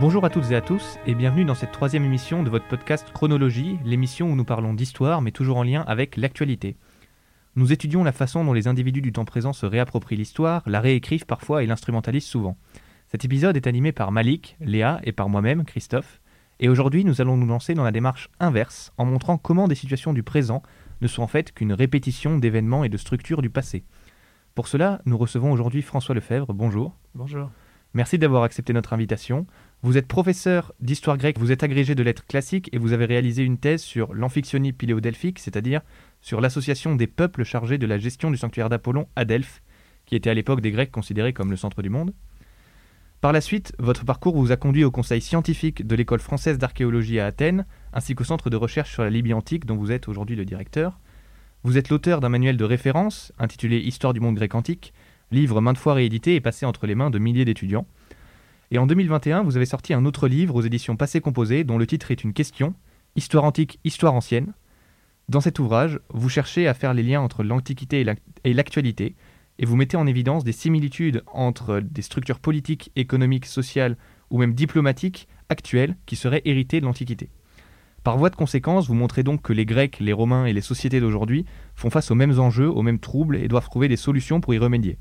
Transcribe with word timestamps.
Bonjour 0.00 0.24
à 0.24 0.30
toutes 0.30 0.50
et 0.50 0.56
à 0.56 0.62
tous 0.62 0.98
et 1.06 1.14
bienvenue 1.14 1.44
dans 1.44 1.54
cette 1.54 1.72
troisième 1.72 2.06
émission 2.06 2.42
de 2.42 2.48
votre 2.48 2.66
podcast 2.66 3.06
Chronologie, 3.12 3.78
l'émission 3.84 4.30
où 4.30 4.34
nous 4.34 4.46
parlons 4.46 4.72
d'histoire 4.72 5.20
mais 5.20 5.30
toujours 5.30 5.58
en 5.58 5.62
lien 5.62 5.84
avec 5.86 6.16
l'actualité. 6.16 6.78
Nous 7.54 7.70
étudions 7.70 8.02
la 8.02 8.12
façon 8.12 8.42
dont 8.42 8.54
les 8.54 8.66
individus 8.66 9.02
du 9.02 9.12
temps 9.12 9.26
présent 9.26 9.52
se 9.52 9.66
réapproprient 9.66 10.16
l'histoire, 10.16 10.62
la 10.64 10.80
réécrivent 10.80 11.26
parfois 11.26 11.62
et 11.62 11.66
l'instrumentalisent 11.66 12.24
souvent. 12.24 12.56
Cet 13.08 13.26
épisode 13.26 13.58
est 13.58 13.66
animé 13.66 13.92
par 13.92 14.10
Malik, 14.10 14.56
Léa 14.58 15.00
et 15.04 15.12
par 15.12 15.28
moi-même, 15.28 15.66
Christophe, 15.66 16.22
et 16.60 16.70
aujourd'hui 16.70 17.04
nous 17.04 17.20
allons 17.20 17.36
nous 17.36 17.46
lancer 17.46 17.74
dans 17.74 17.84
la 17.84 17.92
démarche 17.92 18.30
inverse 18.40 18.94
en 18.96 19.04
montrant 19.04 19.36
comment 19.36 19.68
des 19.68 19.74
situations 19.74 20.14
du 20.14 20.22
présent 20.22 20.62
ne 21.02 21.08
sont 21.08 21.22
en 21.22 21.26
fait 21.26 21.52
qu'une 21.52 21.74
répétition 21.74 22.38
d'événements 22.38 22.84
et 22.84 22.88
de 22.88 22.96
structures 22.96 23.42
du 23.42 23.50
passé. 23.50 23.84
Pour 24.54 24.66
cela, 24.66 25.02
nous 25.04 25.18
recevons 25.18 25.52
aujourd'hui 25.52 25.82
François 25.82 26.14
Lefebvre. 26.14 26.54
Bonjour. 26.54 26.96
Bonjour. 27.14 27.50
Merci 27.92 28.18
d'avoir 28.18 28.44
accepté 28.44 28.72
notre 28.72 28.92
invitation. 28.92 29.46
Vous 29.82 29.96
êtes 29.96 30.06
professeur 30.06 30.74
d'histoire 30.80 31.16
grecque, 31.16 31.38
vous 31.38 31.52
êtes 31.52 31.62
agrégé 31.62 31.94
de 31.94 32.02
lettres 32.02 32.26
classiques 32.26 32.68
et 32.72 32.78
vous 32.78 32.92
avez 32.92 33.06
réalisé 33.06 33.42
une 33.42 33.56
thèse 33.56 33.80
sur 33.80 34.12
l'amphictyonie 34.12 34.74
piléodelphique, 34.74 35.38
c'est-à-dire 35.38 35.80
sur 36.20 36.42
l'association 36.42 36.96
des 36.96 37.06
peuples 37.06 37.44
chargés 37.44 37.78
de 37.78 37.86
la 37.86 37.96
gestion 37.96 38.30
du 38.30 38.36
sanctuaire 38.36 38.68
d'Apollon 38.68 39.08
à 39.16 39.24
Delphes, 39.24 39.62
qui 40.04 40.16
était 40.16 40.28
à 40.28 40.34
l'époque 40.34 40.60
des 40.60 40.70
Grecs 40.70 40.90
considéré 40.90 41.32
comme 41.32 41.50
le 41.50 41.56
centre 41.56 41.80
du 41.80 41.88
monde. 41.88 42.12
Par 43.22 43.32
la 43.32 43.40
suite, 43.40 43.72
votre 43.78 44.04
parcours 44.04 44.36
vous 44.36 44.52
a 44.52 44.56
conduit 44.56 44.84
au 44.84 44.90
conseil 44.90 45.22
scientifique 45.22 45.86
de 45.86 45.94
l'école 45.94 46.20
française 46.20 46.58
d'archéologie 46.58 47.18
à 47.18 47.26
Athènes, 47.26 47.64
ainsi 47.94 48.14
qu'au 48.14 48.24
centre 48.24 48.50
de 48.50 48.56
recherche 48.56 48.92
sur 48.92 49.02
la 49.02 49.10
Libye 49.10 49.32
antique 49.32 49.64
dont 49.64 49.76
vous 49.76 49.92
êtes 49.92 50.08
aujourd'hui 50.08 50.36
le 50.36 50.44
directeur. 50.44 50.98
Vous 51.62 51.78
êtes 51.78 51.88
l'auteur 51.88 52.20
d'un 52.20 52.28
manuel 52.28 52.58
de 52.58 52.64
référence 52.64 53.32
intitulé 53.38 53.78
Histoire 53.78 54.12
du 54.12 54.20
monde 54.20 54.36
grec 54.36 54.54
antique, 54.54 54.92
livre 55.30 55.62
maintes 55.62 55.78
fois 55.78 55.94
réédité 55.94 56.34
et 56.34 56.40
passé 56.40 56.66
entre 56.66 56.86
les 56.86 56.94
mains 56.94 57.10
de 57.10 57.18
milliers 57.18 57.46
d'étudiants. 57.46 57.86
Et 58.72 58.78
en 58.78 58.86
2021, 58.86 59.42
vous 59.42 59.56
avez 59.56 59.66
sorti 59.66 59.94
un 59.94 60.04
autre 60.04 60.28
livre 60.28 60.54
aux 60.54 60.62
éditions 60.62 60.96
Passé 60.96 61.20
Composé 61.20 61.64
dont 61.64 61.76
le 61.76 61.88
titre 61.88 62.12
est 62.12 62.22
une 62.22 62.32
question, 62.32 62.74
Histoire 63.16 63.42
antique, 63.42 63.80
Histoire 63.82 64.14
ancienne. 64.14 64.52
Dans 65.28 65.40
cet 65.40 65.58
ouvrage, 65.58 65.98
vous 66.10 66.28
cherchez 66.28 66.68
à 66.68 66.74
faire 66.74 66.94
les 66.94 67.02
liens 67.02 67.20
entre 67.20 67.42
l'Antiquité 67.42 68.06
et 68.44 68.54
l'actualité, 68.54 69.16
et 69.58 69.66
vous 69.66 69.74
mettez 69.74 69.96
en 69.96 70.06
évidence 70.06 70.44
des 70.44 70.52
similitudes 70.52 71.24
entre 71.26 71.80
des 71.80 72.02
structures 72.02 72.38
politiques, 72.38 72.92
économiques, 72.94 73.46
sociales 73.46 73.96
ou 74.30 74.38
même 74.38 74.54
diplomatiques 74.54 75.26
actuelles 75.48 75.96
qui 76.06 76.14
seraient 76.14 76.42
héritées 76.44 76.80
de 76.80 76.86
l'Antiquité. 76.86 77.28
Par 78.04 78.18
voie 78.18 78.30
de 78.30 78.36
conséquence, 78.36 78.86
vous 78.86 78.94
montrez 78.94 79.24
donc 79.24 79.42
que 79.42 79.52
les 79.52 79.66
Grecs, 79.66 79.98
les 79.98 80.12
Romains 80.12 80.46
et 80.46 80.52
les 80.52 80.60
sociétés 80.60 81.00
d'aujourd'hui 81.00 81.44
font 81.74 81.90
face 81.90 82.12
aux 82.12 82.14
mêmes 82.14 82.38
enjeux, 82.38 82.70
aux 82.70 82.82
mêmes 82.82 83.00
troubles 83.00 83.36
et 83.36 83.48
doivent 83.48 83.68
trouver 83.68 83.88
des 83.88 83.96
solutions 83.96 84.40
pour 84.40 84.54
y 84.54 84.58
remédier. 84.58 84.96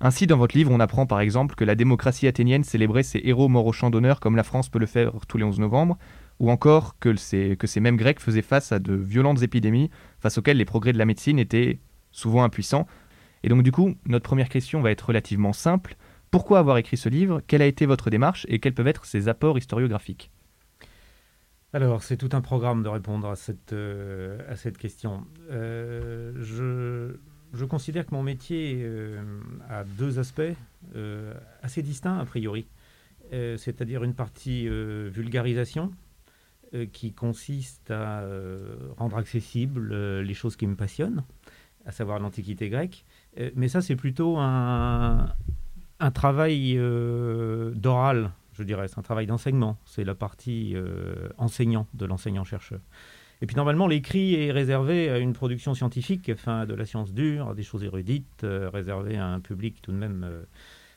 Ainsi, 0.00 0.28
dans 0.28 0.36
votre 0.36 0.56
livre, 0.56 0.70
on 0.70 0.78
apprend 0.78 1.06
par 1.06 1.20
exemple 1.20 1.56
que 1.56 1.64
la 1.64 1.74
démocratie 1.74 2.28
athénienne 2.28 2.62
célébrait 2.62 3.02
ses 3.02 3.20
héros 3.24 3.48
morts 3.48 3.66
au 3.66 3.72
champ 3.72 3.90
d'honneur 3.90 4.20
comme 4.20 4.36
la 4.36 4.44
France 4.44 4.68
peut 4.68 4.78
le 4.78 4.86
faire 4.86 5.12
tous 5.26 5.38
les 5.38 5.44
11 5.44 5.58
novembre, 5.58 5.98
ou 6.38 6.50
encore 6.50 6.98
que 7.00 7.16
ces, 7.16 7.56
mêmes 7.80 7.96
Grecs 7.96 8.20
faisaient 8.20 8.42
face 8.42 8.70
à 8.70 8.78
de 8.78 8.94
violentes 8.94 9.42
épidémies 9.42 9.90
face 10.20 10.38
auxquelles 10.38 10.56
les 10.56 10.64
progrès 10.64 10.92
de 10.92 10.98
la 10.98 11.04
médecine 11.04 11.40
étaient 11.40 11.80
souvent 12.12 12.44
impuissants. 12.44 12.86
Et 13.42 13.48
donc 13.48 13.64
du 13.64 13.72
coup, 13.72 13.94
notre 14.06 14.24
première 14.24 14.48
question 14.48 14.80
va 14.80 14.92
être 14.92 15.06
relativement 15.08 15.52
simple. 15.52 15.96
Pourquoi 16.30 16.60
avoir 16.60 16.78
écrit 16.78 16.96
ce 16.96 17.08
livre? 17.08 17.40
Quelle 17.46 17.62
a 17.62 17.66
été 17.66 17.84
votre 17.84 18.10
démarche? 18.10 18.46
Et 18.48 18.60
quels 18.60 18.74
peuvent 18.74 18.86
être 18.86 19.04
ses 19.04 19.28
apports 19.28 19.58
historiographiques? 19.58 20.30
Alors, 21.74 22.02
c'est 22.02 22.16
tout 22.16 22.30
un 22.32 22.40
programme 22.40 22.82
de 22.82 22.88
répondre 22.88 23.28
à 23.28 23.36
cette, 23.36 23.74
euh, 23.74 24.38
question. 24.78 25.26
Euh, 25.50 26.32
je, 26.38 27.18
je 27.52 27.64
considère 27.64 28.06
que 28.06 28.14
mon 28.14 28.22
métier 28.22 28.80
euh, 28.82 29.22
a 29.68 29.84
deux 29.84 30.18
aspects 30.18 30.42
euh, 30.94 31.34
assez 31.62 31.82
distincts 31.82 32.18
a 32.18 32.24
priori. 32.24 32.66
Euh, 33.32 33.56
c'est-à-dire 33.56 34.04
une 34.04 34.14
partie 34.14 34.68
vulgarisation 34.68 35.92
qui 36.92 37.14
consiste 37.14 37.90
à 37.90 38.26
rendre 38.98 39.16
accessibles 39.16 40.20
les 40.20 40.34
choses 40.34 40.54
qui 40.54 40.66
me 40.66 40.76
passionnent, 40.76 41.24
à 41.86 41.92
savoir 41.92 42.18
l'Antiquité 42.18 42.68
grecque. 42.68 43.06
mais 43.56 43.68
ça, 43.68 43.80
c'est 43.80 43.96
plutôt 43.96 44.36
un, 44.36 45.32
un 45.98 46.10
travail 46.10 46.74
d'oral, 47.74 48.32
je 48.52 48.64
dirais, 48.64 48.86
c'est 48.88 48.98
un 48.98 49.02
travail 49.02 49.26
d'enseignement. 49.26 49.78
C'est 49.86 50.04
la 50.04 50.14
partie 50.14 50.76
enseignant 51.38 51.86
de 51.94 52.04
l'enseignant-chercheur. 52.04 52.80
Et 53.40 53.46
puis 53.46 53.56
normalement, 53.56 53.86
l'écrit 53.86 54.34
est 54.34 54.50
réservé 54.50 55.08
à 55.10 55.18
une 55.18 55.32
production 55.32 55.74
scientifique, 55.74 56.30
enfin 56.32 56.66
de 56.66 56.74
la 56.74 56.84
science 56.84 57.12
dure, 57.12 57.54
des 57.54 57.62
choses 57.62 57.84
érudites, 57.84 58.42
euh, 58.42 58.68
réservé 58.68 59.16
à 59.16 59.26
un 59.26 59.40
public 59.40 59.80
tout 59.80 59.92
de 59.92 59.96
même 59.96 60.24
euh, 60.24 60.42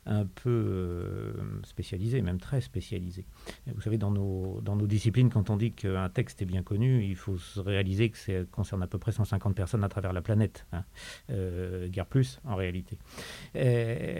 un 0.05 0.25
peu 0.25 0.49
euh, 0.49 1.33
spécialisé, 1.63 2.21
même 2.21 2.39
très 2.39 2.59
spécialisé. 2.61 3.25
vous 3.67 3.81
savez, 3.81 3.97
dans 3.97 4.09
nos, 4.09 4.59
dans 4.61 4.75
nos 4.75 4.87
disciplines, 4.87 5.29
quand 5.29 5.49
on 5.49 5.57
dit 5.57 5.73
qu'un 5.73 6.09
texte 6.09 6.41
est 6.41 6.45
bien 6.45 6.63
connu, 6.63 7.03
il 7.03 7.15
faut 7.15 7.37
se 7.37 7.59
réaliser 7.59 8.09
que 8.09 8.17
ça 8.17 8.33
concerne 8.51 8.81
à 8.81 8.87
peu 8.87 8.97
près 8.97 9.11
150 9.11 9.55
personnes 9.55 9.83
à 9.83 9.89
travers 9.89 10.11
la 10.11 10.21
planète, 10.21 10.65
hein. 10.73 10.83
euh, 11.29 11.87
guère 11.87 12.07
plus 12.07 12.39
en 12.45 12.55
réalité. 12.55 12.97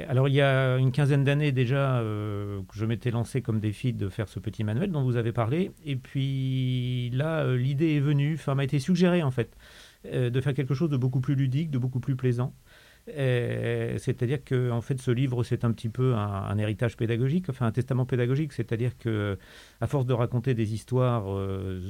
alors 0.07 0.27
il 0.27 0.35
y 0.35 0.41
a 0.41 0.77
une 0.77 0.91
quinzaine 0.91 1.23
d'années 1.23 1.51
déjà 1.51 1.99
euh, 1.99 2.61
je 2.73 2.85
m'étais 2.85 3.11
lancé 3.11 3.41
comme 3.41 3.59
défi 3.59 3.93
de 3.93 4.07
faire 4.09 4.27
ce 4.27 4.39
petit 4.39 4.63
manuel 4.63 4.91
dont 4.91 5.03
vous 5.03 5.15
avez 5.15 5.31
parlé, 5.31 5.71
et 5.83 5.95
puis 5.95 7.09
là 7.11 7.55
l'idée 7.55 7.95
est 7.95 7.99
venue, 7.99 8.35
enfin 8.35 8.53
m'a 8.53 8.63
été 8.63 8.77
suggérée 8.77 9.23
en 9.23 9.31
fait, 9.31 9.57
de 10.05 10.41
faire 10.41 10.53
quelque 10.53 10.75
chose 10.75 10.89
de 10.89 10.97
beaucoup 10.97 11.21
plus 11.21 11.35
ludique, 11.35 11.71
de 11.71 11.77
beaucoup 11.79 11.99
plus 11.99 12.15
plaisant. 12.15 12.53
C'est-à-dire 13.07 14.43
que 14.43 14.71
en 14.71 14.81
fait, 14.81 14.99
ce 14.99 15.11
livre, 15.11 15.43
c'est 15.43 15.65
un 15.65 15.71
petit 15.71 15.89
peu 15.89 16.15
un, 16.15 16.57
héritage 16.57 16.97
pédagogique, 16.97 17.49
enfin 17.49 17.65
un 17.65 17.71
testament 17.71 18.05
pédagogique. 18.05 18.53
C'est-à-dire 18.53 18.97
que, 18.97 19.37
à 19.79 19.87
force 19.87 20.05
de 20.05 20.13
raconter 20.13 20.53
des 20.53 20.73
histoires 20.73 21.25
euh, 21.27 21.81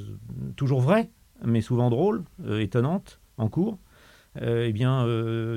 toujours 0.56 0.80
vraies, 0.80 1.10
mais 1.44 1.60
souvent 1.60 1.90
drôles, 1.90 2.24
euh, 2.44 2.60
étonnantes, 2.60 3.20
en 3.38 3.48
cours, 3.48 3.78
euh, 4.40 4.66
eh 4.68 4.72
bien, 4.72 5.06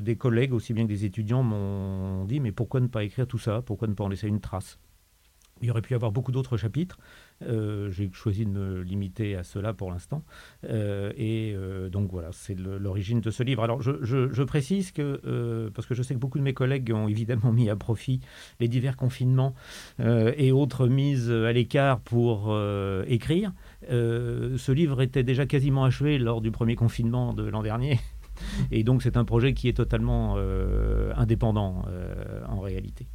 des 0.02 0.16
collègues, 0.18 0.54
aussi 0.54 0.74
bien 0.74 0.84
que 0.84 0.90
des 0.90 1.06
étudiants, 1.06 1.44
m'ont 1.44 2.26
dit 2.26 2.40
mais 2.40 2.52
pourquoi 2.52 2.82
ne 2.82 2.88
pas 2.88 3.04
écrire 3.04 3.28
tout 3.28 3.38
ça? 3.38 3.62
Pourquoi 3.62 3.88
ne 3.88 3.94
pas 3.94 4.04
en 4.04 4.10
laisser 4.10 4.28
une 4.28 4.42
trace? 4.42 4.80
Il 5.62 5.68
y 5.68 5.72
aurait 5.72 5.82
pu 5.82 5.94
y 5.94 5.96
avoir 5.96 6.12
beaucoup 6.12 6.34
d'autres 6.34 6.58
chapitres. 6.58 6.98
Euh, 7.44 7.92
j'ai 7.92 8.10
choisi 8.14 8.46
de 8.46 8.50
me 8.50 8.82
limiter 8.82 9.36
à 9.36 9.44
cela 9.44 9.74
pour 9.74 9.92
l'instant. 9.92 10.24
Euh, 10.64 11.12
et 11.18 11.54
euh, 11.54 11.90
donc 11.90 12.12
voilà, 12.12 12.30
c'est 12.32 12.58
l'origine 12.58 13.20
de 13.20 13.30
ce 13.30 13.44
livre. 13.44 13.64
Alors 13.64 13.82
je, 13.82 14.44
précise 14.44 14.92
que, 14.92 15.70
parce 15.74 15.88
que 15.88 15.96
je 15.96 16.04
sais 16.04 16.14
que 16.14 16.20
beaucoup 16.20 16.38
de 16.38 16.44
mes 16.44 16.54
collègues 16.54 16.92
ont 16.94 17.08
évidemment 17.08 17.52
mis 17.52 17.70
à 17.70 17.76
profit 17.76 18.22
les 18.60 18.68
divers 18.68 18.96
confinements 18.96 19.54
et 20.00 20.52
autres 20.52 20.88
mises 20.88 21.32
à 21.32 21.52
l'écart 21.52 22.00
pour 22.00 22.56
écrire, 23.08 23.52
ce 23.90 24.72
livre 24.72 25.02
était 25.02 25.24
déjà 25.24 25.46
quasiment 25.46 25.84
achevé 25.84 26.18
lors 26.18 26.42
du 26.42 26.52
premier 26.52 26.76
confinement 26.76 27.34
de 27.34 27.44
l'an 27.44 27.64
dernier. 27.64 28.00
Et 28.72 28.84
donc 28.84 29.02
c'est 29.02 29.18
un 29.18 29.26
projet 29.26 29.54
qui 29.54 29.68
est 29.68 29.74
totalement 29.74 30.38
indépendant 31.16 31.86
en 32.48 32.60
réalité. 32.60 33.08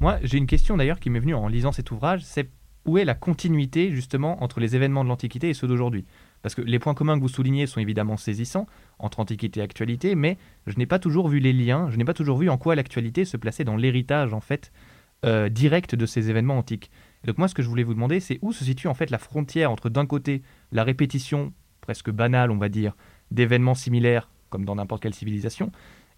Moi, 0.00 0.18
j'ai 0.22 0.38
une 0.38 0.46
question 0.46 0.76
d'ailleurs 0.76 1.00
qui 1.00 1.10
m'est 1.10 1.20
venue 1.20 1.34
en 1.34 1.48
lisant 1.48 1.72
cet 1.72 1.90
ouvrage, 1.90 2.22
c'est 2.24 2.50
où 2.84 2.98
est 2.98 3.04
la 3.04 3.14
continuité 3.14 3.90
justement 3.90 4.42
entre 4.42 4.60
les 4.60 4.74
événements 4.76 5.04
de 5.04 5.08
l'Antiquité 5.08 5.48
et 5.48 5.54
ceux 5.54 5.68
d'aujourd'hui 5.68 6.04
Parce 6.42 6.54
que 6.54 6.62
les 6.62 6.78
points 6.78 6.94
communs 6.94 7.16
que 7.16 7.22
vous 7.22 7.28
soulignez 7.28 7.66
sont 7.66 7.80
évidemment 7.80 8.16
saisissants 8.16 8.66
entre 8.98 9.20
Antiquité 9.20 9.60
et 9.60 9.62
actualité, 9.62 10.14
mais 10.14 10.38
je 10.66 10.76
n'ai 10.76 10.86
pas 10.86 10.98
toujours 10.98 11.28
vu 11.28 11.38
les 11.38 11.52
liens, 11.52 11.88
je 11.90 11.96
n'ai 11.96 12.04
pas 12.04 12.14
toujours 12.14 12.38
vu 12.38 12.48
en 12.48 12.58
quoi 12.58 12.74
l'actualité 12.74 13.24
se 13.24 13.36
plaçait 13.36 13.64
dans 13.64 13.76
l'héritage 13.76 14.34
en 14.34 14.40
fait 14.40 14.72
euh, 15.24 15.48
direct 15.48 15.94
de 15.94 16.06
ces 16.06 16.30
événements 16.30 16.58
antiques. 16.58 16.90
donc 17.24 17.38
moi, 17.38 17.46
ce 17.46 17.54
que 17.54 17.62
je 17.62 17.68
voulais 17.68 17.84
vous 17.84 17.94
demander, 17.94 18.18
c'est 18.18 18.38
où 18.42 18.52
se 18.52 18.64
situe 18.64 18.88
en 18.88 18.94
fait 18.94 19.10
la 19.10 19.18
frontière 19.18 19.70
entre 19.70 19.88
d'un 19.88 20.06
côté 20.06 20.42
la 20.72 20.82
répétition 20.82 21.52
presque 21.80 22.10
banale, 22.10 22.50
on 22.50 22.56
va 22.56 22.68
dire, 22.68 22.96
d'événements 23.30 23.74
similaires 23.74 24.28
comme 24.52 24.64
dans 24.64 24.76
n'importe 24.76 25.02
quelle 25.02 25.14
civilisation, 25.14 25.72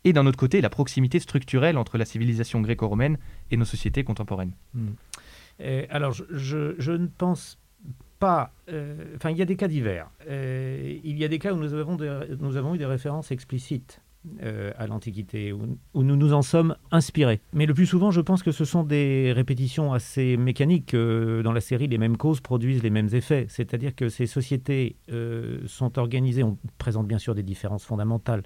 et 0.05 0.13
d'un 0.13 0.27
autre 0.27 0.37
côté 0.37 0.61
la 0.61 0.69
proximité 0.69 1.19
structurelle 1.19 1.79
entre 1.79 1.97
la 1.97 2.05
civilisation 2.05 2.61
gréco-romaine 2.61 3.17
et 3.51 3.57
nos 3.57 3.65
sociétés 3.65 4.05
contemporaines. 4.05 4.53
Hmm. 4.75 4.91
Euh, 5.61 5.87
alors, 5.91 6.13
je, 6.13 6.93
ne 6.93 7.07
pense 7.07 7.59
pas. 8.19 8.53
Euh, 8.69 9.15
enfin, 9.17 9.31
il 9.31 9.37
y 9.37 9.43
a 9.43 9.45
des 9.45 9.57
cas 9.57 9.69
divers. 9.69 10.11
Euh, 10.29 10.99
il 11.05 11.19
y 11.19 11.25
a 11.25 11.29
des 11.29 11.39
cas 11.39 11.53
où 11.53 11.57
nous 11.57 11.75
avons, 11.75 11.97
nous 11.97 12.57
avons 12.57 12.75
eu 12.75 12.79
des 12.79 12.87
références 12.87 13.31
explicites 13.31 14.01
euh, 14.43 14.73
à 14.79 14.87
l'Antiquité, 14.87 15.53
où, 15.53 15.77
nous 15.95 16.17
nous 16.17 16.33
en 16.33 16.41
sommes 16.41 16.77
inspirés. 16.91 17.43
Mais 17.53 17.67
le 17.67 17.75
plus 17.75 17.85
souvent, 17.85 18.11
je 18.11 18.23
pense 18.23 18.43
que 18.43 18.53
ce 18.53 18.65
sont 18.65 18.83
des 18.83 19.33
répétitions 19.33 19.93
assez 19.93 20.39
mécaniques. 20.39 20.95
Euh, 20.95 21.43
dans 21.43 21.53
la 21.53 21.61
série, 21.61 21.89
les 21.89 21.99
mêmes 21.99 22.17
causes 22.17 22.41
produisent 22.41 22.83
les 22.83 22.89
mêmes 22.89 23.11
effets. 23.13 23.45
C'est-à-dire 23.51 23.95
que 23.95 24.09
ces 24.09 24.27
sociétés 24.27 24.97
euh, 25.13 25.61
sont 25.67 25.99
organisées, 25.99 26.43
on 26.43 26.57
présente 26.79 27.07
bien 27.07 27.19
sûr 27.19 27.35
des 27.35 27.43
différences 27.43 27.85
fondamentales 27.85 28.43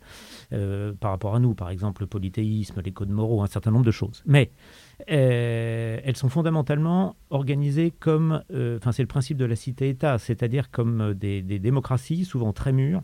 par 1.00 1.12
rapport 1.12 1.36
à 1.36 1.40
nous, 1.40 1.54
par 1.54 1.70
exemple 1.70 2.02
le 2.02 2.06
polythéisme, 2.08 2.80
les 2.84 2.92
codes 2.92 3.10
moraux, 3.10 3.42
un 3.42 3.46
certain 3.46 3.70
nombre 3.70 3.84
de 3.84 3.90
choses. 3.90 4.22
Mais 4.26 4.50
elles 5.06 6.16
sont 6.16 6.28
fondamentalement 6.28 7.16
organisées 7.30 7.92
comme, 7.98 8.42
enfin 8.50 8.92
c'est 8.92 9.02
le 9.02 9.08
principe 9.08 9.36
de 9.36 9.44
la 9.44 9.56
cité-État, 9.56 10.18
c'est-à-dire 10.18 10.70
comme 10.70 11.14
des 11.14 11.42
démocraties 11.42 12.24
souvent 12.24 12.52
très 12.52 12.72
mûres, 12.72 13.02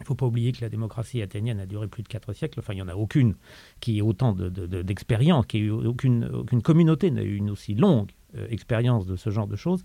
il 0.00 0.04
ne 0.04 0.06
faut 0.06 0.14
pas 0.14 0.26
oublier 0.26 0.52
que 0.52 0.60
la 0.60 0.68
démocratie 0.68 1.22
athénienne 1.22 1.58
a 1.58 1.66
duré 1.66 1.88
plus 1.88 2.02
de 2.02 2.08
quatre 2.08 2.32
siècles. 2.32 2.60
Enfin, 2.60 2.72
il 2.72 2.76
n'y 2.76 2.82
en 2.82 2.88
a 2.88 2.94
aucune 2.94 3.34
qui 3.80 3.98
ait 3.98 4.02
autant 4.02 4.32
d'expérience, 4.32 5.46
de, 5.48 5.70
aucune, 5.70 6.62
communauté 6.62 7.10
n'a 7.10 7.22
eu 7.22 7.34
une 7.34 7.50
aussi 7.50 7.74
longue 7.74 8.10
expérience 8.50 9.06
de 9.06 9.16
ce 9.16 9.30
genre 9.30 9.46
de 9.48 9.56
choses. 9.56 9.82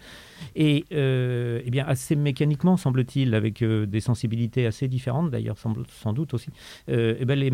Et 0.55 0.85
eh 0.91 1.69
bien, 1.71 1.85
assez 1.87 2.15
mécaniquement, 2.15 2.77
semble-t-il, 2.77 3.33
avec 3.33 3.63
des 3.63 3.99
sensibilités 4.01 4.67
assez 4.67 4.87
différentes 4.87 5.31
d'ailleurs, 5.31 5.57
sans 5.57 6.13
doute 6.13 6.33
aussi, 6.35 6.49
eh 6.87 7.25
les, 7.25 7.51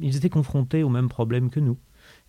ils 0.00 0.16
étaient 0.16 0.30
confrontés 0.30 0.84
aux 0.84 0.88
mêmes 0.88 1.08
problèmes 1.08 1.50
que 1.50 1.58
nous. 1.58 1.78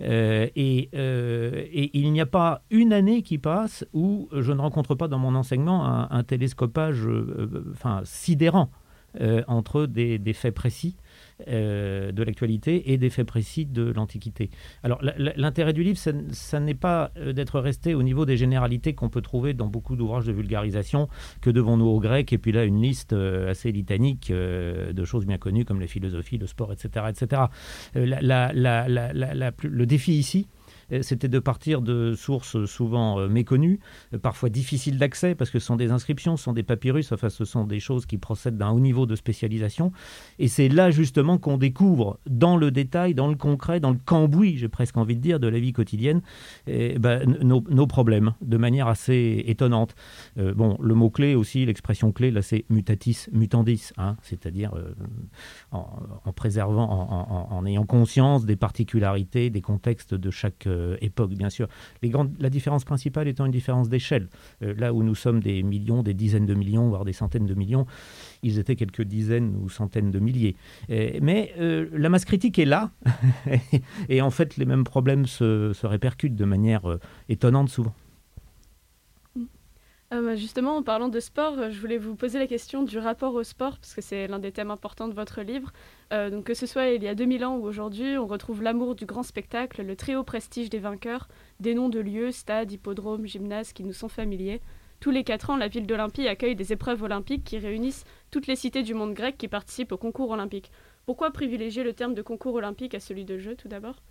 Euh, 0.01 0.47
et, 0.55 0.89
euh, 0.95 1.65
il 1.73 2.11
n'y 2.11 2.21
a 2.21 2.25
pas 2.25 2.61
une 2.69 2.93
année 2.93 3.21
qui 3.21 3.37
passe 3.37 3.85
où 3.93 4.29
je 4.31 4.51
ne 4.51 4.61
rencontre 4.61 4.95
pas 4.95 5.07
dans 5.07 5.19
mon 5.19 5.35
enseignement 5.35 6.11
un, 6.11 6.23
télescopage 6.23 7.07
euh, 7.07 7.65
enfin, 7.71 8.01
sidérant 8.03 8.69
entre 9.47 9.85
des, 9.85 10.33
faits 10.33 10.53
précis 10.53 10.95
euh, 11.47 12.11
de 12.11 12.23
l'actualité 12.23 12.91
et 12.91 12.97
des 12.97 13.11
faits 13.11 13.27
précis 13.27 13.67
de 13.67 13.83
l'Antiquité. 13.83 14.49
Alors 14.81 14.99
l'intérêt 15.03 15.71
du 15.71 15.83
livre, 15.83 15.99
ça, 15.99 16.59
n'est 16.59 16.73
pas 16.73 17.11
euh, 17.15 17.31
d'être 17.31 17.59
resté 17.59 17.93
au 17.93 18.01
niveau 18.01 18.25
des 18.25 18.37
généralités 18.37 18.95
qu'on 18.95 19.09
peut 19.09 19.21
trouver 19.21 19.53
dans 19.53 19.67
beaucoup 19.67 19.95
d'ouvrages 19.95 20.25
de 20.25 20.31
vulgarisation, 20.31 21.09
que 21.41 21.51
devons-nous 21.51 21.85
aux 21.85 21.99
Grecs, 21.99 22.33
et 22.33 22.39
puis 22.39 22.51
là 22.51 22.63
une 22.63 22.81
liste 22.81 23.13
euh, 23.13 23.51
assez 23.51 23.71
litanique 23.71 24.31
de 24.31 25.05
choses 25.05 25.27
bien 25.27 25.37
connues 25.37 25.63
comme 25.63 25.79
la 25.79 25.85
philosophie, 25.85 26.39
le 26.39 26.47
sport, 26.47 26.73
etc. 26.73 27.05
etc. 27.09 27.43
le 27.93 29.85
défi 29.85 30.13
ici, 30.13 30.47
euh, 30.47 30.56
c'était 31.01 31.27
de 31.27 31.39
partir 31.39 31.81
de 31.81 32.13
sources 32.13 32.65
souvent 32.65 33.19
euh, 33.19 33.27
méconnues, 33.27 33.79
euh, 34.13 34.17
parfois 34.17 34.49
difficiles 34.49 34.97
d'accès, 34.97 35.35
parce 35.35 35.49
que 35.49 35.59
ce 35.59 35.65
sont 35.65 35.75
des 35.75 35.91
inscriptions, 35.91 36.37
ce 36.37 36.43
sont 36.45 36.53
des 36.53 36.63
papyrus, 36.63 37.11
enfin 37.11 37.29
ce 37.29 37.45
sont 37.45 37.65
des 37.65 37.79
choses 37.79 38.05
qui 38.05 38.17
procèdent 38.17 38.57
d'un 38.57 38.69
haut 38.69 38.79
niveau 38.79 39.05
de 39.05 39.15
spécialisation. 39.15 39.91
Et 40.39 40.47
c'est 40.47 40.69
là 40.69 40.91
justement 40.91 41.37
qu'on 41.37 41.57
découvre 41.57 42.19
dans 42.29 42.57
le 42.57 42.71
détail, 42.71 43.13
dans 43.13 43.27
le 43.27 43.35
concret, 43.35 43.79
dans 43.79 43.91
le 43.91 43.99
cambouis, 44.03 44.57
j'ai 44.57 44.69
presque 44.69 44.97
envie 44.97 45.15
de 45.15 45.21
dire, 45.21 45.39
de 45.39 45.47
la 45.47 45.59
vie 45.59 45.73
quotidienne, 45.73 46.21
eh 46.67 46.97
ben, 46.99 47.25
nos, 47.41 47.87
problèmes, 47.87 48.33
de 48.41 48.57
manière 48.57 48.87
assez 48.87 49.43
étonnante. 49.47 49.95
bon, 50.35 50.77
le 50.81 50.93
mot-clé 50.93 51.35
aussi, 51.35 51.65
l'expression 51.65 52.11
clé, 52.11 52.31
là 52.31 52.41
c'est 52.41 52.65
mutatis 52.69 53.27
mutandis, 53.31 53.91
hein, 53.97 54.15
c'est-à-dire 54.21 54.71
en, 55.71 56.33
préservant, 56.33 57.47
en, 57.49 57.65
ayant 57.65 57.85
conscience 57.85 58.45
des 58.45 58.55
particularités, 58.55 59.49
des 59.49 59.61
contextes 59.61 60.13
de 60.13 60.29
chaque 60.31 60.67
euh, 60.77 60.97
époque, 61.01 61.33
bien 61.33 61.49
sûr. 61.49 61.67
La 62.39 62.49
différence 62.49 62.85
principale 62.85 63.27
étant 63.27 63.45
une 63.45 63.51
différence 63.51 63.89
d'échelle. 63.89 64.27
Euh, 64.61 64.73
là 64.77 64.93
où 64.93 65.03
nous 65.03 65.15
sommes 65.15 65.41
des 65.41 65.63
millions, 65.63 66.03
des 66.03 66.13
dizaines 66.13 66.45
de 66.45 66.53
millions, 66.53 66.89
voire 66.89 67.05
des 67.05 67.13
centaines 67.13 67.45
de 67.45 67.53
millions, 67.53 67.85
ils 68.43 68.59
étaient 68.59 68.75
quelques 68.75 69.03
dizaines 69.03 69.55
ou 69.61 69.69
centaines 69.69 70.11
de 70.11 70.19
milliers. 70.19 70.55
Euh, 70.89 71.19
mais 71.21 71.53
la 71.57 72.09
masse 72.09 72.25
critique 72.25 72.59
est 72.59 72.65
là, 72.65 72.91
et 74.09 74.21
en 74.21 74.31
fait, 74.31 74.57
les 74.57 74.65
mêmes 74.65 74.83
problèmes 74.83 75.25
se 75.25 75.85
répercutent 75.85 76.35
de 76.35 76.45
manière 76.45 76.97
étonnante 77.29 77.69
souvent. 77.69 77.93
Ah 80.09 80.21
bah, 80.21 80.35
justement, 80.35 80.77
en 80.77 80.83
parlant 80.83 81.09
de 81.09 81.19
sport, 81.19 81.59
euh, 81.59 81.69
je 81.69 81.81
voulais 81.81 81.97
vous 81.97 82.15
poser 82.15 82.39
la 82.39 82.47
question 82.47 82.83
du 82.83 82.97
rapport 82.97 83.33
au 83.33 83.43
sport, 83.43 83.77
parce 83.77 83.93
que 83.93 84.01
c'est 84.01 84.27
l'un 84.27 84.39
des 84.39 84.53
thèmes 84.53 84.71
importants 84.71 85.09
de 85.09 85.13
votre 85.13 85.41
livre. 85.41 85.73
Euh, 86.13 86.41
que 86.41 86.53
ce 86.53 86.65
soit 86.65 86.91
il 86.91 87.03
y 87.03 87.09
a 87.09 87.15
2000 87.15 87.43
ans 87.43 87.57
ou 87.57 87.65
aujourd'hui, 87.65 88.17
on 88.17 88.25
retrouve 88.25 88.63
l'amour 88.63 88.95
du 88.95 89.05
grand 89.05 89.23
spectacle, 89.23 89.81
le 89.83 89.97
très 89.97 90.15
haut 90.15 90.23
prestige 90.23 90.69
des 90.69 90.79
vainqueurs, 90.79 91.27
des 91.59 91.73
noms 91.75 91.89
de 91.89 91.99
lieux, 91.99 92.31
stades, 92.31 92.71
hippodromes, 92.71 93.25
gymnases 93.25 93.73
qui 93.73 93.83
nous 93.83 93.91
sont 93.91 94.07
familiers. 94.07 94.61
Tous 95.01 95.11
les 95.11 95.25
quatre 95.25 95.49
ans, 95.49 95.57
la 95.57 95.67
ville 95.67 95.85
d'Olympie 95.85 96.27
accueille 96.29 96.55
des 96.55 96.71
épreuves 96.71 97.03
olympiques 97.03 97.43
qui 97.43 97.57
réunissent 97.57 98.05
toutes 98.31 98.47
les 98.47 98.55
cités 98.55 98.83
du 98.83 98.93
monde 98.93 99.13
grec 99.13 99.37
qui 99.37 99.49
participent 99.49 99.91
au 99.91 99.97
concours 99.97 100.31
olympique. 100.31 100.71
Pourquoi 101.05 101.31
privilégier 101.31 101.83
le 101.83 101.93
terme 101.93 102.13
de 102.13 102.21
concours 102.21 102.55
olympique 102.55 102.95
à 102.95 103.01
celui 103.01 103.25
de 103.25 103.37
jeu 103.37 103.55
tout 103.55 103.67
d'abord? 103.67 104.01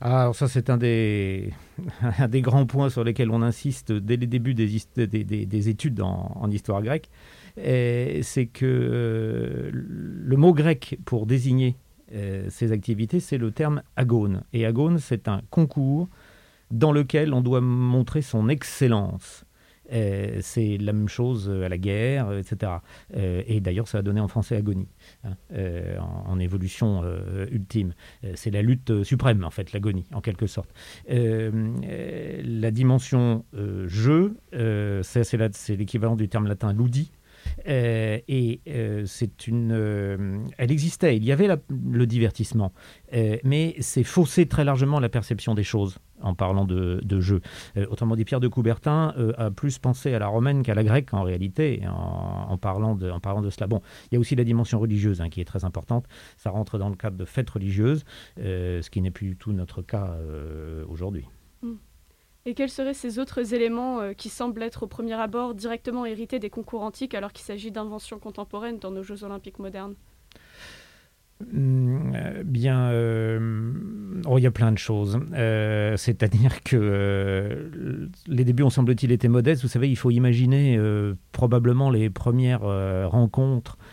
Ah, 0.00 0.22
alors 0.22 0.36
ça, 0.36 0.48
c'est 0.48 0.68
un 0.70 0.76
des, 0.76 1.52
grands 2.42 2.66
points 2.66 2.90
sur 2.90 3.02
lesquels 3.02 3.30
on 3.30 3.42
insiste 3.42 3.92
dès 3.92 4.16
les 4.16 4.26
débuts 4.26 4.54
des, 4.54 4.68
des, 5.06 5.68
études 5.68 6.00
en, 6.00 6.50
histoire 6.50 6.82
grecque. 6.82 7.08
C'est 7.56 8.48
que 8.52 8.66
euh, 8.66 9.70
le 9.72 10.36
mot 10.36 10.52
grec 10.52 10.98
pour 11.06 11.24
désigner 11.26 11.76
euh, 12.12 12.46
ces 12.50 12.72
activités, 12.72 13.20
c'est 13.20 13.38
le 13.38 13.50
terme 13.50 13.82
agone. 13.96 14.42
Et 14.52 14.66
agone, 14.66 14.98
c'est 14.98 15.28
un 15.28 15.40
concours 15.50 16.08
dans 16.70 16.92
lequel 16.92 17.32
on 17.32 17.40
doit 17.40 17.60
montrer 17.62 18.20
son 18.20 18.48
excellence. 18.48 19.45
Euh, 19.92 20.38
c'est 20.42 20.78
la 20.78 20.92
même 20.92 21.08
chose 21.08 21.50
à 21.50 21.68
la 21.68 21.78
guerre, 21.78 22.32
etc. 22.32 22.72
Euh, 23.16 23.42
et 23.46 23.60
d'ailleurs, 23.60 23.88
ça 23.88 23.98
a 23.98 24.02
donné 24.02 24.20
en 24.20 24.28
français 24.28 24.56
agonie, 24.56 24.88
hein, 25.24 25.36
euh, 25.52 25.98
en, 25.98 26.38
évolution 26.38 27.02
ultime. 27.50 27.94
c'est 28.34 28.50
la 28.50 28.60
lutte 28.60 29.02
suprême, 29.04 29.42
en 29.42 29.50
fait, 29.50 29.72
l'agonie, 29.72 30.04
en 30.12 30.20
quelque 30.20 30.46
sorte. 30.46 30.68
la 31.08 32.70
dimension 32.70 33.44
jeu, 33.86 34.36
c'est 34.52 35.76
l'équivalent 35.76 36.14
du 36.14 36.28
terme 36.28 36.46
latin 36.46 36.74
ludi, 36.74 37.10
et 37.66 38.60
c'est 39.06 39.46
une, 39.46 40.46
elle 40.58 40.70
existait. 40.70 41.16
Il 41.16 41.24
y 41.24 41.32
avait 41.32 41.48
le 41.70 42.06
divertissement, 42.06 42.72
mais 43.44 43.76
c'est 43.80 44.04
faussé 44.04 44.46
très 44.46 44.64
largement 44.64 45.00
la 45.00 45.08
perception 45.08 45.54
des 45.54 45.64
choses 45.64 45.98
en 46.20 46.34
parlant 46.34 46.64
de, 46.64 47.20
jeu. 47.20 47.40
Euh, 47.76 47.86
autrement 47.90 48.16
dit, 48.16 48.24
Pierre 48.24 48.40
de 48.40 48.48
Coubertin 48.48 49.14
euh, 49.16 49.32
a 49.38 49.50
plus 49.50 49.78
pensé 49.78 50.14
à 50.14 50.18
la 50.18 50.26
romaine 50.26 50.62
qu'à 50.62 50.74
la 50.74 50.84
grecque 50.84 51.14
en 51.14 51.22
réalité, 51.22 51.82
en, 51.88 52.56
parlant 52.58 52.94
de, 52.94 53.10
en 53.10 53.20
parlant 53.20 53.42
de 53.42 53.50
cela. 53.50 53.66
Bon, 53.66 53.80
il 54.10 54.14
y 54.14 54.16
a 54.16 54.20
aussi 54.20 54.36
la 54.36 54.44
dimension 54.44 54.78
religieuse 54.78 55.20
hein, 55.20 55.28
qui 55.28 55.40
est 55.40 55.44
très 55.44 55.64
importante. 55.64 56.06
Ça 56.36 56.50
rentre 56.50 56.78
dans 56.78 56.88
le 56.88 56.96
cadre 56.96 57.16
de 57.16 57.24
fêtes 57.24 57.50
religieuses, 57.50 58.04
euh, 58.38 58.82
ce 58.82 58.90
qui 58.90 59.00
n'est 59.00 59.10
plus 59.10 59.28
du 59.28 59.36
tout 59.36 59.52
notre 59.52 59.82
cas 59.82 60.16
aujourd'hui. 60.88 61.24
Hmm. 61.62 61.74
Et 62.44 62.54
quels 62.54 62.70
seraient 62.70 62.94
ces 62.94 63.18
autres 63.18 63.54
éléments 63.54 64.14
qui 64.14 64.28
semblent 64.28 64.62
être 64.62 64.84
au 64.84 64.86
premier 64.86 65.14
abord 65.14 65.54
directement 65.54 66.06
hérités 66.06 66.38
des 66.38 66.50
concours 66.50 66.82
antiques 66.82 67.14
alors 67.14 67.32
qu'il 67.32 67.44
s'agit 67.44 67.70
d'inventions 67.70 68.18
contemporaines 68.18 68.78
dans 68.78 68.90
nos 68.90 69.02
Jeux 69.02 69.24
olympiques 69.24 69.58
modernes? 69.58 69.94
Hmm, 71.40 72.42
Bien, 72.44 72.90
Oh, 74.24 74.38
il 74.38 74.42
y 74.42 74.46
a 74.46 74.50
plein 74.50 74.72
de 74.72 74.78
choses. 74.78 75.18
Euh, 75.34 75.96
c'est-à-dire 75.96 76.62
que 76.62 76.76
euh, 76.76 78.08
les 78.26 78.44
débuts, 78.44 78.62
on 78.62 78.70
semble-t-il, 78.70 79.12
étaient 79.12 79.28
modestes. 79.28 79.62
Vous 79.62 79.68
savez, 79.68 79.88
il 79.88 79.96
faut 79.96 80.10
imaginer 80.10 80.76
euh, 80.76 81.14
probablement 81.32 81.90
les 81.90 82.10
premières 82.10 82.62
rencontres 82.62 83.78
euh, 83.78 83.85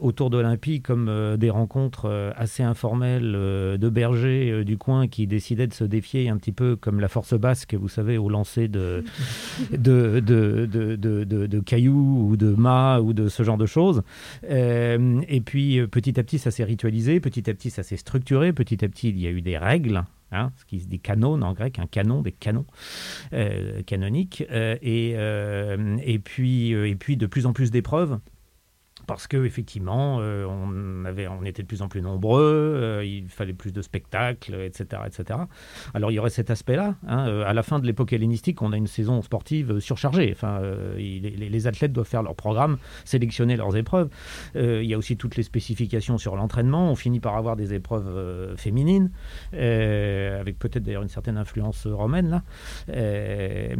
autour 0.00 0.30
d'Olympie 0.30 0.80
comme 0.80 1.08
euh, 1.08 1.36
des 1.36 1.50
rencontres 1.50 2.06
euh, 2.06 2.30
assez 2.36 2.62
informelles 2.62 3.32
de 3.32 3.88
bergers 3.88 4.64
du 4.64 4.78
coin 4.78 5.08
qui 5.08 5.26
décidaient 5.26 5.66
de 5.66 5.74
se 5.74 5.84
défier 5.84 6.28
un 6.28 6.36
petit 6.36 6.52
peu 6.52 6.76
comme 6.76 7.00
la 7.00 7.08
force 7.08 7.34
basque, 7.34 7.74
vous 7.74 7.88
savez, 7.88 8.18
au 8.18 8.28
lancer 8.28 8.68
de, 8.68 9.04
de, 9.72 10.20
de, 10.20 10.66
de, 10.66 11.24
de 11.24 11.60
cailloux 11.60 12.28
ou 12.30 12.36
de 12.36 12.50
mâts 12.54 13.00
ou 13.00 13.12
de 13.12 13.28
ce 13.28 13.42
genre 13.42 13.58
de 13.58 13.66
choses. 13.66 14.02
et 14.48 15.42
puis 15.44 15.86
petit 15.86 16.18
à 16.18 16.22
petit, 16.22 16.38
ça 16.38 16.50
s'est 16.50 16.64
ritualisé, 16.64 17.20
petit 17.20 17.48
à 17.48 17.54
petit, 17.54 17.70
ça 17.70 17.82
s'est 17.82 17.96
structuré, 17.96 18.52
petit 18.52 18.84
à 18.84 18.88
petit, 18.88 19.08
il 19.10 19.20
y 19.20 19.26
a 19.26 19.30
eu 19.30 19.42
des 19.42 19.58
règles. 19.58 20.04
Hein, 20.34 20.50
ce 20.56 20.64
qui 20.64 20.80
se 20.80 20.86
dit 20.86 20.98
canon 20.98 21.42
en 21.42 21.52
grec, 21.52 21.78
un 21.78 21.86
canon, 21.86 22.22
des 22.22 22.32
canons 22.32 22.64
canoniques, 23.86 24.42
et, 24.50 25.10
et, 25.10 26.18
puis, 26.18 26.70
et 26.70 26.94
puis 26.94 27.16
de 27.16 27.26
plus 27.26 27.46
en 27.46 27.52
plus 27.52 27.70
d'épreuves 27.70 28.18
parce 29.06 29.26
que 29.26 29.44
effectivement, 29.44 30.18
euh, 30.20 30.46
on 30.46 31.04
avait, 31.04 31.28
on 31.28 31.44
était 31.44 31.62
de 31.62 31.66
plus 31.66 31.82
en 31.82 31.88
plus 31.88 32.02
nombreux, 32.02 32.42
euh, 32.42 33.04
il 33.04 33.28
fallait 33.28 33.52
plus 33.52 33.72
de 33.72 33.82
spectacles, 33.82 34.54
etc., 34.54 35.02
etc. 35.06 35.40
Alors 35.94 36.10
il 36.10 36.14
y 36.14 36.18
aurait 36.18 36.30
cet 36.30 36.50
aspect-là. 36.50 36.96
Hein, 37.06 37.28
euh, 37.28 37.44
à 37.46 37.52
la 37.52 37.62
fin 37.62 37.78
de 37.78 37.86
l'époque 37.86 38.12
hellénistique, 38.12 38.62
on 38.62 38.72
a 38.72 38.76
une 38.76 38.86
saison 38.86 39.22
sportive 39.22 39.80
surchargée. 39.80 40.30
Enfin, 40.32 40.60
les, 40.96 41.66
athlètes 41.66 41.92
doivent 41.92 42.08
faire 42.08 42.22
leur 42.22 42.34
programme, 42.34 42.78
sélectionner 43.04 43.56
leurs 43.56 43.76
épreuves. 43.76 44.08
il 44.54 44.84
y 44.84 44.94
a 44.94 44.98
aussi 44.98 45.16
toutes 45.16 45.36
les 45.36 45.44
spécifications 45.44 46.18
sur 46.18 46.34
l'entraînement. 46.34 46.90
On 46.90 46.96
finit 46.96 47.20
par 47.20 47.36
avoir 47.36 47.54
des 47.54 47.72
épreuves 47.72 48.56
féminines, 48.56 49.10
avec 49.52 50.58
peut-être 50.58 50.82
d'ailleurs 50.82 51.02
une 51.02 51.08
certaine 51.08 51.36
influence 51.36 51.86
romaine 51.86 52.30
là. 52.30 52.42
Et, 52.92 53.72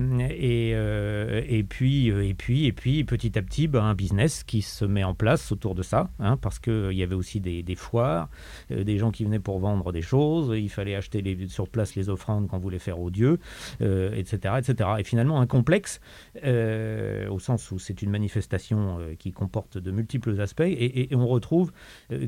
et 0.70 1.64
puis, 1.64 2.08
et 2.08 2.34
puis, 2.34 2.66
et 2.66 2.72
puis, 2.72 3.04
petit 3.04 3.36
à 3.36 3.42
petit, 3.42 3.66
ben, 3.66 3.82
un 3.82 3.94
business 3.94 4.44
qui 4.44 4.62
se 4.62 4.84
met 4.84 5.04
en 5.04 5.11
place 5.14 5.52
autour 5.52 5.74
de 5.74 5.82
ça, 5.82 6.10
hein, 6.18 6.36
parce 6.36 6.58
qu'il 6.58 6.72
euh, 6.72 6.92
y 6.92 7.02
avait 7.02 7.14
aussi 7.14 7.40
des, 7.40 7.74
foires, 7.74 8.28
euh, 8.70 8.84
des 8.84 8.98
gens 8.98 9.10
qui 9.10 9.24
venaient 9.24 9.38
pour 9.38 9.58
vendre 9.58 9.92
des 9.92 10.02
choses, 10.02 10.52
il 10.56 10.68
fallait 10.68 10.94
acheter 10.94 11.22
les, 11.22 11.48
sur 11.48 11.68
place 11.68 11.94
les 11.94 12.08
offrandes 12.08 12.48
qu'on 12.48 12.58
voulait 12.58 12.78
faire 12.78 13.00
aux 13.00 13.10
dieux, 13.10 13.38
etc., 13.80 14.38
euh, 14.44 14.58
etc. 14.58 14.90
Et 14.98 15.04
finalement, 15.04 15.40
un 15.40 15.46
complexe, 15.46 16.00
au 16.44 17.38
sens 17.38 17.70
où 17.70 17.78
c'est 17.78 18.02
une 18.02 18.10
manifestation 18.10 18.98
qui 19.18 19.32
comporte 19.32 19.78
de 19.78 19.90
multiples 19.90 20.40
aspects, 20.40 20.62
et, 20.62 21.08
on 21.14 21.26
retrouve 21.26 21.72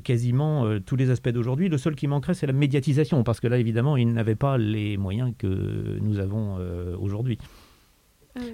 quasiment 0.02 0.78
tous 0.80 0.96
les 0.96 1.10
aspects 1.10 1.30
d'aujourd'hui. 1.30 1.68
Le 1.68 1.78
seul 1.78 1.94
qui 1.94 2.06
manquerait, 2.06 2.34
c'est 2.34 2.46
la 2.46 2.52
médiatisation, 2.52 3.24
parce 3.24 3.40
que 3.40 3.46
là, 3.46 3.58
évidemment, 3.58 3.96
ils 3.96 4.12
n'avaient 4.12 4.34
pas 4.34 4.58
les 4.58 4.96
moyens 4.96 5.32
que 5.38 5.98
nous 6.00 6.18
avons 6.18 6.58
aujourd'hui. 6.98 7.38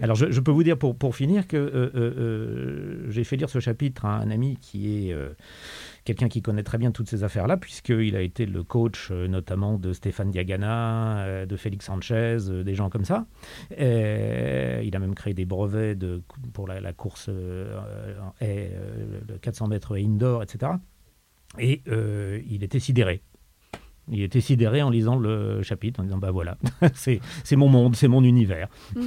Alors, 0.03 0.15
je, 0.15 0.41
peux 0.41 0.51
vous 0.51 0.63
dire 0.63 0.77
pour, 0.77 0.95
pour 0.95 1.17
finir 1.17 1.47
que 1.47 1.57
euh, 1.57 1.91
euh, 1.95 2.15
euh, 2.19 3.07
j'ai 3.09 3.25
fait 3.25 3.37
lire 3.37 3.49
ce 3.49 3.61
chapitre 3.61 4.05
à 4.05 4.19
un 4.19 4.31
ami 4.31 4.59
qui 4.61 5.09
est 5.11 5.17
quelqu'un 6.05 6.29
qui 6.29 6.43
connaît 6.43 6.63
très 6.63 6.77
bien 6.77 6.91
toutes 6.91 7.09
ces 7.09 7.25
affaires-là, 7.25 7.57
puisqu'il 7.57 8.15
a 8.15 8.21
été 8.21 8.45
le 8.47 8.63
coach 8.63 9.11
notamment 9.11 9.79
de 9.79 9.93
Stéphane 9.93 10.31
Diagana, 10.31 11.47
de 11.47 11.57
Félix 11.57 11.87
Sanchez, 11.87 12.39
des 12.65 12.75
gens 12.75 12.91
comme 12.91 13.05
ça. 13.05 13.27
il 13.71 14.91
a 14.95 14.99
même 14.99 15.15
créé 15.15 15.33
des 15.33 15.47
brevets 15.47 15.95
de, 15.95 16.23
pour 16.53 16.69
la, 16.69 16.93
course 16.93 17.29
le 17.31 17.69
400 19.41 19.69
mètres 19.69 19.97
indoor, 19.99 20.43
etc. 20.43 20.73
Et 21.59 21.83
il 21.87 22.63
était 22.63 22.81
sidéré. 22.81 23.23
Il 24.13 24.23
était 24.23 24.41
sidéré 24.41 24.83
en 24.83 24.91
lisant 24.91 25.17
le 25.17 25.63
chapitre, 25.63 26.01
en 26.01 26.03
disant 26.03 26.19
bah 26.19 26.33
voilà, 26.33 26.59
c'est 26.95 27.21
mon 27.53 27.69
monde, 27.69 27.95
c'est 27.95 28.09
mon 28.09 28.25
univers. 28.25 28.69
Mm. 28.97 29.01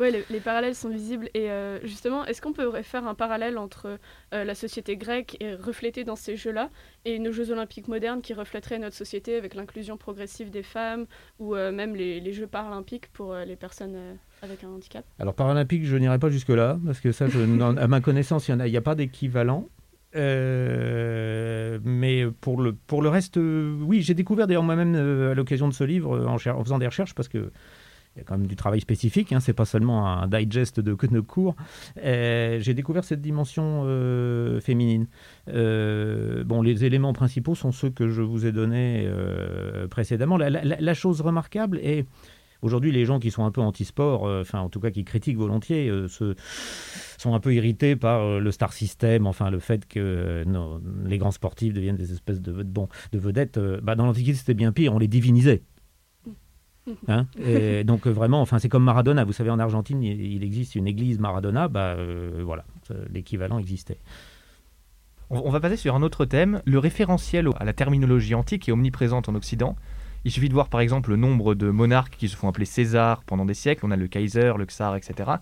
Oui, 0.00 0.12
les, 0.30 0.40
parallèles 0.40 0.76
sont 0.76 0.88
visibles. 0.88 1.28
Et 1.34 1.50
euh, 1.50 1.80
justement, 1.82 2.24
est-ce 2.24 2.40
qu'on 2.40 2.52
pourrait 2.52 2.84
faire 2.84 3.06
un 3.06 3.14
parallèle 3.14 3.58
entre 3.58 3.98
euh, 4.32 4.44
la 4.44 4.54
société 4.54 4.96
grecque 4.96 5.36
et 5.40 5.54
reflétée 5.54 6.04
dans 6.04 6.14
ces 6.14 6.36
jeux-là 6.36 6.70
et 7.04 7.18
nos 7.18 7.32
Jeux 7.32 7.50
olympiques 7.50 7.88
modernes 7.88 8.20
qui 8.20 8.32
reflèteraient 8.32 8.78
notre 8.78 8.94
société 8.94 9.34
avec 9.34 9.54
l'inclusion 9.54 9.96
progressive 9.96 10.50
des 10.50 10.62
femmes 10.62 11.06
ou 11.40 11.56
euh, 11.56 11.72
même 11.72 11.96
les, 11.96 12.32
Jeux 12.32 12.46
paralympiques 12.46 13.08
pour 13.12 13.34
les 13.34 13.56
personnes 13.56 13.96
avec 14.42 14.62
un 14.62 14.68
handicap? 14.68 15.04
Alors 15.18 15.34
paralympique, 15.34 15.84
je 15.84 15.96
n'irai 15.96 16.18
pas 16.18 16.28
jusque-là 16.28 16.78
parce 16.84 17.00
que 17.00 17.10
ça, 17.10 17.24
à 17.78 17.88
ma 17.88 18.00
connaissance, 18.00 18.48
il 18.48 18.56
n'y 18.56 18.76
a, 18.76 18.78
a, 18.78 18.82
pas 18.82 18.94
d'équivalent. 18.94 19.66
mais 20.14 20.20
pour 22.40 22.60
le, 22.60 22.74
pour 22.86 23.02
le 23.02 23.08
reste, 23.08 23.38
oui, 23.38 24.02
j'ai 24.02 24.14
découvert 24.14 24.46
d'ailleurs 24.46 24.62
moi-même 24.62 24.94
à 24.94 25.34
l'occasion 25.34 25.68
de 25.68 25.74
ce 25.74 25.84
livre, 25.84 26.28
en, 26.28 26.34
en, 26.34 26.64
faisant 26.64 26.78
des 26.78 26.86
recherches, 26.86 27.14
parce 27.14 27.28
que 27.28 27.50
il 28.18 28.22
y 28.22 28.22
a 28.22 28.24
quand 28.24 28.36
même 28.36 28.48
du 28.48 28.56
travail 28.56 28.80
spécifique, 28.80 29.32
hein, 29.32 29.38
c'est 29.38 29.52
pas 29.52 29.64
seulement 29.64 30.06
un 30.08 30.26
digest 30.26 30.80
de, 30.80 30.92
de 30.92 31.20
cours. 31.20 31.54
J'ai 32.02 32.74
découvert 32.74 33.04
cette 33.04 33.22
dimension 33.22 33.84
euh, 33.86 34.60
féminine. 34.60 35.06
Euh, 35.48 36.42
bon, 36.42 36.62
les 36.62 36.84
éléments 36.84 37.12
principaux 37.12 37.54
sont 37.54 37.70
ceux 37.70 37.90
que 37.90 38.08
je 38.08 38.22
vous 38.22 38.44
ai 38.44 38.52
donnés 38.52 39.04
euh, 39.06 39.86
précédemment. 39.86 40.36
La, 40.36 40.94
chose 40.94 41.20
remarquable 41.20 41.78
est 41.78 42.06
Aujourd'hui, 42.60 42.90
les 42.90 43.04
gens 43.04 43.20
qui 43.20 43.30
sont 43.30 43.44
un 43.44 43.52
peu 43.52 43.60
anti-sport, 43.60 44.24
enfin 44.24 44.58
en 44.58 44.68
tout 44.68 44.80
cas 44.80 44.90
qui 44.90 45.04
critiquent 45.04 45.36
volontiers, 45.36 45.92
sont 46.08 47.32
un 47.32 47.38
peu 47.38 47.54
irrités 47.54 47.94
par 47.94 48.40
le 48.40 48.50
star 48.50 48.72
system, 48.72 49.28
enfin 49.28 49.48
le 49.48 49.60
fait 49.60 49.86
que 49.86 50.44
les 51.04 51.18
grands 51.18 51.30
sportifs 51.30 51.72
deviennent 51.72 51.94
des 51.94 52.12
espèces 52.12 52.40
de 52.40 52.50
vedettes. 53.12 53.60
Bah, 53.84 53.94
dans 53.94 54.06
l'Antiquité, 54.06 54.36
c'était 54.36 54.54
bien 54.54 54.72
pire, 54.72 54.92
on 54.92 54.98
les 54.98 55.06
divinisait. 55.06 55.62
Hein 57.08 57.26
et 57.38 57.84
donc 57.84 58.06
euh, 58.06 58.10
vraiment, 58.10 58.40
enfin 58.40 58.58
c'est 58.58 58.68
comme 58.68 58.84
Maradona. 58.84 59.24
Vous 59.24 59.32
savez, 59.32 59.50
en 59.50 59.58
Argentine, 59.58 60.02
il, 60.02 60.42
existe 60.42 60.74
une 60.74 60.86
église 60.86 61.18
Maradona. 61.18 61.68
Bah 61.68 61.94
euh, 61.96 62.42
voilà, 62.44 62.64
l'équivalent 63.10 63.58
existait. 63.58 63.98
On 65.30 65.50
va 65.50 65.60
passer 65.60 65.76
sur 65.76 65.94
un 65.94 66.02
autre 66.02 66.24
thème, 66.24 66.62
le 66.64 66.78
référentiel 66.78 67.50
à 67.56 67.66
la 67.66 67.74
terminologie 67.74 68.34
antique 68.34 68.66
est 68.66 68.72
omniprésente 68.72 69.28
en 69.28 69.34
Occident. 69.34 69.76
Il 70.24 70.30
suffit 70.30 70.48
de 70.48 70.54
voir 70.54 70.68
par 70.68 70.80
exemple 70.80 71.10
le 71.10 71.16
nombre 71.16 71.54
de 71.54 71.70
monarques 71.70 72.16
qui 72.16 72.28
se 72.28 72.36
font 72.36 72.48
appeler 72.48 72.64
César 72.64 73.22
pendant 73.24 73.44
des 73.44 73.54
siècles. 73.54 73.84
On 73.84 73.90
a 73.90 73.96
le 73.96 74.08
Kaiser, 74.08 74.54
le 74.56 74.64
Tsar, 74.64 74.96
etc. 74.96 75.32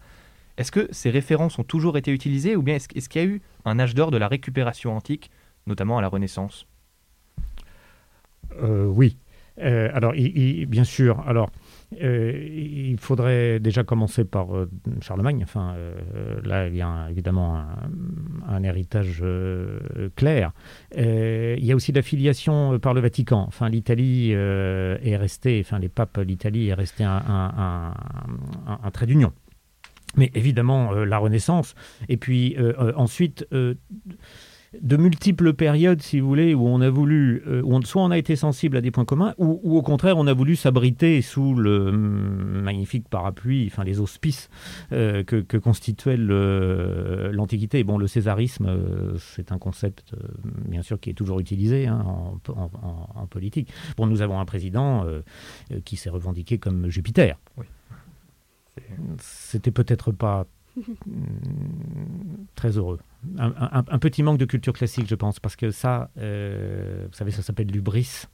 Est-ce 0.57 0.73
que 0.73 0.88
ces 0.91 1.11
références 1.11 1.59
ont 1.59 1.65
toujours 1.65 1.99
été 1.99 2.11
utilisées 2.11 2.57
ou 2.57 2.62
bien 2.62 2.76
est-ce 2.76 3.09
qu'il 3.09 3.23
y 3.23 3.25
a 3.25 3.29
eu 3.29 3.43
un 3.65 3.79
âge 3.79 3.95
d'or 3.95 4.11
de 4.11 4.17
la 4.17 4.26
récupération 4.26 4.97
antique, 4.97 5.31
notamment 5.67 5.99
à 5.99 6.03
la 6.03 6.09
Renaissance? 6.09 6.67
Euh, 8.62 8.87
Oui, 8.87 9.17
euh, 9.62 9.88
alors, 9.92 10.12
bien 10.12 10.84
sûr, 10.84 11.20
alors, 11.26 11.50
euh, 12.02 12.32
il 12.52 12.98
faudrait 12.98 13.60
déjà 13.60 13.84
commencer 13.84 14.25
par 14.25 14.54
euh, 14.54 14.68
Charlemagne. 15.00 15.40
Enfin, 15.42 15.75
là, 16.44 16.68
il 16.68 16.76
y 16.76 16.82
a 16.82 17.08
évidemment 17.10 17.62
un, 18.48 18.62
héritage 18.62 19.22
clair. 20.16 20.52
il 20.96 21.64
y 21.64 21.72
a 21.72 21.76
aussi 21.76 21.92
l'affiliation 21.92 22.78
par 22.78 22.94
le 22.94 23.00
Vatican. 23.00 23.44
Enfin, 23.46 23.68
l'Italie 23.68 24.32
est 24.32 25.16
restée, 25.16 25.62
enfin, 25.64 25.78
les 25.78 25.88
papes, 25.88 26.18
l'Italie 26.18 26.68
est 26.68 26.75
restée 26.75 27.04
un, 27.04 27.94
un 28.66 28.90
trait 28.90 29.06
d'union. 29.06 29.32
Mais 30.16 30.30
évidemment, 30.34 30.92
la 30.92 31.18
Renaissance. 31.18 31.75
Et 32.08 32.16
puis 32.16 32.56
ensuite 32.96 33.46
de 34.83 34.97
multiples 34.97 35.52
périodes, 35.54 36.02
si 36.02 36.21
vous 36.21 36.28
voulez, 36.28 36.54
où 36.54 36.66
on 36.66 36.80
a 36.80 36.90
voulu, 36.90 37.42
euh, 37.47 37.62
où 37.62 37.83
soit 37.83 38.02
on 38.02 38.11
a 38.11 38.18
été 38.18 38.37
sensible 38.37 38.76
à 38.76 38.80
des 38.80 38.90
points 38.90 39.04
communs, 39.04 39.35
ou, 39.38 39.76
au 39.76 39.83
contraire 39.83 40.16
on 40.16 40.26
a 40.26 40.33
voulu 40.33 40.56
s'abriter 40.56 41.23
sous 41.23 41.54
le 41.54 41.92
magnifique 41.92 43.09
parapluie, 43.09 43.68
enfin 43.71 43.85
les 43.85 44.00
auspices 44.00 44.49
euh, 44.92 45.23
que, 45.23 45.56
constituait 45.56 46.16
l'Antiquité. 46.16 47.85
Bon, 47.85 47.99
le 47.99 48.06
césarisme, 48.06 48.66
euh, 48.66 49.16
c'est 49.18 49.52
un 49.52 49.59
concept, 49.59 50.14
bien 50.68 50.83
sûr, 50.83 51.00
qui 51.00 51.11
est 51.11 51.14
toujours 51.14 51.40
utilisé 51.40 51.87
hein, 51.87 52.04
en, 52.49 53.26
politique. 53.26 53.73
Bon, 53.97 54.06
nous 54.06 54.23
avons 54.23 54.38
un 54.38 54.45
président 54.45 55.04
qui 55.85 55.97
s'est 55.97 56.11
revendiqué 56.11 56.59
comme 56.59 56.88
Jupiter. 56.88 57.38
Oui. 57.56 57.66
C'était 59.18 59.71
peut-être 59.71 60.12
pas 60.12 60.47
très 62.54 62.76
heureux 62.76 62.99
un, 63.38 63.99
petit 63.99 64.23
manque 64.23 64.38
de 64.38 64.45
culture 64.45 64.73
classique, 64.73 65.06
je 65.09 65.14
pense, 65.14 65.40
parce 65.40 65.56
que 65.56 65.71
ça, 65.71 66.11
euh, 66.18 67.06
vous 67.09 67.16
savez, 67.16 67.30
ça 67.30 67.42
s'appelle 67.42 67.68
l'ubris. 67.68 68.25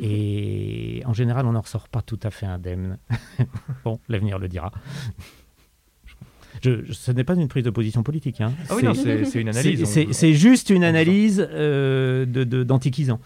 Et 0.00 1.02
en 1.06 1.14
général, 1.14 1.46
on 1.46 1.52
n'en 1.52 1.62
ressort 1.62 1.88
pas 1.88 2.02
tout 2.02 2.20
à 2.22 2.30
fait 2.30 2.46
indemne. 2.46 2.98
bon, 3.84 3.98
l'avenir 4.08 4.38
le 4.38 4.48
dira. 4.48 4.70
Je, 6.62 6.92
ce 6.92 7.12
n'est 7.12 7.24
pas 7.24 7.34
une 7.34 7.48
prise 7.48 7.64
de 7.64 7.70
position 7.70 8.02
politique. 8.02 8.40
Hein. 8.40 8.52
Ah 8.68 8.74
oui, 8.76 8.84
c'est 8.94 9.40
une 9.40 9.48
analyse. 9.48 9.84
C'est 10.12 10.34
juste 10.34 10.70
une 10.70 10.84
analyse 10.84 11.46
euh, 11.50 12.26
d'antiquisant. 12.64 13.20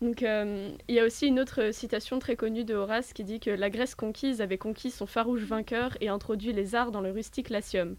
Donc, 0.00 0.22
euh, 0.22 0.70
il 0.88 0.94
y 0.94 1.00
a 1.00 1.04
aussi 1.04 1.26
une 1.26 1.40
autre 1.40 1.72
citation 1.72 2.18
très 2.18 2.36
connue 2.36 2.64
de 2.64 2.74
Horace 2.74 3.12
qui 3.12 3.24
dit 3.24 3.40
que 3.40 3.50
la 3.50 3.68
Grèce 3.68 3.94
conquise 3.94 4.40
avait 4.40 4.58
conquis 4.58 4.90
son 4.90 5.06
farouche 5.06 5.42
vainqueur 5.42 5.96
et 6.00 6.08
introduit 6.08 6.52
les 6.52 6.74
arts 6.74 6.92
dans 6.92 7.00
le 7.00 7.10
rustique 7.10 7.50
Latium. 7.50 7.96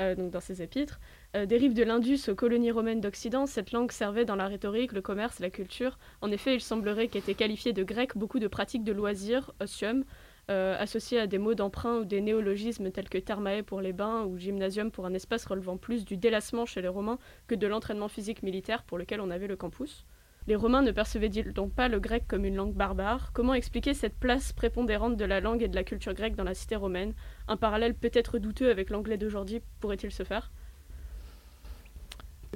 Euh, 0.00 0.14
donc 0.14 0.30
dans 0.30 0.40
ses 0.40 0.62
épîtres. 0.62 1.00
Euh, 1.34 1.44
dérive 1.44 1.74
de 1.74 1.82
l'Indus 1.82 2.28
aux 2.28 2.36
colonies 2.36 2.70
romaines 2.70 3.00
d'Occident, 3.00 3.46
cette 3.46 3.72
langue 3.72 3.90
servait 3.90 4.24
dans 4.24 4.36
la 4.36 4.46
rhétorique, 4.46 4.92
le 4.92 5.02
commerce, 5.02 5.40
la 5.40 5.50
culture. 5.50 5.98
En 6.20 6.30
effet, 6.30 6.54
il 6.54 6.60
semblerait 6.60 7.08
qu'étaient 7.08 7.34
qualifiés 7.34 7.72
de 7.72 7.82
grec 7.82 8.16
beaucoup 8.16 8.38
de 8.38 8.46
pratiques 8.46 8.84
de 8.84 8.92
loisirs, 8.92 9.52
otium, 9.58 10.04
euh, 10.50 10.76
associées 10.78 11.18
à 11.18 11.26
des 11.26 11.38
mots 11.38 11.56
d'emprunt 11.56 11.98
ou 11.98 12.04
des 12.04 12.20
néologismes 12.20 12.92
tels 12.92 13.08
que 13.08 13.18
thermae 13.18 13.64
pour 13.64 13.80
les 13.80 13.92
bains 13.92 14.24
ou 14.24 14.38
gymnasium 14.38 14.92
pour 14.92 15.04
un 15.04 15.14
espace 15.14 15.44
relevant 15.46 15.76
plus 15.76 16.04
du 16.04 16.16
délassement 16.16 16.64
chez 16.64 16.80
les 16.80 16.88
Romains 16.88 17.18
que 17.48 17.56
de 17.56 17.66
l'entraînement 17.66 18.08
physique 18.08 18.44
militaire 18.44 18.84
pour 18.84 18.98
lequel 18.98 19.20
on 19.20 19.30
avait 19.30 19.48
le 19.48 19.56
campus. 19.56 20.06
Les 20.48 20.56
Romains 20.56 20.80
ne 20.80 20.92
percevaient-ils 20.92 21.52
donc 21.52 21.74
pas 21.74 21.88
le 21.88 22.00
grec 22.00 22.24
comme 22.26 22.46
une 22.46 22.56
langue 22.56 22.72
barbare? 22.72 23.32
Comment 23.34 23.52
expliquer 23.52 23.92
cette 23.92 24.14
place 24.14 24.54
prépondérante 24.54 25.18
de 25.18 25.26
la 25.26 25.40
langue 25.40 25.62
et 25.62 25.68
de 25.68 25.74
la 25.74 25.84
culture 25.84 26.14
grecque 26.14 26.36
dans 26.36 26.44
la 26.44 26.54
cité 26.54 26.74
romaine? 26.74 27.12
Un 27.48 27.58
parallèle 27.58 27.94
peut-être 27.94 28.38
douteux 28.38 28.70
avec 28.70 28.88
l'anglais 28.88 29.18
d'aujourd'hui 29.18 29.60
pourrait-il 29.78 30.10
se 30.10 30.22
faire? 30.22 30.50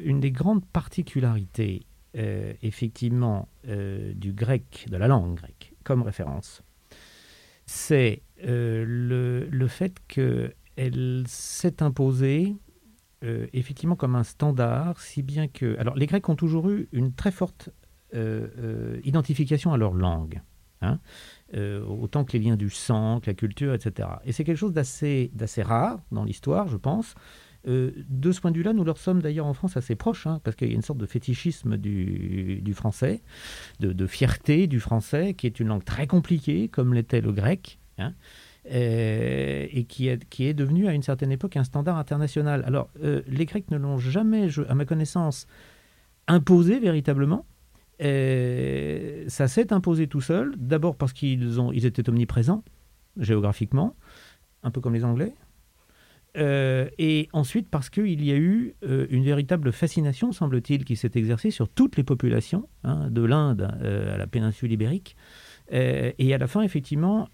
Une 0.02 0.20
des 0.20 0.30
grandes 0.30 0.64
particularités, 0.64 1.82
euh, 2.16 2.54
effectivement, 2.62 3.50
euh, 3.68 4.14
du 4.14 4.32
grec, 4.32 4.86
de 4.88 4.96
la 4.96 5.06
langue 5.06 5.34
grecque, 5.34 5.74
comme 5.84 6.00
référence, 6.00 6.62
c'est 7.66 8.22
euh, 8.42 8.86
le, 8.86 9.66
fait 9.68 9.92
qu'elle 10.08 11.24
s'est 11.26 11.82
imposée 11.82 12.56
effectivement 13.52 13.94
comme 13.94 14.16
un 14.16 14.24
standard, 14.24 14.98
si 14.98 15.22
bien 15.22 15.46
que... 15.46 15.78
Alors 15.78 15.94
les 15.94 16.06
Grecs 16.06 16.28
ont 16.28 16.34
toujours 16.34 16.68
eu 16.70 16.88
une 16.90 17.12
très 17.12 17.30
forte 17.30 17.70
identification 19.04 19.72
à 19.72 19.76
leur 19.76 19.94
langue. 19.94 20.42
Hein, 20.82 20.98
euh, 21.54 21.84
autant 21.84 22.24
que 22.24 22.32
les 22.32 22.40
liens 22.40 22.56
du 22.56 22.68
sang, 22.68 23.20
que 23.20 23.30
la 23.30 23.34
culture, 23.34 23.72
etc. 23.72 24.08
Et 24.24 24.32
c'est 24.32 24.42
quelque 24.42 24.56
chose 24.56 24.72
d'assez 24.72 25.30
rare 25.62 26.00
dans 26.10 26.24
l'histoire, 26.24 26.66
je 26.66 26.76
pense. 26.76 27.14
de 27.64 28.32
ce 28.32 28.40
point 28.40 28.50
de 28.50 28.56
vue-là, 28.56 28.72
nous 28.72 28.82
leur 28.82 28.98
sommes 28.98 29.22
d'ailleurs 29.22 29.46
en 29.46 29.54
France 29.54 29.76
assez 29.76 29.94
proches, 29.94 30.26
hein, 30.26 30.40
parce 30.42 30.56
qu'il 30.56 30.68
y 30.68 30.72
a 30.72 30.74
une 30.74 30.82
sorte 30.82 30.98
de 30.98 31.06
fétichisme 31.06 31.76
du, 31.76 32.74
français, 32.74 33.22
de, 33.78 34.06
fierté 34.08 34.66
du 34.66 34.80
français, 34.80 35.34
qui 35.34 35.46
est 35.46 35.60
une 35.60 35.68
langue 35.68 35.84
très 35.84 36.08
compliquée, 36.08 36.68
comme 36.68 36.94
l'était 36.94 37.20
le 37.20 37.30
grec, 37.30 37.78
hein, 37.98 38.14
et 38.64 39.86
qui 39.88 40.08
est, 40.08 40.28
qui 40.28 40.46
est 40.46 40.54
devenu 40.54 40.88
à 40.88 40.94
une 40.94 41.02
certaine 41.02 41.30
époque 41.30 41.56
un 41.56 41.64
standard 41.64 41.96
international. 41.96 42.64
Alors, 42.66 42.90
les 43.00 43.46
Grecs 43.46 43.70
ne 43.70 43.76
l'ont 43.76 43.98
jamais, 43.98 44.48
à 44.68 44.74
ma 44.74 44.84
connaissance, 44.84 45.46
imposé 46.26 46.80
véritablement, 46.80 47.46
et 48.04 49.24
ça 49.28 49.46
s'est 49.46 49.72
imposé 49.72 50.08
tout 50.08 50.20
seul, 50.20 50.54
d'abord 50.56 50.96
parce 50.96 51.12
qu'ils 51.12 51.86
étaient 51.86 52.08
omniprésents 52.08 52.64
géographiquement, 53.16 53.94
un 54.62 54.70
peu 54.70 54.80
comme 54.80 54.94
les 54.94 55.04
Anglais, 55.04 55.34
euh, 56.36 56.88
et 56.98 57.28
ensuite 57.32 57.68
parce 57.68 57.90
qu'il 57.90 58.24
y 58.24 58.32
a 58.32 58.36
eu 58.36 58.74
euh, 58.84 59.06
une 59.10 59.22
véritable 59.22 59.70
fascination, 59.70 60.32
semble-t-il, 60.32 60.84
qui 60.84 60.96
s'est 60.96 61.10
exercée 61.14 61.50
sur 61.50 61.68
toutes 61.68 61.96
les 61.96 62.04
populations, 62.04 62.68
hein, 62.84 63.08
de 63.10 63.22
l'Inde 63.22 63.70
euh, 63.82 64.14
à 64.14 64.16
la 64.16 64.26
péninsule 64.26 64.72
ibérique. 64.72 65.16
et 65.70 66.34
à 66.34 66.38
la 66.38 66.46
fin, 66.46 66.62
effectivement, 66.62 67.28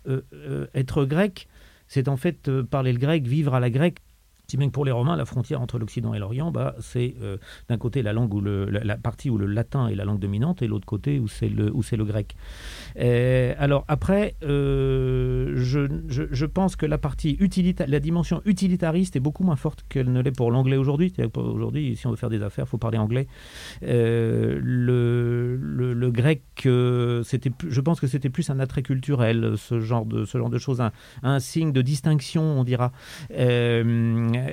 être 0.75 1.05
grec 1.05 1.49
c'est 1.89 2.07
en 2.09 2.19
fait 2.19 2.51
parler 2.65 2.93
le 2.93 2.99
grec, 2.99 3.27
vivre 3.27 3.55
à 3.55 3.61
la 3.61 3.71
grecque, 3.71 3.99
si 4.51 4.57
bien 4.57 4.69
que 4.69 4.73
pour 4.73 4.87
les 4.87 4.93
Romains, 4.93 5.15
la 5.17 5.27
frontière 5.27 5.61
entre 5.61 5.79
l'Occident 5.79 6.15
et 6.15 6.19
l'Orient, 6.19 6.51
bah, 6.51 6.75
c'est 6.81 7.17
euh, 7.21 7.37
d'un 7.69 7.77
côté 7.77 8.01
la 8.01 8.15
langue 8.15 8.33
le, 8.43 8.65
la, 8.65 8.97
partie 8.97 9.29
où 9.29 9.37
le 9.37 9.45
latin 9.45 9.89
est 9.89 9.95
la 9.95 10.07
langue 10.07 10.21
dominante, 10.21 10.63
et 10.63 10.67
l'autre 10.67 10.87
côté 10.87 11.19
où 11.19 11.29
c'est 11.29 11.51
le, 11.51 11.67
le 11.71 12.05
grec. 12.05 12.35
Euh, 12.99 13.55
alors 13.59 13.85
après, 13.89 14.37
euh, 14.43 15.53
je, 15.57 15.81
je, 16.09 16.47
pense 16.47 16.77
que 16.77 16.87
la 16.87 16.97
partie 16.97 17.39
la 17.87 18.01
dimension 18.01 18.41
utilitariste 18.47 19.17
est 19.17 19.21
beaucoup 19.21 19.45
moins 19.45 19.57
forte 19.57 19.85
qu'elle 19.91 20.11
ne 20.11 20.23
l'est 20.23 20.33
pour 20.33 20.51
l'anglais 20.51 20.79
aujourd'hui. 20.79 21.13
Aujourd'hui, 21.37 21.97
si 21.97 22.07
on 22.07 22.11
veut 22.11 22.17
faire 22.17 22.31
des 22.31 22.43
affaires, 22.43 22.65
il 22.67 22.71
faut 22.71 22.79
parler 22.79 22.97
anglais. 22.97 23.27
le, 23.83 24.59
le, 25.61 25.93
le, 25.93 26.11
grec, 26.11 26.43
c'était, 26.57 27.53
je 27.69 27.81
pense 27.83 28.01
que 28.01 28.07
c'était 28.07 28.31
plus 28.31 28.49
un 28.49 28.61
attrait 28.61 28.83
culturel, 28.83 29.57
ce 29.59 29.79
genre 29.79 30.07
de, 30.07 30.25
ce 30.25 30.39
genre 30.39 30.49
de 30.49 30.59
choses, 30.59 30.81
un, 30.81 30.93
un 31.23 31.39
signe 31.39 31.73
de 31.73 31.83
distinction, 31.83 32.43
on 32.43 32.65
dira. 32.65 32.93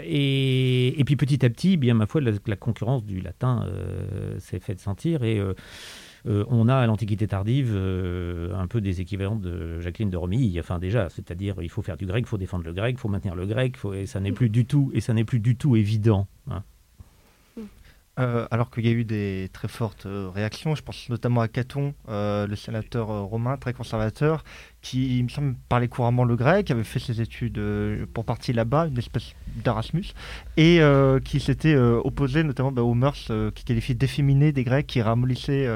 Et, 0.06 1.04
puis 1.06 1.16
petit 1.16 1.46
à 1.46 1.50
petit, 1.50 1.78
bien 1.78 1.94
ma 1.94 2.06
foi, 2.06 2.22
la, 2.22 2.56
concurrence 2.56 3.04
du 3.04 3.22
latin 3.22 3.66
euh, 3.68 4.40
s'est 4.40 4.60
faite 4.60 4.80
sentir 4.80 5.24
et 5.24 5.40
euh, 5.40 5.54
euh, 6.28 6.44
on 6.48 6.68
a 6.68 6.76
à 6.76 6.86
l'Antiquité 6.88 7.28
tardive 7.28 7.76
un 7.76 8.68
peu 8.68 8.82
des 8.82 9.02
équivalents 9.02 9.36
de 9.36 9.80
Jacqueline 9.80 10.10
de 10.10 10.18
Romilly. 10.18 10.60
Enfin 10.60 10.80
déjà, 10.80 11.10
c'est-à-dire 11.10 11.56
il 11.62 11.70
faut 11.70 11.82
faire 11.82 11.98
du 11.98 12.06
grec, 12.06 12.26
il 12.26 12.30
faut 12.30 12.38
défendre 12.38 12.64
le 12.64 12.74
grec, 12.74 12.96
il 12.98 13.00
faut 13.00 13.10
maintenir 13.10 13.36
le 13.36 13.46
grec, 13.46 13.78
et 13.94 14.06
ça 14.06 14.20
n'est 14.20 14.32
plus 14.32 14.50
du 14.50 14.66
tout 14.66 14.92
et 14.94 15.02
ça 15.02 15.14
n'est 15.14 15.26
plus 15.26 15.40
du 15.40 15.56
tout 15.56 15.76
évident. 15.76 16.28
Hein. 16.50 16.64
alors 18.18 18.72
qu'il 18.72 18.86
y 18.86 18.90
a 18.90 18.94
eu 18.94 19.04
des 19.04 19.50
très 19.52 19.68
fortes 19.68 20.08
réactions, 20.08 20.74
je 20.74 20.82
pense 20.82 21.10
notamment 21.10 21.42
à 21.42 21.48
Caton, 21.48 21.94
le 22.08 22.56
sénateur 22.56 23.08
romain 23.08 23.58
très 23.58 23.74
conservateur, 23.74 24.44
qui, 24.86 25.18
il 25.18 25.24
me 25.24 25.30
semble, 25.30 25.56
parlait 25.68 25.88
couramment 25.88 26.26
le 26.26 26.36
grec, 26.36 26.70
avait 26.70 26.84
fait 26.84 27.00
ses 27.00 27.20
études 27.20 27.58
euh, 27.58 28.06
pour 28.14 28.24
partie 28.24 28.54
là-bas, 28.54 28.86
une 28.86 29.00
espèce 29.00 29.34
d'Erasmus, 29.56 30.14
et 30.58 30.80
euh, 30.80 31.20
qui 31.20 31.40
s'était 31.40 31.74
euh, 31.74 32.00
opposé 32.04 32.44
notamment 32.44 32.72
bah, 32.72 32.84
aux 32.84 32.94
mœurs 32.94 33.32
qui 33.56 33.64
qualifiaient 33.64 33.96
d'efféminées 33.96 34.52
des 34.52 34.64
Grecs, 34.64 34.86
qui 34.86 35.02
ramollissaient 35.02 35.68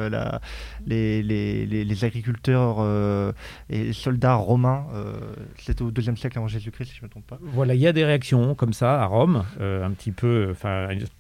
les, 0.85 2.03
agriculteurs 2.03 3.33
et 3.69 3.93
soldats 3.93 4.35
romains. 4.35 4.85
C'était 5.57 5.81
au 5.81 5.89
deuxième 5.89 6.15
siècle 6.15 6.37
avant 6.37 6.47
Jésus-Christ, 6.47 6.89
si 6.89 6.95
je 6.95 7.01
ne 7.01 7.07
me 7.07 7.09
trompe 7.09 7.25
pas. 7.25 7.39
Voilà, 7.41 7.73
il 7.73 7.81
y 7.81 7.87
a 7.87 7.93
des 7.93 8.05
réactions 8.05 8.53
comme 8.53 8.73
ça 8.73 9.01
à 9.01 9.05
Rome, 9.05 9.43
un 9.59 9.91
petit 9.91 10.11
peu, 10.11 10.53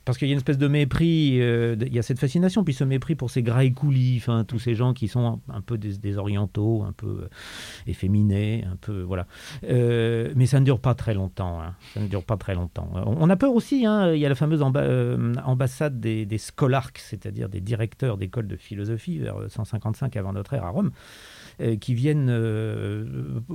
parce 0.05 0.19
qu'il 0.19 0.27
y 0.27 0.31
a 0.31 0.33
une 0.33 0.37
espèce 0.37 0.59
de 0.59 0.67
mépris, 0.67 1.39
il 1.39 1.93
y 1.93 1.97
a 1.97 2.03
cette 2.03 2.19
fascination, 2.19 2.63
puis 2.63 2.75
ce 2.75 2.83
mépris 2.83 3.15
pour 3.15 3.31
ces 3.31 3.41
graécoulis, 3.41 4.17
enfin 4.17 4.43
tous 4.43 4.59
ces 4.59 4.75
gens 4.75 4.93
qui 4.93 5.07
sont 5.07 5.41
un, 5.51 5.61
peu 5.61 5.79
des 5.79 6.17
orientaux, 6.17 6.83
un 6.83 6.93
peu 6.93 7.27
efféminé, 7.87 8.65
un 8.71 8.75
peu 8.75 9.01
voilà. 9.01 9.27
Euh, 9.63 10.31
mais 10.35 10.45
ça 10.45 10.59
ne 10.59 10.65
dure 10.65 10.79
pas 10.79 10.95
très 10.95 11.13
longtemps. 11.13 11.61
Hein. 11.61 11.75
Ça 11.93 11.99
ne 11.99 12.07
dure 12.07 12.23
pas 12.23 12.37
très 12.37 12.55
longtemps. 12.55 12.89
On 13.05 13.29
a 13.29 13.35
peur 13.35 13.53
aussi. 13.53 13.85
Hein, 13.85 14.13
il 14.13 14.19
y 14.19 14.25
a 14.25 14.29
la 14.29 14.35
fameuse 14.35 14.63
euh, 14.75 15.33
ambassade 15.45 15.99
des, 15.99 16.25
des 16.25 16.37
c'est-à-dire 16.95 17.49
des 17.49 17.61
directeurs 17.61 18.17
d'écoles 18.17 18.47
de 18.47 18.55
philosophie 18.55 19.19
vers 19.19 19.35
155 19.47 20.15
avant 20.17 20.33
notre 20.33 20.53
ère 20.53 20.65
à 20.65 20.69
Rome 20.69 20.91
euh, 21.61 21.75
qui 21.75 21.93
viennent 21.93 22.29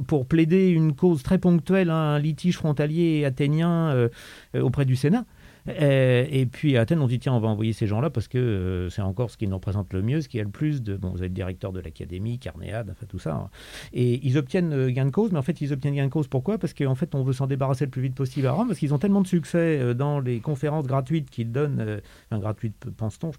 pour 0.06 0.26
plaider 0.26 0.68
une 0.68 0.94
cause 0.94 1.22
très 1.22 1.38
ponctuelle, 1.38 1.90
hein, 1.90 2.14
un 2.14 2.18
litige 2.18 2.56
frontalier 2.56 3.24
athénien 3.24 4.08
auprès 4.54 4.84
du 4.84 4.96
Sénat. 4.96 5.24
Euh, 5.68 6.26
et 6.30 6.46
puis 6.46 6.76
à 6.76 6.82
Athènes, 6.82 7.00
on 7.00 7.06
dit 7.06 7.18
tiens, 7.18 7.32
on 7.32 7.40
va 7.40 7.48
envoyer 7.48 7.72
ces 7.72 7.86
gens-là 7.86 8.10
parce 8.10 8.28
que 8.28 8.38
euh, 8.38 8.90
c'est 8.90 9.02
encore 9.02 9.30
ce 9.30 9.36
qui 9.36 9.46
nous 9.46 9.56
représente 9.56 9.92
le 9.92 10.02
mieux, 10.02 10.20
ce 10.20 10.28
qui 10.28 10.38
a 10.38 10.42
le 10.42 10.50
plus 10.50 10.82
de. 10.82 10.96
Bon, 10.96 11.10
vous 11.10 11.22
êtes 11.22 11.32
directeur 11.32 11.72
de 11.72 11.80
l'académie, 11.80 12.38
Carnéade, 12.38 12.90
enfin 12.90 13.06
tout 13.06 13.18
ça. 13.18 13.34
Hein. 13.34 13.50
Et 13.92 14.20
ils 14.26 14.36
obtiennent 14.36 14.72
euh, 14.72 14.90
gain 14.90 15.06
de 15.06 15.10
cause, 15.10 15.32
mais 15.32 15.38
en 15.38 15.42
fait, 15.42 15.60
ils 15.60 15.72
obtiennent 15.72 15.94
gain 15.94 16.06
de 16.06 16.10
cause 16.10 16.28
pourquoi? 16.28 16.58
Parce 16.58 16.74
qu'en 16.74 16.94
fait, 16.94 17.14
on 17.14 17.22
veut 17.22 17.32
s'en 17.32 17.46
débarrasser 17.46 17.86
le 17.86 17.90
plus 17.90 18.02
vite 18.02 18.14
possible 18.14 18.46
à 18.46 18.52
Rome, 18.52 18.68
parce 18.68 18.78
qu'ils 18.78 18.92
ont 18.92 18.98
tellement 18.98 19.22
de 19.22 19.26
succès 19.26 19.94
dans 19.94 20.20
les 20.20 20.40
conférences 20.40 20.86
gratuites 20.86 21.30
qu'ils 21.30 21.52
donnent, 21.52 22.00
enfin 22.30 22.40
gratuites, 22.40 22.76
pense-t-on, 22.96 23.30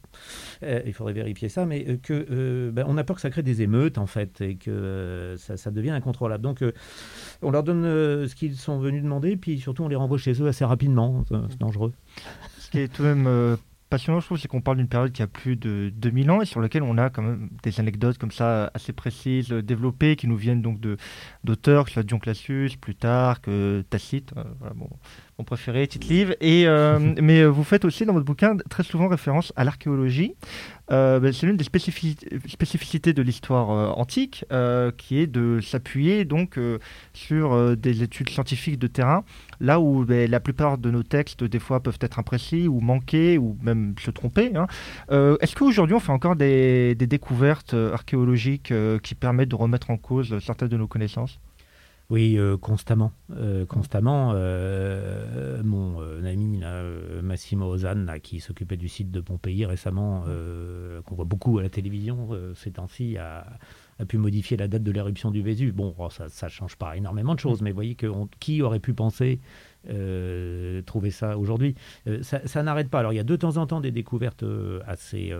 il 0.63 0.93
faudrait 0.93 1.13
vérifier 1.13 1.49
ça, 1.49 1.65
mais 1.65 1.97
que 1.97 2.71
ben, 2.71 2.85
on 2.87 2.97
a 2.97 3.03
peur 3.03 3.15
que 3.15 3.21
ça 3.21 3.29
crée 3.29 3.43
des 3.43 3.61
émeutes 3.61 3.97
en 3.97 4.05
fait 4.05 4.41
et 4.41 4.55
que 4.55 5.35
ça, 5.37 5.57
ça, 5.57 5.71
devient 5.71 5.91
incontrôlable. 5.91 6.43
Donc, 6.43 6.63
on 7.41 7.51
leur 7.51 7.63
donne 7.63 7.83
ce 7.83 8.35
qu'ils 8.35 8.55
sont 8.55 8.79
venus 8.79 9.03
demander, 9.03 9.35
puis 9.37 9.59
surtout 9.59 9.83
on 9.83 9.87
les 9.87 9.95
renvoie 9.95 10.17
chez 10.17 10.41
eux 10.41 10.47
assez 10.47 10.65
rapidement. 10.65 11.23
C'est 11.49 11.59
dangereux. 11.59 11.93
Ce 12.59 12.69
qui 12.69 12.79
est 12.79 12.87
tout 12.87 13.03
de 13.03 13.07
même 13.07 13.27
euh, 13.27 13.57
passionnant, 13.89 14.19
je 14.19 14.25
trouve, 14.25 14.37
c'est 14.37 14.47
qu'on 14.47 14.61
parle 14.61 14.77
d'une 14.77 14.87
période 14.87 15.11
qui 15.11 15.21
a 15.21 15.27
plus 15.27 15.55
de 15.55 15.91
2000 15.95 16.31
ans 16.31 16.41
et 16.41 16.45
sur 16.45 16.61
laquelle 16.61 16.83
on 16.83 16.97
a 16.97 17.09
quand 17.09 17.21
même 17.21 17.49
des 17.63 17.79
anecdotes 17.79 18.17
comme 18.17 18.31
ça 18.31 18.71
assez 18.73 18.93
précises, 18.93 19.51
euh, 19.51 19.61
développées, 19.61 20.15
qui 20.15 20.27
nous 20.27 20.37
viennent 20.37 20.61
donc 20.61 20.79
d'auteurs, 21.43 21.85
que 21.85 21.89
ce 21.91 21.95
soit 21.95 22.03
Dion 22.03 22.19
Cassius, 22.19 22.75
Plutarque, 22.75 23.49
Tacite, 23.89 24.33
euh, 24.37 24.43
voilà, 24.59 24.73
bon, 24.73 24.89
mon 25.37 25.43
préféré, 25.45 25.87
tite 25.87 26.05
livre. 26.07 26.33
Et, 26.41 26.65
mais 27.21 27.45
vous 27.45 27.63
faites 27.63 27.85
aussi 27.85 28.05
dans 28.05 28.13
votre 28.13 28.25
bouquin 28.25 28.57
très 28.69 28.83
souvent 28.83 29.07
référence 29.07 29.53
à 29.55 29.63
l'archéologie. 29.63 30.33
Ben, 30.89 31.33
c'est 31.33 31.47
l'une 31.47 31.57
des 31.57 31.63
spécificités 31.63 33.13
de 33.13 33.21
l'histoire 33.21 33.97
antique, 33.97 34.45
qui 34.97 35.19
est 35.19 35.27
de 35.27 35.59
s'appuyer 35.61 36.25
donc 36.25 36.59
sur 37.13 37.75
des 37.75 38.03
études 38.03 38.29
scientifiques 38.29 38.79
de 38.79 38.87
terrain 38.87 39.23
là 39.59 39.79
où 39.79 40.05
ben, 40.05 40.29
la 40.29 40.39
plupart 40.39 40.77
de 40.77 40.91
nos 40.91 41.03
textes, 41.03 41.43
des 41.43 41.59
fois, 41.59 41.81
peuvent 41.81 41.97
être 42.01 42.19
imprécis 42.19 42.67
ou 42.67 42.79
manquer 42.79 43.37
ou 43.37 43.57
même 43.61 43.95
se 43.99 44.11
tromper. 44.11 44.55
Hein. 44.55 44.67
Euh, 45.11 45.37
est-ce 45.41 45.55
qu'aujourd'hui, 45.55 45.95
on 45.95 45.99
fait 45.99 46.11
encore 46.11 46.35
des, 46.35 46.95
découvertes 46.95 47.73
euh, 47.73 47.93
archéologiques 47.93 48.71
euh, 48.71 48.99
qui 48.99 49.15
permettent 49.15 49.49
de 49.49 49.55
remettre 49.55 49.91
en 49.91 49.97
cause 49.97 50.37
certaines 50.39 50.69
de 50.69 50.77
nos 50.77 50.87
connaissances? 50.87 51.39
Oui, 52.09 52.37
constamment. 52.61 53.11
constamment. 53.67 54.33
mon 55.63 56.23
ami 56.23 56.61
Massimo 57.21 57.65
Ozan, 57.67 58.05
qui 58.21 58.39
s'occupait 58.39 58.77
du 58.77 58.89
site 58.89 59.11
de 59.11 59.21
Pompéi 59.21 59.65
récemment, 59.65 60.23
qu'on 61.05 61.15
voit 61.15 61.25
beaucoup 61.25 61.57
à 61.57 61.63
la 61.63 61.69
télévision 61.69 62.29
ces 62.55 62.73
temps-ci, 62.73 63.17
a, 63.17 63.45
a 63.99 64.05
pu 64.05 64.17
modifier 64.17 64.57
la 64.57 64.67
date 64.67 64.83
de 64.83 64.91
l'éruption 64.91 65.31
du 65.31 65.41
Vésuve. 65.41 65.73
Bon, 65.73 65.95
oh, 65.97 66.09
ça 66.09 66.45
ne 66.45 66.51
change 66.51 66.75
pas 66.75 66.97
énormément 66.97 67.35
de 67.35 67.39
choses, 67.39 67.61
mais 67.61 67.71
vous 67.71 67.75
voyez 67.75 67.95
que 67.95 68.07
qui 68.39 68.61
aurait 68.61 68.79
pu 68.79 68.93
penser 68.93 69.39
euh, 69.89 70.81
trouver 70.81 71.11
ça 71.11 71.37
aujourd'hui? 71.37 71.75
Euh, 72.07 72.21
Ça, 72.23 72.63
n'arrête 72.63 72.89
pas. 72.89 72.99
Alors 72.99 73.13
il 73.13 73.17
y 73.17 73.19
a 73.19 73.23
de 73.23 73.35
temps 73.35 73.57
en 73.57 73.67
temps 73.67 73.81
des 73.81 73.91
découvertes 73.91 74.43
euh, 74.43 74.79
assez 74.87 75.33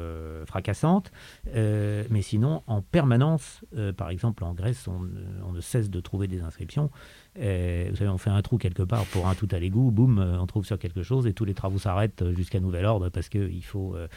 fracassantes, 0.46 1.12
mais 1.54 2.22
sinon 2.22 2.64
en 2.68 2.82
permanence, 2.82 3.62
par 3.98 4.10
exemple 4.10 4.44
en 4.44 4.54
Grèce, 4.54 4.88
on, 4.88 5.08
on, 5.46 5.52
ne 5.52 5.62
cesse 5.62 5.90
de 5.90 6.00
trouver 6.00 6.28
des 6.28 6.42
inscriptions 6.42 6.90
vous 7.36 7.96
savez, 7.96 8.10
on 8.10 8.18
fait 8.18 8.30
un 8.30 8.42
trou 8.42 8.58
quelque 8.58 8.84
part 8.84 9.04
pour 9.06 9.28
un 9.28 9.36
tout 9.36 9.48
à 9.52 9.60
l'égout, 9.60 9.92
boum, 9.92 10.20
on 10.20 10.46
trouve 10.46 10.66
sur 10.66 10.80
quelque 10.80 11.04
chose 11.04 11.28
et 11.28 11.34
tous 11.34 11.46
les 11.46 11.54
travaux 11.54 11.80
s'arrêtent 11.80 12.24
jusqu'à 12.34 12.60
nouvel 12.60 12.86
ordre 12.86 13.10
parce 13.10 13.28
qu'il 13.28 13.64
faut 13.64 13.96
euh, 13.96 14.08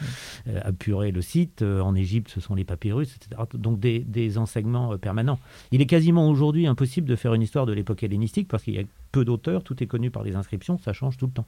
apurer 0.62 1.11
le 1.11 1.20
site. 1.20 1.62
En 1.62 1.94
Égypte, 1.94 2.31
ce 2.31 2.40
sont 2.40 2.55
les 2.55 2.64
papyrus, 2.64 3.16
etc. 3.16 3.42
Donc 3.55 3.81
des, 3.81 4.01
des 4.01 4.28
enseignements 4.37 4.99
permanents. 4.99 5.38
Il 5.71 5.81
est 5.81 5.87
quasiment 5.87 6.29
aujourd'hui 6.29 6.67
impossible 6.67 7.09
de 7.09 7.17
faire 7.17 7.33
une 7.33 7.43
histoire 7.43 7.64
de 7.64 7.73
l'époque 7.73 8.03
hellénistique 8.03 8.49
parce 8.49 8.62
qu'il 8.62 8.75
y 8.75 8.79
a 8.79 8.83
peu 9.12 9.25
d'auteurs, 9.25 9.62
tout 9.62 9.83
est 9.83 9.87
connu 9.87 10.11
par 10.11 10.23
les 10.23 10.37
inscriptions, 10.37 10.79
ça 10.79 10.93
change 10.93 11.17
tout 11.17 11.27
le 11.27 11.33
temps. 11.33 11.47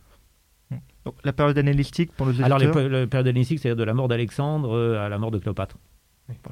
la 1.25 1.33
période 1.33 1.59
hellénistique 1.59 2.13
pour 2.13 2.27
le 2.27 2.43
Alors 2.43 2.59
la 2.59 3.07
période 3.07 3.27
hellénistique, 3.27 3.59
c'est-à-dire 3.59 3.77
de 3.77 3.85
la 3.85 3.95
mort 3.95 4.09
d'Alexandre 4.09 4.97
à 4.97 5.09
la 5.09 5.19
mort 5.19 5.31
de 5.31 5.39
Cléopâtre. 5.39 5.77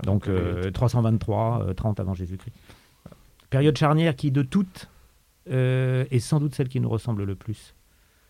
Donc 0.03 0.29
323, 0.75 1.75
30 1.75 2.01
avant 2.01 2.15
Jésus-Christ. 2.15 2.53
Période 3.51 3.77
charnière 3.79 4.15
qui 4.15 4.31
de 4.31 4.43
toutes 4.43 4.89
euh, 5.51 6.05
est 6.11 6.19
sans 6.19 6.41
doute 6.41 6.55
celle 6.55 6.69
qui 6.69 6.81
nous 6.81 6.89
ressemble 6.89 7.25
le 7.25 7.35
plus 7.35 7.75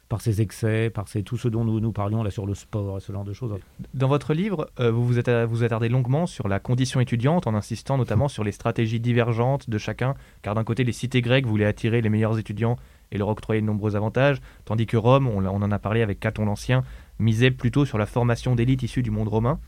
par 0.08 0.22
ses 0.22 0.40
excès, 0.40 0.90
par 0.90 1.06
tout 1.24 1.36
ce 1.36 1.48
dont 1.48 1.64
nous, 1.64 1.80
nous 1.80 1.92
parlions 1.92 2.22
là 2.22 2.30
sur 2.30 2.46
le 2.46 2.54
sport 2.54 2.96
et 2.96 3.00
ce 3.00 3.12
genre 3.12 3.24
de 3.24 3.32
choses. 3.32 3.54
Dans 3.92 4.08
votre 4.08 4.32
livre, 4.32 4.70
euh, 4.80 4.90
vous 4.90 5.06
vous, 5.06 5.18
attardez 5.64 5.88
longuement 5.88 6.26
sur 6.26 6.48
la 6.48 6.60
condition 6.60 7.00
étudiante 7.00 7.46
en 7.46 7.54
insistant 7.54 7.98
notamment 7.98 8.28
sur 8.28 8.42
les 8.42 8.52
stratégies 8.52 9.00
divergentes 9.00 9.68
de 9.68 9.78
chacun, 9.78 10.14
car 10.42 10.54
d'un 10.54 10.64
côté 10.64 10.84
les 10.84 10.92
cités 10.92 11.20
grecques 11.20 11.46
voulaient 11.46 11.66
attirer 11.66 12.00
les 12.00 12.08
meilleurs 12.08 12.38
étudiants 12.38 12.76
et 13.12 13.18
leur 13.18 13.28
octroyer 13.28 13.60
de 13.60 13.66
nombreux 13.66 13.96
avantages, 13.96 14.40
tandis 14.64 14.86
que 14.86 14.96
Rome, 14.96 15.28
on, 15.28 15.44
on 15.44 15.62
en 15.62 15.70
a 15.70 15.78
parlé 15.78 16.02
avec 16.02 16.20
Caton 16.20 16.46
l'Ancien, 16.46 16.84
misait 17.18 17.50
plutôt 17.50 17.84
sur 17.84 17.98
la 17.98 18.06
formation 18.06 18.54
d'élites 18.54 18.82
issues 18.82 19.02
du 19.02 19.10
monde 19.10 19.28
romain, 19.28 19.58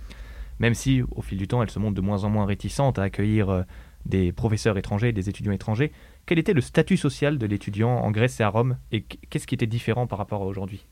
même 0.58 0.74
si 0.74 1.02
au 1.02 1.22
fil 1.22 1.38
du 1.38 1.48
temps 1.48 1.62
elle 1.62 1.70
se 1.70 1.78
montre 1.78 1.94
de 1.94 2.00
moins 2.00 2.24
en 2.24 2.30
moins 2.30 2.46
réticente 2.46 2.98
à 2.98 3.02
accueillir 3.02 3.50
euh, 3.50 3.62
des 4.06 4.32
professeurs 4.32 4.78
étrangers, 4.78 5.12
des 5.12 5.28
étudiants 5.28 5.52
étrangers. 5.52 5.92
Quel 6.30 6.38
était 6.38 6.52
le 6.52 6.60
statut 6.60 6.96
social 6.96 7.38
de 7.38 7.46
l'étudiant 7.46 7.90
en 7.90 8.12
Grèce 8.12 8.38
et 8.38 8.44
à 8.44 8.48
Rome 8.50 8.78
et 8.92 9.02
qu'est-ce 9.02 9.48
qui 9.48 9.56
était 9.56 9.66
différent 9.66 10.06
par 10.06 10.16
rapport 10.16 10.42
à 10.42 10.46
aujourd'hui? 10.46 10.86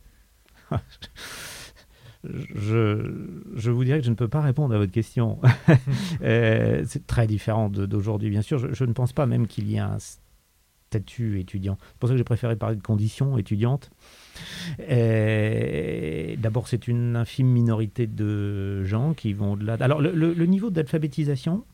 Je, 2.24 3.70
vous 3.70 3.84
dirais 3.84 4.00
que 4.00 4.04
je 4.04 4.10
ne 4.10 4.16
peux 4.16 4.26
pas 4.26 4.40
répondre 4.40 4.74
à 4.74 4.78
votre 4.78 4.90
question. 4.90 5.38
Euh, 6.22 6.82
c'est 6.88 7.06
très 7.06 7.28
différent 7.28 7.68
d'aujourd'hui, 7.68 8.30
bien 8.30 8.42
sûr. 8.42 8.74
Je, 8.74 8.84
ne 8.84 8.92
pense 8.92 9.12
pas 9.12 9.26
même 9.26 9.46
qu'il 9.46 9.70
y 9.70 9.76
ait 9.76 9.78
un 9.78 9.98
statut 10.88 11.38
étudiant. 11.38 11.78
C'est 11.80 11.98
pour 12.00 12.08
ça 12.08 12.14
que 12.14 12.18
j'ai 12.18 12.24
préféré 12.24 12.56
parler 12.56 12.74
de 12.74 12.82
conditions 12.82 13.38
étudiantes. 13.38 13.90
Euh, 14.90 16.34
d'abord, 16.36 16.66
c'est 16.66 16.88
une 16.88 17.14
infime 17.14 17.46
minorité 17.46 18.08
de 18.08 18.82
gens 18.82 19.14
qui 19.14 19.34
vont 19.34 19.52
au-delà. 19.52 19.76
Alors, 19.78 20.00
le, 20.00 20.46
niveau 20.46 20.70
d'alphabétisation 20.70 21.64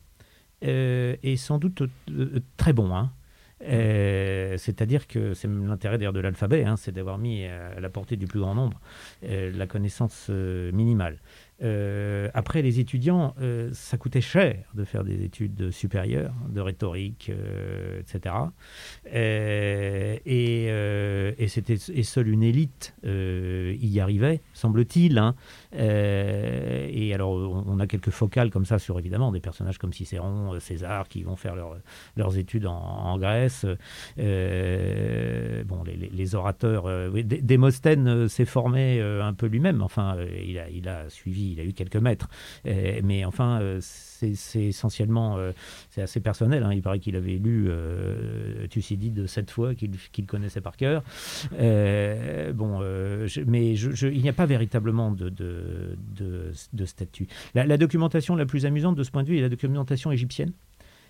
euh, 0.63 1.15
est 1.23 1.37
sans 1.37 1.57
doute 1.57 1.81
très 2.57 2.71
bon. 2.71 2.95
Hein. 2.95 3.11
C'est-à-dire 3.61 5.07
que 5.07 5.33
c'est 5.33 5.47
l'intérêt 5.47 5.97
d'ailleurs 5.97 6.13
de 6.13 6.19
l'alphabet, 6.19 6.63
hein, 6.63 6.75
c'est 6.77 6.91
d'avoir 6.91 7.17
mis 7.17 7.45
à 7.45 7.79
la 7.79 7.89
portée 7.89 8.17
du 8.17 8.27
plus 8.27 8.39
grand 8.39 8.55
nombre 8.55 8.79
la 9.21 9.67
connaissance 9.67 10.29
minimale. 10.29 11.19
Euh, 11.63 12.29
après, 12.33 12.61
les 12.61 12.79
étudiants, 12.79 13.33
euh, 13.39 13.69
ça 13.73 13.97
coûtait 13.97 14.21
cher 14.21 14.65
de 14.73 14.83
faire 14.83 15.03
des 15.03 15.23
études 15.23 15.71
supérieures, 15.71 16.33
de 16.49 16.59
rhétorique, 16.59 17.31
euh, 17.33 18.01
etc. 18.01 18.35
Et, 19.11 20.21
et, 20.25 20.67
et 20.67 22.03
seule 22.03 22.27
une 22.27 22.43
élite 22.43 22.93
y 23.03 23.99
arrivait, 23.99 24.41
semble-t-il. 24.55 25.19
Hein. 25.19 25.35
et 25.73 27.11
alors, 27.13 27.31
on, 27.67 27.79
a 27.79 27.87
quelques 27.87 28.09
focales 28.09 28.49
comme 28.49 28.65
ça 28.65 28.79
sur, 28.79 28.97
évidemment, 28.97 29.31
des 29.31 29.39
personnages 29.39 29.77
comme 29.77 29.93
Cicéron, 29.93 30.59
César, 30.59 31.07
qui 31.07 31.23
vont 31.23 31.35
faire 31.35 31.55
leurs 32.15 32.37
études 32.37 32.65
en, 32.65 33.17
Grèce. 33.19 33.65
bon, 34.17 35.83
les, 35.85 36.35
orateurs... 36.35 36.85
Démosthène 37.13 38.27
s'est 38.27 38.45
formé 38.45 38.99
un 39.01 39.33
peu 39.33 39.45
lui-même. 39.45 39.81
Enfin, 39.81 40.17
il 40.45 40.57
a, 40.57 40.69
il 40.69 40.89
a 40.89 41.09
suivi 41.09 41.35
il 41.51 41.59
a 41.59 41.63
eu 41.63 41.73
quelques 41.73 41.95
mètres. 41.97 42.29
mais 42.65 43.25
enfin, 43.25 43.59
euh, 43.61 43.79
c'est 44.33 44.63
essentiellement, 44.63 45.37
euh, 45.37 45.51
c'est 45.89 46.01
assez 46.01 46.19
personnel. 46.19 46.63
Hein. 46.63 46.73
Il 46.73 46.81
paraît 46.81 46.99
qu'il 46.99 47.15
avait 47.15 47.37
lu 47.37 47.65
euh, 47.67 48.67
Thucydide 48.67 49.27
sept 49.27 49.51
fois, 49.51 49.73
qu'il 49.75 50.25
connaissait 50.25 50.61
par 50.61 50.77
cœur. 50.77 51.03
Euh, 51.59 52.53
bon, 52.53 52.79
mais 53.47 53.73
il 53.73 54.21
n'y 54.21 54.29
a 54.29 54.33
pas 54.33 54.45
véritablement 54.45 55.11
de, 55.11 55.29
de, 55.29 56.85
statut. 56.85 57.27
la, 57.53 57.77
documentation 57.77 58.35
la 58.35 58.45
plus 58.45 58.65
amusante 58.65 58.95
de 58.95 59.03
ce 59.03 59.11
point 59.11 59.23
de 59.23 59.27
vue 59.29 59.37
est 59.37 59.41
la 59.41 59.49
documentation 59.49 60.11
égyptienne 60.11 60.51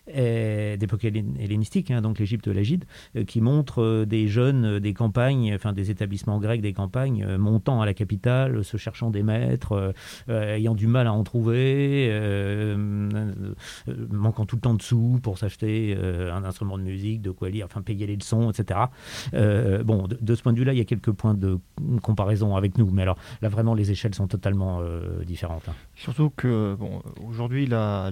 d'époque 0.07 1.05
hellénistique, 1.05 1.91
hein, 1.91 2.01
donc 2.01 2.19
l'Égypte 2.19 2.47
l'Agide, 2.47 2.85
euh, 3.15 3.23
qui 3.23 3.41
montre 3.41 3.81
euh, 3.81 4.05
des 4.05 4.27
jeunes 4.27 4.65
euh, 4.65 4.79
des 4.79 4.93
campagnes, 4.93 5.53
enfin 5.53 5.73
des 5.73 5.91
établissements 5.91 6.39
grecs 6.39 6.61
des 6.61 6.73
campagnes, 6.73 7.37
montant 7.37 7.81
à 7.81 7.85
la 7.85 7.93
capitale, 7.93 8.63
se 8.63 8.77
cherchant 8.77 9.09
des 9.09 9.23
maîtres, 9.23 9.93
ayant 10.27 10.75
du 10.75 10.87
mal 10.87 11.07
à 11.07 11.13
en 11.13 11.23
trouver, 11.23 12.11
manquant 14.11 14.45
tout 14.45 14.55
le 14.55 14.61
temps 14.61 14.73
de 14.73 14.81
sous 14.81 15.19
pour 15.21 15.37
s'acheter 15.37 15.97
un 15.97 16.43
instrument 16.43 16.77
de 16.77 16.83
musique, 16.83 17.21
de 17.21 17.31
quoi 17.31 17.49
lire, 17.49 17.65
enfin 17.65 17.81
payer 17.81 18.07
les 18.07 18.15
leçons, 18.15 18.51
etc. 18.51 18.79
bon, 19.33 20.07
de, 20.07 20.35
ce 20.35 20.41
point 20.41 20.53
de 20.53 20.59
vue-là, 20.59 20.73
il 20.73 20.77
y 20.77 20.81
a 20.81 20.85
quelques 20.85 21.11
points 21.11 21.33
de 21.33 21.57
comparaison 22.01 22.55
avec 22.55 22.77
nous, 22.77 22.89
mais 22.91 23.01
alors 23.03 23.17
là, 23.41 23.49
vraiment, 23.49 23.73
les 23.73 23.91
échelles 23.91 24.15
sont 24.15 24.27
totalement 24.27 24.81
différentes. 25.25 25.67
Hein. 25.69 25.75
Surtout 25.95 26.31
que, 26.35 26.75
bon, 26.77 27.01
aujourd'hui, 27.27 27.65
la, 27.65 28.11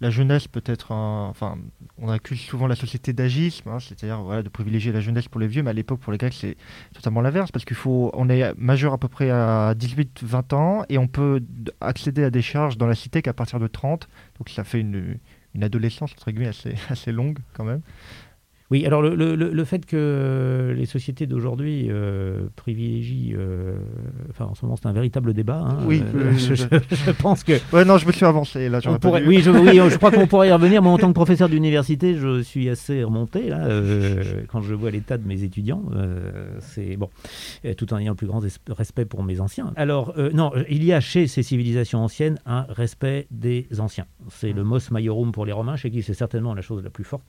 la 0.00 0.10
jeunesse 0.10 0.48
peut 0.48 0.64
être 0.66 0.85
on 0.90 2.08
accuse 2.08 2.40
souvent 2.40 2.66
la 2.66 2.76
société 2.76 3.12
d'agisme, 3.12 3.68
hein, 3.68 3.78
c'est-à-dire 3.80 4.42
de 4.42 4.48
privilégier 4.48 4.92
la 4.92 5.00
jeunesse 5.00 5.28
pour 5.28 5.40
les 5.40 5.46
vieux, 5.46 5.62
mais 5.62 5.70
à 5.70 5.72
l'époque 5.72 6.00
pour 6.00 6.12
les 6.12 6.18
Grecs 6.18 6.34
c'est 6.34 6.56
totalement 6.94 7.20
l'inverse, 7.20 7.50
parce 7.50 7.64
qu'il 7.64 7.76
faut, 7.76 8.10
on 8.14 8.28
est 8.28 8.54
majeur 8.58 8.92
à 8.92 8.98
peu 8.98 9.08
près 9.08 9.30
à 9.30 9.74
18-20 9.74 10.54
ans 10.54 10.84
et 10.88 10.98
on 10.98 11.08
peut 11.08 11.42
accéder 11.80 12.24
à 12.24 12.30
des 12.30 12.42
charges 12.42 12.78
dans 12.78 12.86
la 12.86 12.94
cité 12.94 13.22
qu'à 13.22 13.32
partir 13.32 13.58
de 13.58 13.66
30, 13.66 14.08
donc 14.38 14.48
ça 14.48 14.64
fait 14.64 14.80
une, 14.80 15.18
adolescence 15.62 16.12
entre 16.12 16.30
guillemets 16.30 16.50
assez 16.90 17.12
longue 17.12 17.38
quand 17.54 17.64
même. 17.64 17.80
Oui, 18.70 18.84
alors 18.84 19.00
le, 19.00 19.14
le, 19.14 19.36
le, 19.36 19.64
fait 19.64 19.86
que 19.86 20.74
les 20.76 20.86
sociétés 20.86 21.28
d'aujourd'hui 21.28 21.86
euh, 21.88 22.48
privilégient, 22.56 23.34
euh, 23.38 23.76
enfin 24.30 24.46
en 24.46 24.54
ce 24.56 24.64
moment 24.64 24.74
c'est 24.74 24.88
un 24.88 24.92
véritable 24.92 25.34
débat. 25.34 25.60
Hein, 25.60 25.78
oui, 25.86 26.02
euh, 26.16 26.32
je, 26.32 27.10
pense 27.12 27.44
que. 27.44 27.52
Ouais, 27.72 27.84
non, 27.84 27.96
je 27.96 28.06
me 28.08 28.12
suis 28.12 28.24
avancé 28.24 28.68
là. 28.68 28.80
Pourrait, 29.00 29.24
oui, 29.24 29.40
je, 29.40 29.52
oui, 29.52 29.76
je 29.88 29.96
crois 29.96 30.10
qu'on 30.10 30.26
pourrait 30.26 30.48
y 30.48 30.52
revenir. 30.52 30.82
Moi, 30.82 30.92
en 30.92 30.98
tant 30.98 31.06
que 31.08 31.14
professeur 31.14 31.48
d'université, 31.48 32.16
je 32.16 32.42
suis 32.42 32.68
assez 32.68 33.04
remonté 33.04 33.48
là 33.48 33.68
quand 34.48 34.62
je 34.62 34.74
vois 34.74 34.90
l'état 34.90 35.16
de 35.16 35.26
mes 35.28 35.44
étudiants. 35.44 35.84
c'est 36.58 36.96
bon, 36.96 37.08
tout 37.76 37.94
en 37.94 37.98
ayant 37.98 38.12
le 38.12 38.16
plus 38.16 38.26
grand 38.26 38.42
respect 38.68 39.04
pour 39.04 39.22
mes 39.22 39.40
anciens. 39.40 39.72
Alors 39.76 40.12
non, 40.34 40.50
il 40.68 40.82
y 40.82 40.92
a 40.92 40.98
chez 41.00 41.28
ces 41.28 41.44
civilisations 41.44 42.00
anciennes 42.00 42.38
un 42.46 42.66
respect 42.68 43.28
des 43.30 43.68
anciens. 43.78 44.06
C'est 44.28 44.52
le 44.52 44.64
mos 44.64 44.90
maiorum 44.90 45.30
pour 45.30 45.46
les 45.46 45.52
Romains, 45.52 45.76
chez 45.76 45.90
qui 45.90 46.02
c'est 46.02 46.14
certainement 46.14 46.52
la 46.52 46.62
chose 46.62 46.82
la 46.82 46.90
plus 46.90 47.04
forte. 47.04 47.24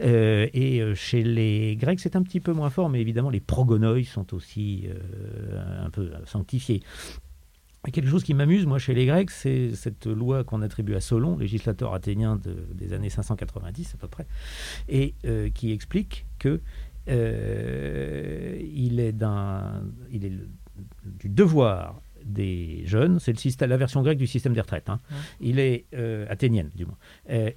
et 0.00 0.65
et 0.66 0.80
euh, 0.80 0.94
chez 0.94 1.22
les 1.22 1.76
Grecs, 1.76 2.00
c'est 2.00 2.16
un 2.16 2.22
petit 2.22 2.40
peu 2.40 2.52
moins 2.52 2.70
fort, 2.70 2.88
mais 2.88 3.00
évidemment, 3.00 3.30
les 3.30 3.40
progonoi 3.40 4.02
sont 4.04 4.34
aussi 4.34 4.84
euh, 4.88 5.84
un 5.84 5.90
peu 5.90 6.10
sanctifiés. 6.24 6.82
Quelque 7.92 8.08
chose 8.08 8.24
qui 8.24 8.34
m'amuse, 8.34 8.66
moi, 8.66 8.80
chez 8.80 8.94
les 8.94 9.06
Grecs, 9.06 9.30
c'est 9.30 9.72
cette 9.76 10.06
loi 10.06 10.42
qu'on 10.42 10.60
attribue 10.60 10.96
à 10.96 11.00
Solon, 11.00 11.38
législateur 11.38 11.94
athénien 11.94 12.40
des 12.74 12.92
années 12.92 13.10
590 13.10 13.94
à 13.94 13.98
peu 13.98 14.08
près, 14.08 14.26
et 14.88 15.14
euh, 15.24 15.50
qui 15.50 15.70
explique 15.70 16.26
que 16.40 16.60
il 17.08 17.14
est, 18.98 19.14
il 20.10 20.24
est 20.24 20.32
du 21.04 21.28
devoir 21.28 22.02
des 22.24 22.82
jeunes, 22.86 23.20
c'est 23.20 23.60
la 23.60 23.76
version 23.76 24.02
grecque 24.02 24.18
du 24.18 24.26
système 24.26 24.54
des 24.54 24.60
retraites, 24.60 24.90
hein. 24.90 24.98
il 25.40 25.60
est 25.60 25.86
athénienne 26.28 26.72
du 26.74 26.84
moins, 26.84 26.96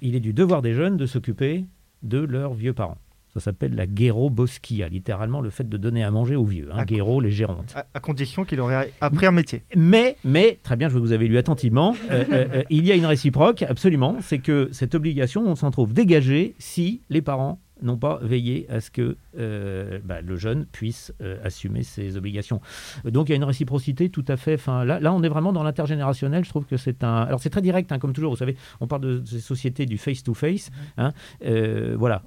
il 0.00 0.14
est 0.14 0.20
du 0.20 0.32
devoir 0.32 0.62
des 0.62 0.74
jeunes 0.74 0.96
de 0.96 1.06
s'occuper 1.06 1.66
de 2.02 2.18
leurs 2.18 2.54
vieux 2.54 2.72
parents. 2.72 2.98
Ça 3.34 3.38
s'appelle 3.38 3.76
la 3.76 3.86
guéro-bosquia, 3.86 4.88
littéralement 4.88 5.40
le 5.40 5.50
fait 5.50 5.68
de 5.68 5.76
donner 5.76 6.02
à 6.02 6.10
manger 6.10 6.34
aux 6.34 6.44
vieux, 6.44 6.68
hein, 6.72 6.84
guéro, 6.84 7.20
les 7.20 7.30
gérontes. 7.30 7.74
À, 7.94 8.00
condition 8.00 8.44
qu'il 8.44 8.60
aurait 8.60 8.92
appris 9.00 9.26
un 9.26 9.30
métier. 9.30 9.62
Mais, 9.76 10.16
mais 10.24 10.58
très 10.64 10.74
bien, 10.74 10.88
je 10.88 10.98
vous 10.98 11.12
avez 11.12 11.28
lu 11.28 11.38
attentivement, 11.38 11.94
euh, 12.10 12.24
euh, 12.32 12.46
euh, 12.54 12.62
il 12.70 12.84
y 12.84 12.90
a 12.90 12.96
une 12.96 13.06
réciproque, 13.06 13.62
absolument, 13.62 14.16
c'est 14.20 14.40
que 14.40 14.68
cette 14.72 14.96
obligation, 14.96 15.42
on 15.46 15.54
s'en 15.54 15.70
trouve 15.70 15.92
dégagée 15.92 16.56
si 16.58 17.02
les 17.08 17.22
parents 17.22 17.60
n'ont 17.82 17.96
pas 17.96 18.18
veillé 18.22 18.66
à 18.70 18.80
ce 18.80 18.90
que 18.90 19.16
euh, 19.38 19.98
bah, 20.04 20.20
le 20.20 20.36
jeune 20.36 20.66
puisse 20.66 21.12
euh, 21.20 21.38
assumer 21.44 21.82
ses 21.82 22.16
obligations. 22.16 22.60
Donc 23.04 23.28
il 23.28 23.32
y 23.32 23.34
a 23.34 23.36
une 23.36 23.44
réciprocité 23.44 24.10
tout 24.10 24.24
à 24.28 24.36
fait. 24.36 24.60
Là, 24.66 25.00
là, 25.00 25.12
on 25.12 25.22
est 25.22 25.28
vraiment 25.28 25.52
dans 25.52 25.62
l'intergénérationnel. 25.62 26.44
Je 26.44 26.50
trouve 26.50 26.64
que 26.64 26.76
c'est 26.76 27.04
un. 27.04 27.22
Alors 27.22 27.40
c'est 27.40 27.50
très 27.50 27.62
direct, 27.62 27.92
hein, 27.92 27.98
comme 27.98 28.12
toujours. 28.12 28.32
Vous 28.32 28.38
savez, 28.38 28.56
on 28.80 28.86
parle 28.86 29.02
de 29.02 29.24
ces 29.24 29.40
sociétés 29.40 29.86
du 29.86 29.98
face 29.98 30.22
to 30.22 30.34
face. 30.34 30.70
Hein. 30.96 31.12
Euh, 31.44 31.96
voilà, 31.98 32.22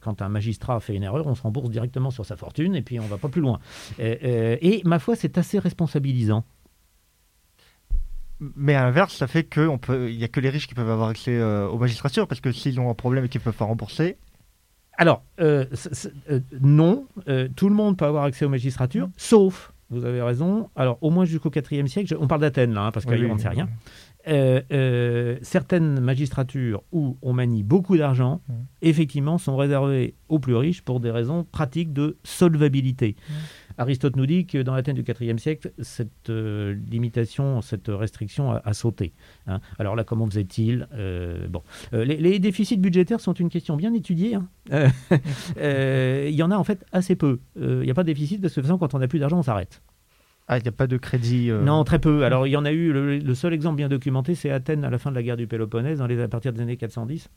quand 0.00 0.22
un 0.22 0.28
magistrat 0.28 0.80
fait 0.80 0.94
une 0.94 1.02
erreur, 1.02 1.26
on 1.26 1.34
se 1.34 1.42
rembourse 1.42 1.70
directement 1.70 2.10
sur 2.10 2.24
sa 2.26 2.36
fortune 2.36 2.74
et 2.74 2.82
puis 2.82 2.98
on 3.00 3.06
va 3.06 3.18
pas 3.18 3.28
plus 3.28 3.42
loin. 3.42 3.58
et 3.98 4.82
ma 4.84 4.98
foi, 4.98 5.16
c'est 5.16 5.38
assez 5.38 5.58
responsabilisant. 5.58 6.44
Mais 8.40 8.74
à 8.74 8.82
l'inverse, 8.82 9.14
ça 9.14 9.26
fait 9.26 9.44
qu'il 9.44 9.78
n'y 10.16 10.24
a 10.24 10.28
que 10.28 10.40
les 10.40 10.50
riches 10.50 10.66
qui 10.66 10.74
peuvent 10.74 10.90
avoir 10.90 11.08
accès 11.08 11.40
aux 11.42 11.78
magistratures, 11.78 12.26
parce 12.26 12.40
que 12.40 12.52
s'ils 12.52 12.80
ont 12.80 12.90
un 12.90 12.94
problème 12.94 13.24
et 13.24 13.28
qu'ils 13.28 13.40
ne 13.40 13.44
peuvent 13.44 13.56
pas 13.56 13.64
rembourser, 13.64 14.16
alors, 14.96 15.24
euh, 15.40 15.66
euh, 16.30 16.40
non, 16.60 17.06
euh, 17.28 17.48
tout 17.54 17.68
le 17.68 17.74
monde 17.74 17.96
peut 17.96 18.04
avoir 18.04 18.24
accès 18.24 18.44
aux 18.44 18.48
magistratures, 18.48 19.08
sauf, 19.16 19.72
vous 19.90 20.04
avez 20.04 20.22
raison, 20.22 20.70
alors 20.76 20.98
au 21.00 21.10
moins 21.10 21.24
jusqu'au 21.24 21.50
IVe 21.50 21.86
siècle, 21.86 22.16
on 22.18 22.26
parle 22.26 22.40
d'Athènes 22.40 22.72
là, 22.72 22.86
hein, 22.86 22.90
parce 22.92 23.04
qu'ailleurs 23.06 23.30
on 23.30 23.34
ne 23.34 23.40
sait 23.40 23.48
rien. 23.48 23.68
certaines 25.42 26.00
magistratures 26.00 26.82
où 26.92 27.18
on 27.22 27.32
manie 27.32 27.62
beaucoup 27.62 27.96
d'argent, 27.96 28.40
effectivement, 28.82 29.38
sont 29.38 29.56
réservées 29.56 30.14
aux 30.28 30.38
plus 30.38 30.56
riches 30.56 30.82
pour 30.82 31.00
des 31.00 31.10
raisons 31.10 31.44
pratiques 31.44 31.92
de 31.92 32.16
solvabilité. 32.24 33.16
Aristote 33.78 34.16
nous 34.16 34.26
dit 34.26 34.46
que 34.46 34.58
dans 34.58 34.74
l'Athènes 34.74 34.96
du 34.96 35.04
IVe 35.20 35.38
siècle, 35.38 35.72
cette 35.80 36.30
euh, 36.30 36.76
limitation, 36.90 37.60
cette 37.60 37.88
restriction 37.88 38.52
a, 38.52 38.72
sauté. 38.72 39.12
Hein. 39.46 39.60
Alors 39.78 39.96
là, 39.96 40.04
comment 40.04 40.26
faisait-il 40.26 40.88
euh, 40.94 41.48
Bon, 41.48 41.62
euh, 41.92 42.04
les, 42.04 42.38
déficits 42.38 42.76
budgétaires 42.76 43.20
sont 43.20 43.32
une 43.32 43.48
question 43.48 43.76
bien 43.76 43.92
étudiée. 43.94 44.36
Hein. 44.36 44.48
Il 46.28 46.34
y 46.34 46.42
en 46.42 46.50
a 46.50 46.56
en 46.56 46.64
fait 46.64 46.84
assez 46.92 47.16
peu. 47.16 47.40
Il 47.56 47.80
n'y 47.80 47.90
a 47.90 47.94
pas 47.94 48.02
de 48.02 48.08
déficit 48.08 48.40
parce 48.40 48.54
que 48.54 48.60
de 48.60 48.62
toute 48.62 48.68
façon, 48.68 48.78
quand 48.78 48.94
on 48.94 48.98
n'a 48.98 49.08
plus 49.08 49.18
d'argent, 49.18 49.38
on 49.38 49.42
s'arrête. 49.42 49.82
Ah, 50.46 50.58
il 50.58 50.62
n'y 50.62 50.68
a 50.68 50.72
pas 50.72 50.86
de 50.86 50.98
crédit 50.98 51.50
Non, 51.50 51.84
très 51.84 51.98
peu. 51.98 52.24
Alors, 52.24 52.46
il 52.46 52.50
y 52.50 52.56
en 52.56 52.66
a 52.66 52.72
eu, 52.72 52.92
le, 52.92 53.34
seul 53.34 53.54
exemple 53.54 53.76
bien 53.76 53.88
documenté, 53.88 54.34
c'est 54.34 54.50
Athènes 54.50 54.84
à 54.84 54.90
la 54.90 54.98
fin 54.98 55.10
de 55.10 55.16
la 55.16 55.22
guerre 55.22 55.38
du 55.38 55.46
Péloponnèse, 55.46 55.98
dans 55.98 56.06
les, 56.06 56.20
à 56.20 56.28
partir 56.28 56.52
des 56.52 56.60
années 56.60 56.76
410, 56.76 57.30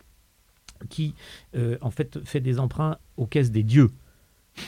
qui, 0.89 1.15
en 1.82 1.89
fait, 1.89 2.19
fait 2.26 2.41
des 2.41 2.60
emprunts 2.60 2.97
aux 3.15 3.26
caisses 3.26 3.52
des 3.52 3.63
dieux 3.63 3.89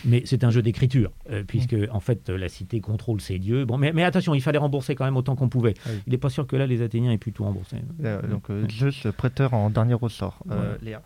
mais 0.06 0.24
c'est 0.26 0.44
un 0.44 0.52
jeu 0.52 0.62
d'écriture, 0.62 1.12
euh, 1.30 1.44
puisque 1.46 1.76
en 1.92 2.00
fait 2.00 2.30
la 2.30 2.50
cité 2.50 2.82
contrôle 2.82 3.22
ses 3.22 3.40
dieux. 3.40 3.66
Bon, 3.66 3.78
mais, 3.78 3.92
mais 3.94 4.04
attention, 4.04 4.34
il 4.34 4.42
fallait 4.42 4.58
rembourser 4.58 4.96
quand 4.96 5.06
même 5.06 5.18
autant 5.18 5.36
qu'on 5.36 5.50
pouvait. 5.50 5.74
Ah 5.86 5.90
il 6.08 6.12
n'est 6.12 6.18
pas 6.18 6.30
sûr 6.30 6.48
que 6.48 6.56
là 6.56 6.68
les 6.68 6.82
Athéniens 6.82 7.12
aient 7.12 7.18
pu 7.18 7.32
tout 7.32 7.44
rembourser. 7.44 7.78
Euh, 8.04 8.22
donc 8.28 8.50
euh, 8.50 8.68
juste 8.68 9.12
prêteur 9.12 9.54
en 9.54 9.70
dernier 9.70 9.94
ressort, 9.94 10.40
Léa. 10.82 11.02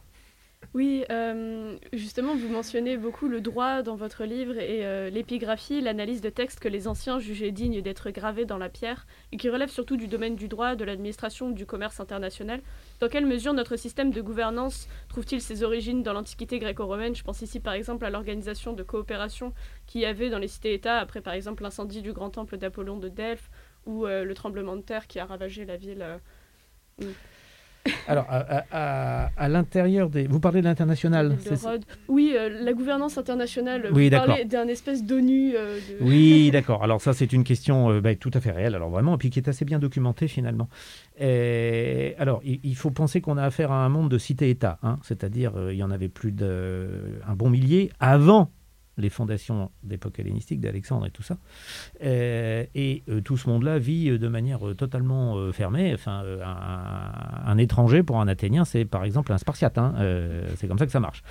Oui, 0.74 1.06
euh, 1.12 1.78
justement, 1.92 2.36
vous 2.36 2.48
mentionnez 2.48 2.98
beaucoup 2.98 3.28
le 3.28 3.42
droit 3.42 3.84
dans 3.84 3.96
votre 3.96 4.24
livre 4.24 4.58
et 4.58 4.86
euh, 4.86 5.10
l'épigraphie, 5.10 5.82
l'analyse 5.82 6.22
de 6.22 6.30
textes 6.30 6.60
que 6.60 6.68
les 6.68 6.88
anciens 6.88 7.20
jugeaient 7.20 7.52
dignes 7.52 7.82
d'être 7.82 8.10
gravés 8.10 8.46
dans 8.46 8.58
la 8.58 8.70
pierre 8.70 9.06
et 9.32 9.38
qui 9.38 9.50
relèvent 9.50 9.70
surtout 9.70 9.98
du 9.98 10.08
domaine 10.08 10.36
du 10.36 10.48
droit, 10.48 10.76
de 10.76 10.84
l'administration 10.84 11.52
du 11.52 11.66
commerce 11.66 12.00
international. 12.00 12.62
Dans 13.00 13.08
quelle 13.08 13.26
mesure 13.26 13.54
notre 13.54 13.76
système 13.76 14.12
de 14.12 14.22
gouvernance 14.22 14.88
trouve-t-il 15.10 15.42
ses 15.42 15.64
origines 15.64 16.02
dans 16.02 16.14
l'Antiquité 16.14 16.58
gréco-romaine? 16.60 17.16
Je 17.16 17.24
pense 17.24 17.42
ici 17.42 17.60
par 17.60 17.74
exemple 17.74 18.06
à 18.06 18.10
l'organisation 18.10 18.74
de 18.74 18.84
coopération 18.84 19.54
qu'il 19.86 20.02
y 20.02 20.06
avait 20.06 20.30
dans 20.30 20.40
les 20.40 20.48
cités-États 20.48 20.98
après 20.98 21.22
par 21.22 21.34
exemple 21.34 21.64
l'incendie 21.64 22.02
du 22.02 22.14
grand 22.14 22.32
temple 22.32 22.58
d'Apollon 22.58 22.98
de 22.98 23.10
Delphes 23.10 23.52
ou 23.86 24.06
euh, 24.06 24.24
le 24.24 24.34
tremblement 24.34 24.76
de 24.76 24.82
terre 24.82 25.08
qui 25.08 25.20
a 25.20 25.26
ravagé 25.26 25.66
la 25.66 25.78
ville. 25.78 26.04
Alors, 28.08 28.28
à, 28.30 29.50
l'intérieur 29.50 30.10
des. 30.10 30.28
Vous 30.28 30.40
parlez 30.40 30.62
de 30.62 30.66
l'international 30.66 31.38
Oui, 32.08 32.34
euh, 32.36 32.64
la 32.64 32.74
gouvernance 32.74 33.18
internationale. 33.18 33.90
Oui, 33.94 34.10
vous 34.10 34.16
parlez 34.16 34.46
d'un 34.46 34.68
espèce 34.68 35.04
d'ONU. 35.04 35.54
Euh, 35.56 35.80
oui, 36.00 36.50
d'accord. 36.52 36.84
Alors, 36.84 37.02
ça, 37.02 37.14
c'est 37.14 37.34
une 37.34 37.44
question 37.44 37.92
euh, 37.92 38.02
bah, 38.02 38.16
tout 38.16 38.32
à 38.34 38.40
fait 38.40 38.52
réelle, 38.52 38.76
alors 38.76 38.90
vraiment, 38.90 39.16
et 39.16 39.18
puis 39.18 39.30
qui 39.30 39.40
est 39.40 39.50
assez 39.50 39.66
bien 39.66 39.80
documentée 39.80 40.28
finalement. 40.28 40.70
Et, 41.20 42.16
alors, 42.18 42.42
il, 42.44 42.76
faut 42.76 42.92
penser 42.92 43.22
qu'on 43.22 43.38
a 43.38 43.44
affaire 43.44 43.72
à 43.72 43.84
un 43.86 43.90
monde 43.90 44.10
de 44.10 44.18
cités-États, 44.18 44.80
hein, 44.84 45.00
c'est-à-dire, 45.04 45.54
il 45.72 45.78
y 45.78 45.84
en 45.84 45.92
avait 45.92 46.10
plus 46.10 46.32
d'un 46.32 47.36
bon 47.36 47.50
millier 47.50 47.92
avant 48.00 48.50
les 48.98 49.10
fondations 49.10 49.72
d'époque 49.84 50.20
hellénistique 50.20 50.60
d'Alexandre 50.60 51.06
et 51.08 51.12
tout 51.12 51.24
ça. 51.24 51.38
Euh, 52.04 52.66
et 52.76 53.04
euh, 53.10 53.22
tout 53.22 53.38
ce 53.38 53.50
monde-là 53.50 53.80
vit 53.80 54.10
euh, 54.10 54.20
de 54.20 54.28
manière 54.28 54.60
totalement 54.78 55.52
fermée. 55.52 55.94
Enfin, 55.94 56.24
un, 56.44 57.58
étranger 57.58 58.04
pour 58.04 58.20
un 58.20 58.28
Athénien, 58.28 58.66
c'est 58.66 58.86
par 58.86 59.04
exemple 59.04 59.32
un 59.34 59.38
Spartiate. 59.38 59.78
Hein. 59.78 59.94
c'est 60.58 60.68
comme 60.68 60.78
ça 60.78 60.86
que 60.86 60.92
ça 60.92 61.00
marche. 61.00 61.24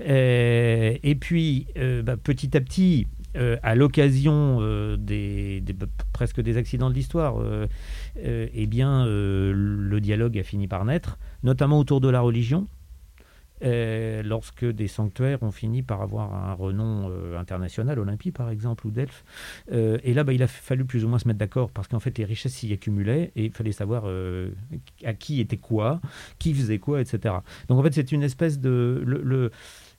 et 0.00 1.16
puis, 1.20 1.66
bah, 2.04 2.16
petit 2.16 2.56
à 2.56 2.60
petit, 2.60 3.06
à 3.34 3.74
l'occasion 3.74 4.60
des, 4.96 5.62
presque 6.12 6.40
des 6.40 6.56
accidents 6.56 6.90
de 6.90 6.94
l'histoire, 6.94 7.36
eh 8.16 8.66
bien, 8.66 9.06
le 9.06 10.00
dialogue 10.00 10.38
a 10.38 10.42
fini 10.42 10.68
par 10.68 10.84
naître, 10.84 11.18
notamment 11.42 11.78
autour 11.78 12.00
de 12.00 12.08
la 12.08 12.20
religion. 12.20 12.66
Euh, 13.62 14.22
lorsque 14.22 14.64
des 14.64 14.88
sanctuaires 14.88 15.42
ont 15.42 15.50
fini 15.50 15.82
par 15.82 16.00
avoir 16.02 16.34
un 16.34 16.54
renom 16.54 17.10
euh, 17.10 17.38
international, 17.38 17.98
Olympie 17.98 18.30
par 18.30 18.50
exemple, 18.50 18.86
ou 18.86 18.90
Delphes. 18.90 19.24
Euh, 19.72 19.98
et 20.02 20.14
là, 20.14 20.24
bah, 20.24 20.32
il 20.32 20.42
a 20.42 20.46
fallu 20.46 20.84
plus 20.84 21.04
ou 21.04 21.08
moins 21.08 21.18
se 21.18 21.28
mettre 21.28 21.38
d'accord, 21.38 21.70
parce 21.70 21.88
qu'en 21.88 22.00
fait, 22.00 22.16
les 22.18 22.24
richesses 22.24 22.54
s'y 22.54 22.72
accumulaient, 22.72 23.32
et 23.36 23.46
il 23.46 23.52
fallait 23.52 23.72
savoir 23.72 24.04
à 25.04 25.14
qui 25.14 25.40
était 25.40 25.56
quoi, 25.56 26.00
qui 26.38 26.54
faisait 26.54 26.78
quoi, 26.78 27.00
etc. 27.00 27.34
Donc 27.68 27.78
en 27.78 27.82
fait, 27.82 27.94
c'est 27.94 28.12
une 28.12 28.22
espèce 28.22 28.58
de... 28.58 29.02
Le, 29.04 29.50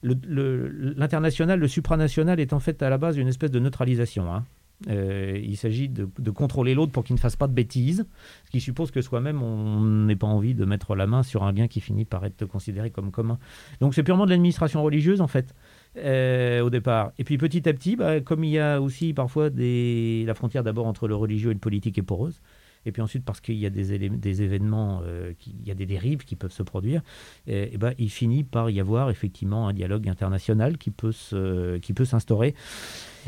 l'international, 0.04 1.60
le, 1.60 1.68
supranational 1.68 2.40
est 2.40 2.54
en 2.54 2.60
fait 2.60 2.82
à 2.82 2.90
la 2.90 2.98
base 2.98 3.18
une 3.18 3.28
espèce 3.28 3.52
de 3.52 3.60
neutralisation. 3.60 4.34
Hein. 4.34 4.46
Euh, 4.90 5.40
il 5.44 5.58
s'agit 5.58 5.90
de, 5.90 6.06
contrôler 6.32 6.74
l'autre 6.74 6.92
pour 6.92 7.04
qu'il 7.04 7.16
ne 7.16 7.20
fasse 7.20 7.36
pas 7.36 7.48
de 7.48 7.54
bêtises, 7.54 8.06
ce 8.46 8.52
qui 8.52 8.60
suppose 8.60 8.92
que 8.92 9.02
soi-même, 9.02 9.42
on 9.42 9.82
n'ait 9.82 10.16
pas 10.16 10.28
envie 10.28 10.56
de 10.56 10.66
mettre 10.66 10.96
la 10.96 11.08
main 11.08 11.24
sur 11.24 11.44
un 11.44 11.54
bien 11.54 11.68
qui 11.68 11.82
finit 11.82 12.06
par 12.06 12.26
être 12.26 12.46
considéré 12.46 12.90
comme 12.90 13.12
commun. 13.12 13.38
Donc 13.80 13.94
c'est 13.94 14.04
purement 14.04 14.26
de 14.26 14.32
l'administration 14.32 14.82
religieuse, 14.82 15.22
en 15.22 15.28
fait, 15.28 15.54
euh, 15.98 16.62
au 16.62 16.70
départ. 16.70 17.12
Et 17.20 17.24
puis 17.24 17.38
petit 17.38 17.68
à 17.68 17.74
petit, 17.74 17.96
bah, 17.96 18.22
comme 18.22 18.44
il 18.44 18.52
y 18.52 18.60
a 18.60 18.82
aussi 18.82 19.14
parfois 19.14 19.50
des... 19.50 20.24
la 20.26 20.34
frontière 20.34 20.64
d'abord 20.64 20.88
entre 20.88 21.08
le 21.08 21.16
religieux 21.16 21.52
et 21.52 21.54
le 21.54 21.60
politique 21.60 21.98
est 21.98 22.04
poreuse, 22.04 22.42
et 22.86 22.92
puis 22.92 23.04
ensuite 23.04 23.24
parce 23.24 23.42
qu'il 23.42 23.58
y 23.58 23.68
a 23.68 23.70
des, 23.70 23.94
événements, 24.42 25.02
euh, 25.06 25.34
il 25.46 25.68
y 25.68 25.72
a 25.72 25.76
des 25.76 25.86
dérives 25.86 26.24
qui 26.26 26.36
peuvent 26.36 26.52
se 26.52 26.64
produire, 26.64 27.02
et, 27.46 27.78
ben, 27.78 27.94
il 28.00 28.10
finit 28.10 28.44
par 28.44 28.72
y 28.72 28.80
avoir 28.80 29.12
effectivement 29.12 29.68
un 29.68 29.74
dialogue 29.74 30.10
international 30.10 30.80
qui 30.80 30.90
peut 30.90 31.12
s'instaurer, 31.12 32.56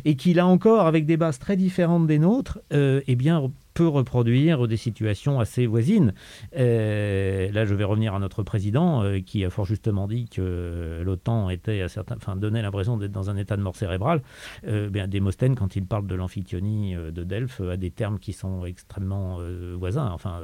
et 0.06 0.16
qui 0.16 0.34
là 0.34 0.46
encore, 0.48 0.88
avec 0.88 1.06
des 1.06 1.18
bases 1.18 1.40
très 1.40 1.56
différentes 1.56 2.08
des 2.08 2.20
nôtres, 2.20 2.60
euh, 2.74 3.02
eh 3.08 3.16
bien, 3.16 3.52
peut 3.74 3.88
reproduire 3.88 4.68
des 4.68 4.78
situations 4.78 5.40
assez 5.40 5.66
voisines. 5.66 6.14
Euh, 6.56 7.52
là, 7.52 7.66
je 7.66 7.74
vais 7.76 7.84
revenir 7.84 8.14
à 8.14 8.20
notre 8.20 8.44
président 8.44 9.04
euh, 9.04 9.20
qui 9.20 9.44
a 9.46 9.50
fort 9.50 9.66
justement 9.66 10.08
dit 10.08 10.28
que 10.28 11.02
l'OTAN 11.04 11.50
était 11.50 11.82
à 11.82 11.90
certains, 11.90 12.16
enfin, 12.16 12.36
donnait 12.36 12.62
l'impression 12.62 12.98
d'être 12.98 13.12
dans 13.12 13.30
un 13.30 13.38
état 13.38 13.58
de 13.58 13.62
mort 13.62 13.76
cérébrale. 13.76 14.22
Euh, 14.68 14.90
bien, 14.90 15.08
Démosthène, 15.08 15.56
quand 15.56 15.76
il 15.76 15.86
parle 15.86 16.08
de 16.08 16.16
l'amphictyonie 16.16 16.96
de 16.96 17.24
Delphes, 17.24 17.62
a 17.62 17.78
des 17.78 17.92
termes 17.92 18.20
qui 18.20 18.34
sont 18.34 18.66
extrêmement 18.66 19.40
voisins. 19.78 20.10
Enfin, 20.12 20.42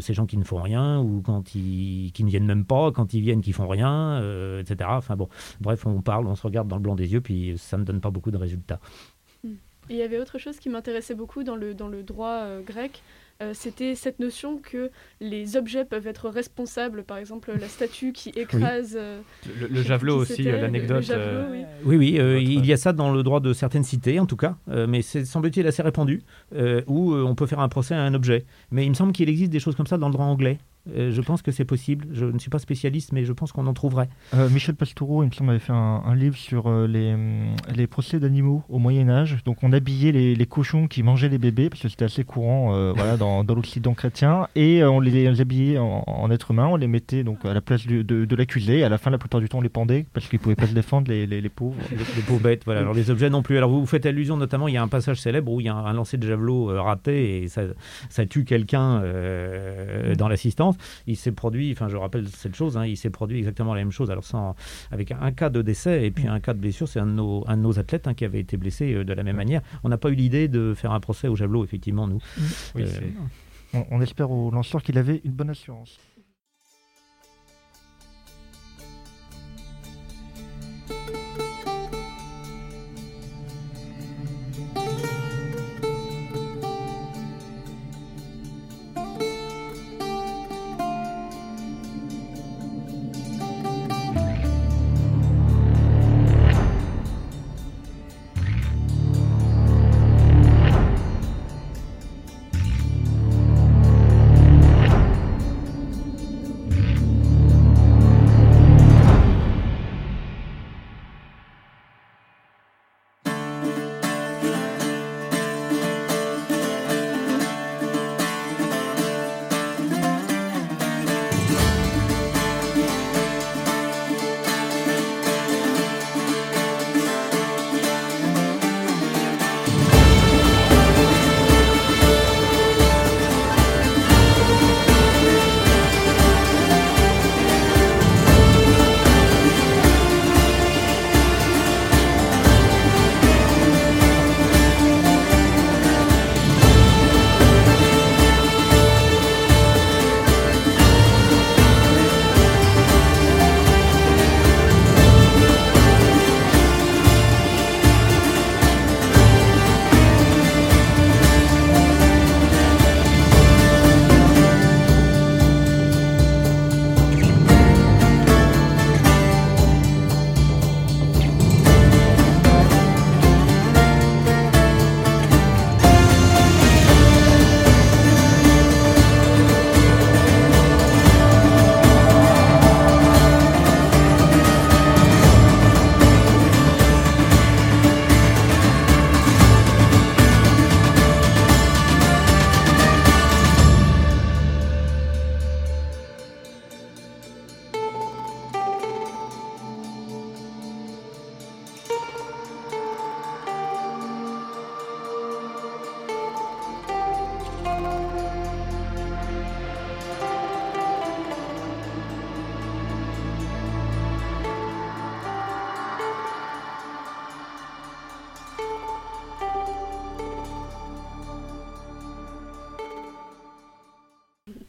ces 0.00 0.14
gens 0.14 0.26
qui 0.26 0.36
ne 0.36 0.44
font 0.44 0.60
rien 0.60 1.00
ou 1.00 1.22
quand 1.22 1.54
ils 1.54 2.12
qui 2.12 2.24
ne 2.24 2.28
viennent 2.28 2.46
même 2.46 2.64
pas, 2.64 2.92
quand 2.92 3.14
ils 3.14 3.20
viennent 3.20 3.40
qui 3.40 3.52
font 3.52 3.68
rien, 3.68 4.20
etc. 4.60 4.90
Enfin 4.92 5.16
bon, 5.16 5.28
bref, 5.60 5.86
on 5.86 6.00
parle, 6.00 6.26
on 6.26 6.34
se 6.34 6.42
regarde 6.42 6.68
dans 6.68 6.76
le 6.76 6.82
blanc 6.82 6.94
des 6.94 7.12
yeux, 7.12 7.20
puis 7.20 7.54
ça 7.56 7.78
ne 7.78 7.84
donne 7.84 8.00
pas 8.00 8.10
beaucoup 8.10 8.30
de 8.30 8.36
résultats 8.36 8.80
il 9.90 9.96
y 9.96 10.02
avait 10.02 10.18
autre 10.18 10.38
chose 10.38 10.58
qui 10.58 10.68
m'intéressait 10.68 11.14
beaucoup 11.14 11.44
dans 11.44 11.56
le, 11.56 11.74
dans 11.74 11.88
le 11.88 12.02
droit 12.02 12.42
euh, 12.42 12.60
grec, 12.62 13.02
euh, 13.42 13.52
c'était 13.54 13.94
cette 13.94 14.18
notion 14.18 14.58
que 14.58 14.90
les 15.20 15.56
objets 15.56 15.84
peuvent 15.84 16.06
être 16.06 16.30
responsables, 16.30 17.04
par 17.04 17.18
exemple 17.18 17.52
la 17.58 17.68
statue 17.68 18.12
qui 18.12 18.30
écrase... 18.30 18.96
Euh, 18.98 19.20
le, 19.70 19.82
javelot 19.82 20.16
aussi, 20.16 20.44
l'anecdote. 20.44 21.12
Oui, 21.84 21.96
oui, 21.96 22.18
il 22.40 22.64
y 22.64 22.72
a 22.72 22.76
ça 22.76 22.92
dans 22.92 23.12
le 23.12 23.22
droit 23.22 23.40
de 23.40 23.52
certaines 23.52 23.84
cités, 23.84 24.18
en 24.20 24.26
tout 24.26 24.36
cas, 24.36 24.56
mais 24.66 25.02
c'est 25.02 25.24
semble-t-il 25.24 25.66
assez 25.66 25.82
répandu, 25.82 26.22
où 26.86 27.14
on 27.14 27.34
peut 27.34 27.46
faire 27.46 27.60
un 27.60 27.68
procès 27.68 27.94
à 27.94 28.02
un 28.02 28.14
objet. 28.14 28.46
Mais 28.70 28.86
il 28.86 28.88
me 28.88 28.94
semble 28.94 29.12
qu'il 29.12 29.28
existe 29.28 29.50
des 29.50 29.60
choses 29.60 29.76
comme 29.76 29.86
ça 29.86 29.98
dans 29.98 30.08
le 30.08 30.12
droit 30.12 30.26
anglais. 30.26 30.58
Euh, 30.94 31.10
je 31.12 31.20
pense 31.20 31.42
que 31.42 31.50
c'est 31.50 31.64
possible. 31.64 32.06
Je 32.12 32.24
ne 32.24 32.38
suis 32.38 32.50
pas 32.50 32.58
spécialiste, 32.58 33.12
mais 33.12 33.24
je 33.24 33.32
pense 33.32 33.52
qu'on 33.52 33.66
en 33.66 33.74
trouverait. 33.74 34.08
Euh, 34.34 34.48
Michel 34.48 34.74
Pastoureau, 34.74 35.22
il 35.22 35.26
me 35.26 35.32
semble, 35.32 35.50
avait 35.50 35.58
fait 35.58 35.72
un, 35.72 36.14
livre 36.14 36.36
sur 36.36 36.66
euh, 36.66 36.86
les, 36.86 37.14
les, 37.74 37.86
procès 37.86 38.18
d'animaux 38.18 38.62
au 38.68 38.78
Moyen 38.78 39.08
Âge. 39.08 39.38
Donc 39.44 39.58
on 39.62 39.72
habillait 39.72 40.12
les, 40.12 40.34
les, 40.34 40.46
cochons 40.46 40.86
qui 40.86 41.02
mangeaient 41.02 41.28
les 41.28 41.38
bébés, 41.38 41.68
parce 41.68 41.82
que 41.82 41.88
c'était 41.88 42.04
assez 42.04 42.24
courant 42.24 42.92
voilà, 42.94 43.16
dans, 43.16 43.44
dans 43.44 43.54
l'Occident 43.54 43.94
chrétien, 43.94 44.48
et 44.54 44.84
on 44.84 45.00
les, 45.00 45.40
habillait 45.40 45.78
en, 45.78 46.04
en, 46.06 46.30
être 46.30 46.50
humain, 46.52 46.66
on 46.66 46.76
les 46.76 46.86
mettait 46.86 47.24
donc 47.24 47.44
à 47.44 47.52
la 47.52 47.60
place 47.60 47.86
de, 47.86 48.02
de, 48.02 48.36
l'accusé. 48.36 48.84
À 48.84 48.88
la 48.88 48.98
fin, 48.98 49.10
la 49.10 49.18
plupart 49.18 49.40
du 49.40 49.48
temps, 49.48 49.58
on 49.58 49.62
les 49.62 49.68
pendait, 49.68 50.06
parce 50.12 50.28
qu'ils 50.28 50.38
ne 50.38 50.42
pouvaient 50.42 50.56
pas 50.56 50.66
se 50.66 50.74
défendre, 50.74 51.10
les, 51.10 51.26
pauvres. 51.48 51.76
Les, 51.90 52.22
pauvres 52.22 52.40
bêtes, 52.40 52.62
voilà. 52.64 52.80
Alors 52.80 52.94
les 52.94 53.10
objets 53.10 53.30
non 53.30 53.42
plus. 53.42 53.56
Alors 53.56 53.70
vous, 53.70 53.80
vous 53.80 53.86
faites 53.86 54.06
allusion 54.06 54.36
notamment, 54.36 54.68
il 54.68 54.74
y 54.74 54.78
a 54.78 54.82
un 54.82 54.88
passage 54.88 55.20
célèbre 55.20 55.50
où 55.52 55.60
il 55.60 55.66
y 55.66 55.68
a 55.68 55.74
un, 55.74 55.92
lancer 55.92 56.16
de 56.16 56.26
javelot 56.26 56.66
raté, 56.82 57.42
et 57.42 57.48
ça, 57.48 57.62
ça 58.08 58.26
tue 58.26 58.44
quelqu'un 58.44 59.02
dans 60.16 60.28
l'assistance. 60.28 60.75
Il 61.06 61.16
s'est 61.16 61.32
produit 61.32 61.72
enfin 61.72 61.88
je 61.88 61.96
rappelle 61.96 62.28
cette 62.28 62.54
chose, 62.54 62.76
hein, 62.76 62.86
il 62.86 62.96
s'est 62.96 63.10
produit 63.10 63.38
exactement 63.38 63.74
la 63.74 63.80
même 63.80 63.92
chose, 63.92 64.10
alors 64.10 64.24
sans, 64.24 64.54
avec 64.90 65.12
un, 65.12 65.32
cas 65.32 65.50
de 65.50 65.62
décès 65.62 66.06
et 66.06 66.10
puis 66.10 66.26
un 66.26 66.40
cas 66.40 66.54
de 66.54 66.60
blessure, 66.60 66.88
c'est 66.88 67.00
un, 67.00 67.06
de 67.06 67.12
nos, 67.12 67.44
un 67.46 67.56
de 67.56 67.62
nos 67.62 67.78
athlètes 67.78 68.06
hein, 68.06 68.14
qui 68.14 68.24
avait 68.24 68.40
été 68.40 68.56
blessé 68.56 68.94
euh, 68.94 69.04
de 69.04 69.12
la 69.12 69.22
même 69.22 69.36
manière. 69.36 69.62
On 69.84 69.88
n'a 69.88 69.98
pas 69.98 70.10
eu 70.10 70.14
l'idée 70.14 70.48
de 70.48 70.74
faire 70.74 70.92
un 70.92 71.00
procès 71.00 71.28
au 71.28 71.36
javelot, 71.36 71.64
effectivement, 71.64 72.06
nous. 72.06 72.20
Euh, 72.76 72.86
on, 73.74 73.86
on, 73.90 74.00
espère 74.00 74.30
au 74.30 74.50
lanceur 74.50 74.82
qu'il 74.82 74.98
avait 74.98 75.20
une 75.24 75.32
bonne 75.32 75.50
assurance. 75.50 75.98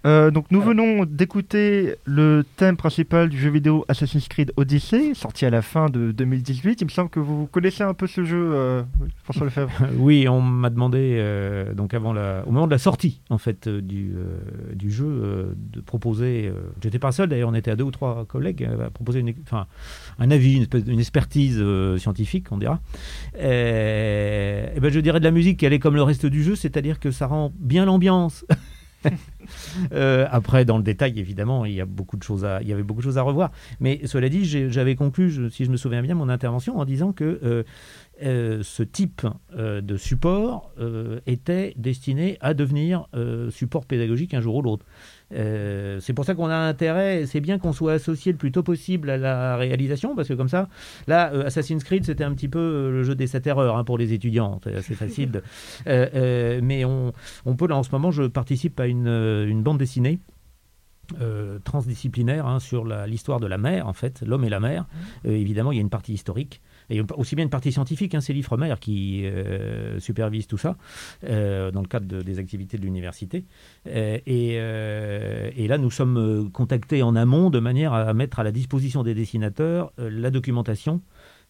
Euh, 0.08 0.32
donc 0.32 0.46
nous 0.52 0.62
venons 0.62 1.04
d'écouter 1.04 1.96
le 2.06 2.46
thème 2.56 2.78
principal 2.78 3.28
du 3.28 3.38
jeu 3.38 3.50
vidéo 3.50 3.84
Assassin's 3.90 4.30
Creed 4.30 4.54
Odyssey, 4.56 5.14
sorti 5.14 5.46
à 5.46 5.50
la 5.50 5.62
fin 5.62 5.90
de 5.90 6.14
2018. 6.14 6.80
Il 6.80 6.86
me 6.86 6.90
semble 6.90 7.10
que 7.10 7.20
vous 7.20 7.46
connaissez 7.48 7.84
un 7.84 7.94
peu 7.94 8.08
ce 8.08 8.24
jeu, 8.24 8.52
euh, 8.54 8.84
François 9.26 9.46
Lefebvre. 9.46 9.74
oui, 9.98 10.30
on 10.30 10.40
m'a 10.40 10.70
demandé 10.70 11.18
euh, 11.20 11.74
donc 11.74 11.94
avant 11.94 12.14
la, 12.14 12.44
au 12.48 12.52
moment 12.52 12.68
de 12.68 12.72
la 12.72 12.78
sortie 12.78 13.20
en 13.30 13.38
fait 13.38 13.68
du, 13.68 14.14
du 14.74 14.92
jeu 14.92 15.54
de 15.58 15.82
proposer. 15.82 16.54
J'étais 16.82 17.00
pas 17.00 17.12
seul 17.12 17.28
d'ailleurs, 17.28 17.50
on 17.50 17.56
était 17.56 17.72
à 17.72 17.76
deux 17.76 17.84
ou 17.84 17.92
trois 17.92 18.24
collègues 18.26 18.64
à 18.64 18.90
proposer 18.90 19.20
une, 19.20 19.34
enfin, 19.44 19.68
un 20.20 20.32
avis, 20.32 20.66
une, 20.88 21.00
expertise 21.00 21.62
scientifique, 21.98 22.48
on 22.52 22.58
dira. 22.58 22.80
Et, 23.38 24.70
et 24.74 24.80
ben 24.80 24.90
je 24.90 25.02
dirais 25.02 25.20
de 25.20 25.26
la 25.26 25.32
musique, 25.32 25.62
elle 25.64 25.74
est 25.74 25.80
comme 25.80 25.96
le 25.96 26.04
reste 26.04 26.26
du 26.26 26.44
jeu, 26.44 26.56
c'est-à-dire 26.56 27.02
que 27.02 27.12
ça 27.12 27.28
rend 27.28 27.52
bien 27.60 27.84
l'ambiance. 27.84 28.46
Euh, 29.94 30.28
après, 30.30 30.66
dans 30.66 30.78
le 30.78 30.84
détail, 30.84 31.20
évidemment, 31.20 31.64
il 31.64 31.74
y, 31.74 31.80
a 31.80 31.86
beaucoup 31.86 32.18
de 32.18 32.24
choses 32.24 32.44
à, 32.44 32.58
avait 32.58 32.84
beaucoup 32.84 33.00
de 33.00 33.06
choses 33.06 33.18
à 33.18 33.22
revoir. 33.22 33.52
Mais 33.80 34.02
cela 34.06 34.28
dit, 34.28 34.44
j'avais 34.44 34.96
conclu, 34.96 35.50
si 35.52 35.64
je 35.64 35.72
me 35.72 35.78
souviens 35.78 36.02
bien, 36.02 36.16
mon 36.16 36.28
intervention 36.28 36.78
en 36.78 36.84
disant 36.84 37.14
que 37.14 37.40
euh, 37.44 37.64
euh, 38.24 38.62
ce 38.64 38.84
type 38.84 39.26
de 39.56 39.98
support 39.98 40.74
était 41.26 41.74
destiné 41.78 42.38
à 42.42 42.54
devenir 42.54 43.08
support 43.50 43.86
pédagogique 43.86 44.34
un 44.34 44.42
jour 44.42 44.56
ou 44.56 44.62
l'autre. 44.62 44.86
Euh, 45.34 46.00
c'est 46.00 46.14
pour 46.14 46.26
ça 46.26 46.36
qu'on 46.36 46.48
a 46.48 46.56
intérêt, 46.56 47.26
c'est 47.26 47.42
bien 47.42 47.60
qu'on 47.60 47.74
soit 47.74 47.94
associé 47.94 48.32
le 48.32 48.38
plus 48.38 48.52
tôt 48.52 48.64
possible 48.64 49.10
à 49.10 49.18
la 49.18 49.58
réalisation, 49.58 50.16
parce 50.16 50.28
que 50.28 50.34
comme 50.34 50.50
ça, 50.50 50.70
là, 51.08 51.32
euh, 51.34 51.46
Assassin's 51.46 51.84
Creed, 51.84 52.06
c'était 52.06 52.24
un 52.24 52.34
petit 52.34 52.48
peu 52.48 52.60
euh, 52.60 52.92
le 52.92 53.04
jeu 53.04 53.16
des 53.16 53.28
sept 53.28 53.46
erreurs 53.48 53.78
hein, 53.78 53.84
pour 53.84 53.98
les 53.98 54.14
étudiants, 54.14 54.60
c'est 54.64 54.76
assez 54.76 54.96
facile. 54.96 55.42
mais 55.86 56.86
on, 56.86 57.14
on, 57.46 57.56
peut, 57.56 57.68
là, 57.68 57.76
en 57.76 57.84
ce 57.84 57.92
moment, 57.92 58.12
je 58.12 58.24
participe 58.24 58.80
à 58.80 58.88
une, 58.88 59.08
une 59.08 59.64
bande 59.64 59.78
dessinée. 59.78 60.20
transdisciplinaire 61.64 62.46
hein, 62.46 62.60
sur 62.60 62.86
l'histoire 63.06 63.40
de 63.40 63.48
la 63.48 63.58
mer, 63.58 63.88
en 63.88 63.94
fait, 63.94 64.22
l'homme 64.26 64.44
et 64.46 64.50
la 64.50 64.60
mer. 64.60 64.86
Mmh. 65.24 65.30
évidemment, 65.30 65.72
il 65.72 65.76
y 65.76 65.80
a 65.80 65.82
une 65.82 65.90
partie 65.90 66.14
historique 66.14 66.62
et 66.90 67.02
aussi 67.16 67.36
bien 67.36 67.44
une 67.44 67.50
partie 67.50 67.72
scientifique, 67.72 68.16
hein, 68.16 68.22
c'est 68.22 68.34
l'IFREMER 68.34 68.76
qui 68.80 69.26
euh, 69.26 70.00
supervise 70.00 70.48
tout 70.48 70.58
ça 70.58 70.78
euh, 71.26 71.72
dans 71.72 71.82
le 71.82 71.88
cadre 71.88 72.24
des 72.24 72.40
activités 72.40 72.78
de 72.78 72.84
l'université. 72.84 73.46
Euh, 73.88 74.20
et, 74.26 75.68
là, 75.68 75.78
nous 75.78 75.92
sommes 75.92 76.50
contactés 76.52 77.04
en 77.04 77.16
amont 77.16 77.50
de 77.50 77.60
manière 77.60 77.94
à 77.94 78.14
mettre 78.14 78.40
à 78.40 78.44
la 78.44 78.52
disposition 78.52 79.04
des 79.04 79.14
dessinateurs 79.14 79.92
la 79.98 80.32
documentation 80.32 81.02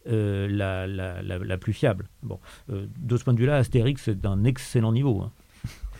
la, 0.05 1.57
plus 1.59 1.73
fiable. 1.73 2.07
Bon, 2.23 2.39
de 2.69 3.17
ce 3.17 3.23
point 3.23 3.33
de 3.33 3.39
vue-là, 3.39 3.57
Astérix, 3.57 4.01
c'est 4.03 4.19
d'un 4.19 4.43
excellent 4.43 4.91
niveau. 4.91 5.21
Hein. 5.21 5.31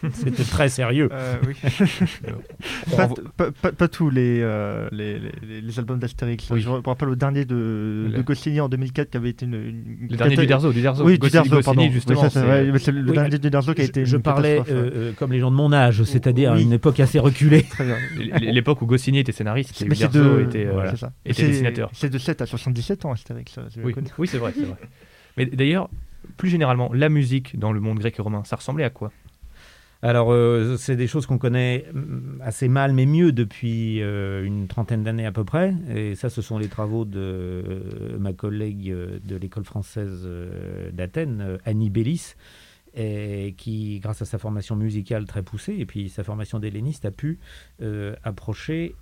C'était 0.13 0.43
très 0.43 0.69
sérieux. 0.69 1.09
Euh, 1.11 1.35
oui. 1.45 1.55
pas, 3.77 3.87
tous 3.87 4.09
les, 4.09 4.39
euh, 4.41 4.87
les, 4.91 5.19
les, 5.61 5.79
albums 5.79 5.99
d'Astérix. 5.99 6.47
Je 6.53 6.69
me 6.69 6.81
rappelle 6.85 7.09
le 7.09 7.15
dernier 7.15 7.45
de, 7.45 8.11
de 8.15 8.21
Goscinny 8.21 8.59
en 8.59 8.69
2004 8.69 9.09
qui 9.09 9.17
avait 9.17 9.29
été 9.29 9.45
une. 9.45 10.07
le 10.09 10.17
dernier 10.17 10.35
du 10.35 10.47
Derzo, 10.47 10.71
du 10.71 10.81
Derzo. 10.81 11.03
Oui, 11.05 11.17
du 11.17 11.29
Derzo, 11.29 11.61
pardon. 11.61 11.89
justement. 11.89 12.29
c'est 12.29 12.91
le 12.91 13.11
dernier 13.11 13.39
du 13.39 13.49
Derzo 13.49 13.73
qui 13.73 13.81
a 13.81 13.85
été. 13.85 14.05
Je, 14.05 14.17
parlais 14.17 14.61
euh, 14.69 15.13
comme 15.13 15.31
les 15.31 15.39
gens 15.39 15.51
de 15.51 15.55
mon 15.55 15.71
âge, 15.73 16.03
c'est-à-dire 16.03 16.55
une 16.55 16.73
époque 16.73 16.99
assez 16.99 17.19
reculée. 17.19 17.65
L'époque 18.41 18.81
où 18.81 18.85
Goscinny 18.85 19.19
était 19.19 19.31
scénariste 19.31 19.81
et 19.81 19.85
Derzo 19.85 20.39
était, 20.39 20.67
était 21.25 21.47
dessinateur. 21.47 21.89
C'est 21.93 22.09
de 22.09 22.17
7 22.17 22.41
à 22.41 22.45
77 22.45 23.05
ans, 23.05 23.11
Astérix. 23.11 23.59
Oui, 24.17 24.27
c'est 24.27 24.37
vrai. 24.37 24.53
Mais 25.37 25.45
d'ailleurs, 25.45 25.89
plus 26.35 26.49
généralement, 26.49 26.91
la 26.93 27.09
musique 27.09 27.57
dans 27.57 27.71
le 27.71 27.79
monde 27.79 27.99
grec 27.99 28.15
et 28.17 28.21
romain, 28.21 28.43
ça 28.43 28.55
ressemblait 28.55 28.83
à 28.83 28.89
quoi? 28.89 29.11
Alors, 30.01 30.31
euh, 30.31 30.77
c'est 30.77 30.95
des 30.95 31.07
choses 31.07 31.25
qu'on 31.25 31.39
connaît 31.39 31.85
mm, 31.91 32.41
assez 32.41 32.67
mal, 32.67 32.93
mais 32.93 33.05
mieux 33.05 33.31
depuis 33.31 34.01
euh, 34.01 34.43
une 34.43 34.67
trentaine 34.67 35.03
d'années 35.03 35.25
à 35.25 35.31
peu 35.31 35.43
près. 35.43 35.73
Et 35.93 36.15
ça, 36.15 36.29
ce 36.29 36.41
sont 36.41 36.59
les 36.59 36.67
travaux 36.67 37.05
de 37.05 37.19
euh, 37.19 38.19
ma 38.19 38.33
collègue 38.33 38.89
de 38.89 39.35
l'école 39.35 39.63
française 39.63 40.27
d'Athènes, 40.93 41.57
Annie 41.65 41.89
Bellis, 41.89 42.35
qui, 43.57 43.99
grâce 43.99 44.21
à 44.23 44.25
sa 44.25 44.37
formation 44.39 44.75
musicale 44.75 45.25
très 45.25 45.43
poussée 45.43 45.75
et 45.77 45.85
puis 45.85 46.09
sa 46.09 46.23
formation 46.23 46.57
d'helléniste, 46.57 47.05
a 47.05 47.11
pu 47.11 47.39
approcher 48.23 48.95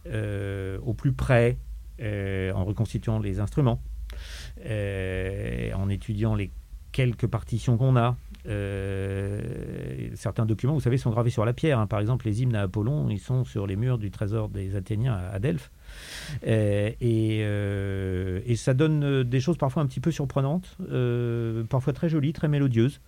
au 0.86 0.94
plus 0.94 1.14
près, 1.14 1.58
en 2.02 2.66
reconstituant 2.66 3.20
les 3.20 3.40
instruments, 3.40 3.82
en 4.66 5.90
étudiant 5.90 6.36
les 6.36 6.52
quelques 6.92 7.28
partitions 7.28 7.78
qu'on 7.78 7.96
a, 7.96 8.18
certains 10.16 10.46
documents, 10.46 10.74
vous 10.74 10.82
savez, 10.82 10.98
sont 10.98 11.12
gravés 11.12 11.30
sur 11.30 11.46
la 11.46 11.54
pierre. 11.54 11.80
Hein. 11.80 11.88
Par 11.88 12.00
exemple, 12.00 12.26
les 12.26 12.42
hymnes 12.42 12.56
à 12.56 12.62
Apollon, 12.62 13.10
ils 13.10 13.20
sont 13.20 13.44
sur 13.44 13.68
les 13.68 13.76
murs 13.76 13.98
du 13.98 14.12
trésor 14.12 14.50
des 14.50 14.76
Athéniens 14.76 15.14
à, 15.14 15.40
Delphes. 15.40 15.72
Euh, 16.48 16.92
euh, 17.02 18.42
et, 18.46 18.56
ça 18.56 18.74
donne 18.74 19.24
des 19.24 19.40
choses 19.40 19.58
parfois 19.58 19.84
un 19.84 19.86
petit 19.86 20.00
peu 20.00 20.12
surprenantes, 20.12 20.78
parfois 21.70 21.94
très 21.94 22.10
jolies, 22.10 22.34
très 22.34 22.48
mélodieuses. 22.48 23.00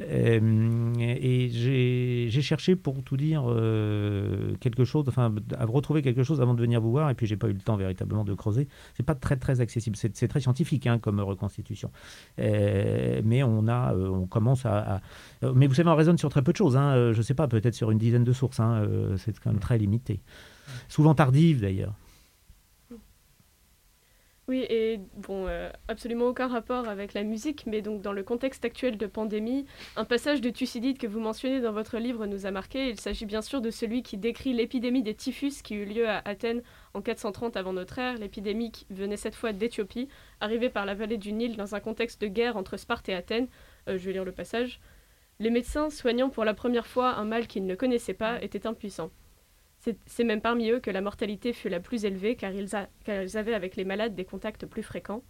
Euh, 0.00 0.92
et 0.98 1.48
j'ai 1.48 2.42
cherché, 2.42 2.76
pour 2.76 3.02
tout 3.02 3.16
dire, 3.16 3.44
euh, 3.46 4.54
quelque 4.60 4.84
chose, 4.84 5.04
enfin, 5.08 5.34
à 5.58 5.64
retrouver 5.64 6.02
quelque 6.02 6.22
chose 6.22 6.40
avant 6.40 6.54
de 6.54 6.60
venir 6.60 6.80
vous 6.80 6.90
voir, 6.90 7.10
et 7.10 7.14
puis 7.14 7.26
j'ai 7.26 7.36
pas 7.36 7.48
eu 7.48 7.52
le 7.52 7.60
temps 7.60 7.76
véritablement 7.76 8.24
de 8.24 8.34
creuser. 8.34 8.68
C'est 8.94 9.02
pas 9.02 9.14
très 9.14 9.36
très 9.36 9.60
accessible, 9.60 9.96
c'est 9.96 10.28
très 10.28 10.40
scientifique 10.40 10.86
hein, 10.86 10.98
comme 10.98 11.20
reconstitution. 11.20 11.90
Euh, 12.38 13.22
mais 13.24 13.42
on 13.42 13.68
a, 13.68 13.94
on 13.94 14.26
commence 14.26 14.66
à, 14.66 15.00
mais 15.54 15.66
vous 15.66 15.74
savez, 15.74 15.88
on 15.88 15.96
raisonne 15.96 16.18
sur 16.18 16.28
très 16.28 16.42
peu 16.42 16.52
de 16.52 16.56
choses. 16.56 16.76
Hein, 16.76 17.12
je 17.12 17.22
sais 17.22 17.34
pas, 17.34 17.48
peut-être 17.48 17.74
sur 17.74 17.90
une 17.90 17.98
dizaine 17.98 18.24
de 18.24 18.32
sources. 18.32 18.60
Hein, 18.60 18.86
c'est 19.16 19.38
quand 19.38 19.50
même 19.50 19.60
très 19.60 19.78
limité. 19.78 20.20
Souvent 20.88 21.14
tardive 21.14 21.60
d'ailleurs. 21.60 21.94
Oui, 24.48 24.64
et 24.68 25.00
bon, 25.14 25.48
euh, 25.48 25.70
absolument 25.88 26.26
aucun 26.28 26.46
rapport 26.46 26.86
avec 26.86 27.14
la 27.14 27.24
musique, 27.24 27.64
mais 27.66 27.82
donc 27.82 28.00
dans 28.00 28.12
le 28.12 28.22
contexte 28.22 28.64
actuel 28.64 28.96
de 28.96 29.06
pandémie, 29.06 29.66
un 29.96 30.04
passage 30.04 30.40
de 30.40 30.50
Thucydide 30.50 30.98
que 30.98 31.08
vous 31.08 31.18
mentionnez 31.18 31.60
dans 31.60 31.72
votre 31.72 31.98
livre 31.98 32.26
nous 32.26 32.46
a 32.46 32.52
marqué. 32.52 32.88
Il 32.88 33.00
s'agit 33.00 33.26
bien 33.26 33.42
sûr 33.42 33.60
de 33.60 33.70
celui 33.70 34.04
qui 34.04 34.16
décrit 34.18 34.52
l'épidémie 34.52 35.02
des 35.02 35.14
typhus 35.14 35.62
qui 35.64 35.74
eut 35.74 35.84
lieu 35.84 36.08
à 36.08 36.22
Athènes 36.24 36.62
en 36.94 37.02
430 37.02 37.56
avant 37.56 37.72
notre 37.72 37.98
ère. 37.98 38.18
L'épidémie 38.18 38.70
venait 38.88 39.16
cette 39.16 39.34
fois 39.34 39.52
d'Éthiopie, 39.52 40.08
arrivée 40.40 40.70
par 40.70 40.86
la 40.86 40.94
vallée 40.94 41.18
du 41.18 41.32
Nil 41.32 41.56
dans 41.56 41.74
un 41.74 41.80
contexte 41.80 42.20
de 42.20 42.28
guerre 42.28 42.56
entre 42.56 42.76
Sparte 42.76 43.08
et 43.08 43.14
Athènes. 43.14 43.48
Euh, 43.88 43.98
je 43.98 44.06
vais 44.06 44.12
lire 44.12 44.24
le 44.24 44.30
passage. 44.30 44.78
Les 45.40 45.50
médecins, 45.50 45.90
soignant 45.90 46.30
pour 46.30 46.44
la 46.44 46.54
première 46.54 46.86
fois 46.86 47.16
un 47.16 47.24
mal 47.24 47.48
qu'ils 47.48 47.66
ne 47.66 47.74
connaissaient 47.74 48.14
pas, 48.14 48.40
étaient 48.40 48.68
impuissants. 48.68 49.10
C'est 50.06 50.24
même 50.24 50.40
parmi 50.40 50.70
eux 50.70 50.80
que 50.80 50.90
la 50.90 51.00
mortalité 51.00 51.52
fut 51.52 51.68
la 51.68 51.80
plus 51.80 52.04
élevée 52.04 52.36
car 52.36 52.52
ils, 52.52 52.74
avaient 53.36 53.54
avec 53.54 53.76
les 53.76 53.84
malades 53.84 54.14
des 54.14 54.24
contacts 54.24 54.66
plus 54.66 54.82
fréquents. 54.82 55.22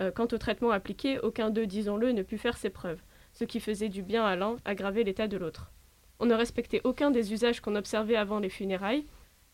Euh, 0.00 0.10
quant 0.10 0.28
au 0.32 0.38
traitement 0.38 0.70
appliqué, 0.70 1.18
aucun 1.20 1.50
d'eux, 1.50 1.66
disons-le, 1.66 2.12
ne 2.12 2.22
put 2.22 2.38
faire 2.38 2.56
ses 2.56 2.70
preuves. 2.70 3.02
Ce 3.32 3.44
qui 3.44 3.60
faisait 3.60 3.88
du 3.88 4.02
bien 4.02 4.24
à 4.24 4.36
l'un 4.36 4.56
aggravait 4.64 5.04
l'état 5.04 5.28
de 5.28 5.36
l'autre. 5.36 5.72
On 6.18 6.26
ne 6.26 6.34
respectait 6.34 6.82
aucun 6.84 7.10
des 7.10 7.32
usages 7.32 7.60
qu'on 7.60 7.76
observait 7.76 8.16
avant 8.16 8.38
les 8.38 8.50
funérailles. 8.50 9.06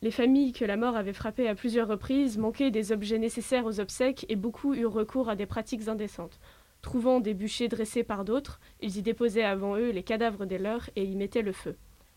Les 0.03 0.11
familles 0.11 0.53
que 0.53 0.64
la 0.64 0.76
mort 0.76 0.96
avait 0.96 1.12
frappées 1.12 1.48
à 1.48 1.55
plusieurs 1.55 1.88
reprises 1.88 2.38
manquaient 2.38 2.70
des 2.70 2.92
objets 2.92 3.18
nécessaires 3.18 3.64
aux 3.64 3.80
obsèques 3.80 4.26
et 4.28 4.36
beaucoup 4.36 4.74
eurent 4.74 4.92
recours 4.92 5.28
à 5.28 5.36
des 5.36 5.46
pratiques 5.46 5.88
indécentes. 5.88 6.40
Trouvant 6.82 7.20
des 7.20 7.34
bûchers 7.34 7.68
dressés 7.68 8.05
par 8.05 8.24
d'autres, 8.24 8.61
ils 8.80 8.96
y 8.96 9.03
déposaient 9.03 9.44
avant 9.44 9.76
eux 9.76 9.90
les 9.90 10.03
cadavres 10.03 10.46
des 10.46 10.59
leurs 10.59 10.90
et 10.96 11.05
y 11.05 11.16
mettaient 11.16 11.42
le 11.42 11.53
feu. 11.53 11.76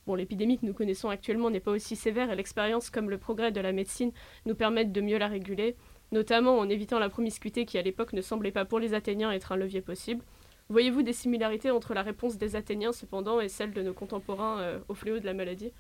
Bon, 0.09 0.15
l'épidémie 0.15 0.57
que 0.57 0.65
nous 0.65 0.73
connaissons 0.73 1.09
actuellement 1.09 1.51
n'est 1.51 1.59
pas 1.59 1.69
aussi 1.69 1.95
sévère 1.95 2.31
et 2.31 2.35
l'expérience 2.35 2.89
comme 2.89 3.11
le 3.11 3.19
progrès 3.19 3.51
de 3.51 3.61
la 3.61 3.71
médecine 3.71 4.11
nous 4.47 4.55
permettent 4.55 4.91
de 4.91 5.01
mieux 5.01 5.19
la 5.19 5.27
réguler, 5.27 5.75
notamment 6.11 6.57
en 6.57 6.67
évitant 6.67 6.97
la 6.97 7.09
promiscuité 7.09 7.63
qui 7.63 7.77
à 7.77 7.83
l'époque 7.83 8.13
ne 8.13 8.21
semblait 8.21 8.49
pas 8.49 8.65
pour 8.65 8.79
les 8.79 8.95
Athéniens 8.95 9.31
être 9.31 9.51
un 9.51 9.55
levier 9.55 9.81
possible. 9.81 10.23
Voyez-vous 10.69 11.03
des 11.03 11.13
similarités 11.13 11.69
entre 11.69 11.93
la 11.93 12.01
réponse 12.01 12.39
des 12.39 12.55
Athéniens 12.55 12.91
cependant 12.91 13.39
et 13.39 13.49
celle 13.49 13.71
de 13.71 13.83
nos 13.83 13.93
contemporains 13.93 14.57
euh, 14.57 14.79
au 14.87 14.95
fléau 14.95 15.19
de 15.19 15.25
la 15.27 15.35
maladie? 15.35 15.71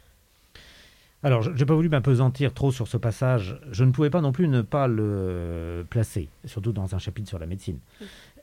Alors, 1.21 1.41
je 1.41 1.49
n'ai 1.49 1.65
pas 1.65 1.73
voulu 1.73 1.89
m'apesantir 1.89 2.53
trop 2.53 2.71
sur 2.71 2.87
ce 2.87 2.95
passage. 2.95 3.59
Je 3.71 3.83
ne 3.83 3.91
pouvais 3.91 4.09
pas 4.09 4.21
non 4.21 4.31
plus 4.31 4.47
ne 4.47 4.61
pas 4.61 4.87
le 4.87 5.85
placer, 5.89 6.29
surtout 6.45 6.71
dans 6.71 6.95
un 6.95 6.99
chapitre 6.99 7.27
sur 7.27 7.39
la 7.39 7.45
médecine. 7.45 7.79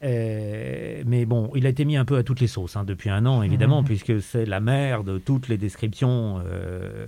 Euh, 0.03 1.03
mais 1.07 1.25
bon, 1.25 1.51
il 1.55 1.67
a 1.67 1.71
été 1.71 1.85
mis 1.85 1.97
un 1.97 2.05
peu 2.05 2.17
à 2.17 2.23
toutes 2.23 2.41
les 2.41 2.47
sauces 2.47 2.77
hein, 2.77 2.85
depuis 2.85 3.11
un 3.11 3.25
an, 3.27 3.43
évidemment, 3.43 3.81
mhm. 3.81 3.87
puisque 3.87 4.21
c'est 4.21 4.45
la 4.45 4.61
mère 4.61 5.05
de 5.05 5.19
toutes 5.19 5.49
les 5.49 5.57
descriptions 5.57 6.43
euh, 6.45 7.07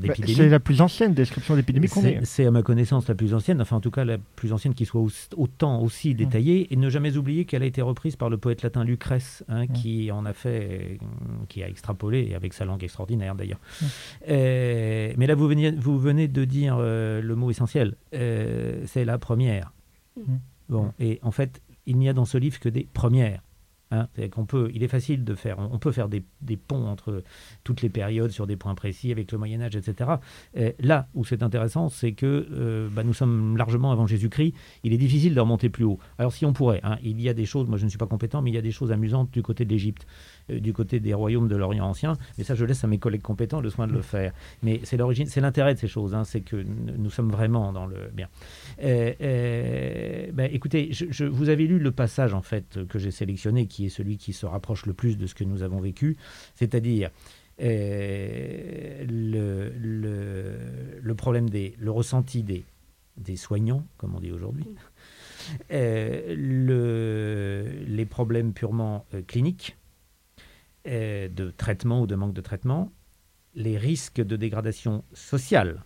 d'épidémie. 0.00 0.34
C'est 0.34 0.48
la 0.48 0.60
plus 0.60 0.80
ancienne 0.80 1.14
description 1.14 1.54
d'épidémie 1.54 1.88
qu'on 1.88 2.04
ait. 2.04 2.20
C'est 2.24 2.46
à 2.46 2.50
ma 2.50 2.62
connaissance 2.62 3.08
la 3.08 3.14
plus 3.14 3.34
ancienne, 3.34 3.60
enfin 3.60 3.76
en 3.76 3.80
tout 3.80 3.90
cas 3.90 4.04
la 4.04 4.18
plus 4.18 4.52
ancienne 4.52 4.74
qui 4.74 4.84
soit 4.84 5.02
autant 5.36 5.80
aussi 5.80 6.10
mhm. 6.10 6.16
détaillée, 6.16 6.72
et 6.72 6.76
ne 6.76 6.90
jamais 6.90 7.16
oublier 7.16 7.44
qu'elle 7.44 7.62
a 7.62 7.66
été 7.66 7.82
reprise 7.82 8.16
par 8.16 8.30
le 8.30 8.36
poète 8.36 8.62
latin 8.62 8.84
Lucrèce, 8.84 9.44
hein, 9.48 9.66
mhm. 9.66 9.72
qui 9.72 10.12
en 10.12 10.24
a 10.24 10.32
fait, 10.32 10.98
qui 11.48 11.62
a 11.62 11.68
extrapolé, 11.68 12.34
avec 12.34 12.52
sa 12.52 12.64
langue 12.64 12.82
extraordinaire 12.82 13.34
d'ailleurs. 13.34 13.60
Euh, 14.28 15.12
mais 15.16 15.26
là, 15.26 15.34
vous 15.34 15.48
venez, 15.48 15.70
vous 15.70 15.98
venez 15.98 16.28
de 16.28 16.44
dire 16.44 16.78
le 16.78 17.34
mot 17.34 17.50
essentiel, 17.50 17.96
c'est 18.12 19.04
la 19.04 19.18
première. 19.18 19.72
Bon, 20.68 20.92
et 20.98 21.18
en 21.22 21.30
fait, 21.30 21.60
il 21.86 21.98
n'y 21.98 22.08
a 22.08 22.12
dans 22.12 22.24
ce 22.24 22.38
livre 22.38 22.58
que 22.58 22.68
des 22.68 22.88
premières. 22.92 23.42
Hein. 23.94 24.08
qu'on 24.32 24.44
peut, 24.44 24.70
il 24.74 24.82
est 24.82 24.88
facile 24.88 25.24
de 25.24 25.34
faire, 25.34 25.58
on 25.58 25.78
peut 25.78 25.92
faire 25.92 26.08
des, 26.08 26.24
ponts 26.56 26.86
entre 26.86 27.22
toutes 27.62 27.82
les 27.82 27.88
périodes 27.88 28.30
sur 28.30 28.46
des 28.46 28.56
points 28.56 28.74
précis 28.74 29.12
avec 29.12 29.30
le 29.30 29.38
Moyen 29.38 29.60
Âge, 29.60 29.76
etc. 29.76 30.10
là 30.80 31.06
où 31.14 31.24
c'est 31.24 31.42
intéressant, 31.42 31.88
c'est 31.88 32.12
que 32.12 32.48
euh, 32.50 32.88
bah, 32.90 33.04
nous 33.04 33.12
sommes 33.12 33.56
largement 33.56 33.92
avant 33.92 34.06
Jésus-Christ. 34.06 34.54
Il 34.82 34.92
est 34.92 34.98
difficile 34.98 35.34
de 35.34 35.40
remonter 35.40 35.68
plus 35.68 35.84
haut. 35.84 35.98
Alors 36.18 36.32
si 36.32 36.44
on 36.44 36.52
pourrait, 36.52 36.80
hein, 36.82 36.96
il 37.02 37.20
y 37.20 37.28
a 37.28 37.34
des 37.34 37.44
choses, 37.44 37.68
moi 37.68 37.78
je 37.78 37.84
ne 37.84 37.88
suis 37.88 37.98
pas 37.98 38.06
compétent, 38.06 38.42
mais 38.42 38.50
il 38.50 38.54
y 38.54 38.58
a 38.58 38.62
des 38.62 38.72
choses 38.72 38.90
amusantes 38.90 39.30
du 39.30 39.42
côté 39.42 39.64
de 39.64 39.70
l'Égypte, 39.70 40.06
euh, 40.06 40.33
du 40.48 40.72
côté 40.72 41.00
des 41.00 41.14
royaumes 41.14 41.48
de 41.48 41.56
l'Orient 41.56 41.86
ancien. 41.86 42.14
Mais 42.38 42.44
ça, 42.44 42.54
je 42.54 42.64
laisse 42.64 42.84
à 42.84 42.86
mes 42.86 42.98
collègues 42.98 43.22
compétents 43.22 43.60
le 43.60 43.70
soin 43.70 43.86
de 43.86 43.92
le 43.92 44.02
faire. 44.02 44.32
Mais 44.62 44.80
c'est 44.84 44.96
l'origine, 44.96 45.26
c'est 45.26 45.40
l'intérêt 45.40 45.74
de 45.74 45.78
ces 45.78 45.88
choses. 45.88 46.14
Hein, 46.14 46.24
c'est 46.24 46.40
que 46.40 46.56
nous 46.56 47.10
sommes 47.10 47.30
vraiment 47.30 47.72
dans 47.72 47.86
le 47.86 48.10
bien. 48.12 48.28
Ben, 48.78 50.50
écoutez, 50.52 50.88
je, 50.92 51.24
vous 51.24 51.48
avez 51.48 51.66
lu 51.66 51.78
le 51.78 51.92
passage 51.92 52.34
en 52.34 52.42
fait 52.42 52.80
que 52.88 52.98
j'ai 52.98 53.10
sélectionné, 53.10 53.66
qui 53.66 53.86
est 53.86 53.90
celui 53.90 54.18
qui 54.18 54.32
se 54.32 54.46
rapproche 54.46 54.86
le 54.86 54.94
plus 54.94 55.16
de 55.16 55.26
ce 55.26 55.34
que 55.34 55.44
nous 55.44 55.62
avons 55.62 55.80
vécu, 55.80 56.16
c'est-à-dire 56.54 57.10
euh, 57.60 59.04
le, 59.08 59.70
le, 59.78 61.00
le, 61.00 61.14
problème 61.14 61.48
des, 61.48 61.74
le 61.78 61.90
ressenti 61.90 62.42
des, 62.42 62.64
des 63.16 63.36
soignants, 63.36 63.86
comme 63.96 64.14
on 64.16 64.20
dit 64.20 64.32
aujourd'hui, 64.32 64.66
euh, 65.70 66.34
le, 66.36 67.64
les 67.86 68.06
problèmes 68.06 68.52
purement 68.52 69.06
euh, 69.14 69.22
cliniques, 69.22 69.76
de 70.84 71.50
traitement 71.56 72.02
ou 72.02 72.06
de 72.06 72.14
manque 72.14 72.34
de 72.34 72.40
traitement, 72.40 72.92
les 73.54 73.78
risques 73.78 74.20
de 74.20 74.36
dégradation 74.36 75.04
sociale 75.12 75.82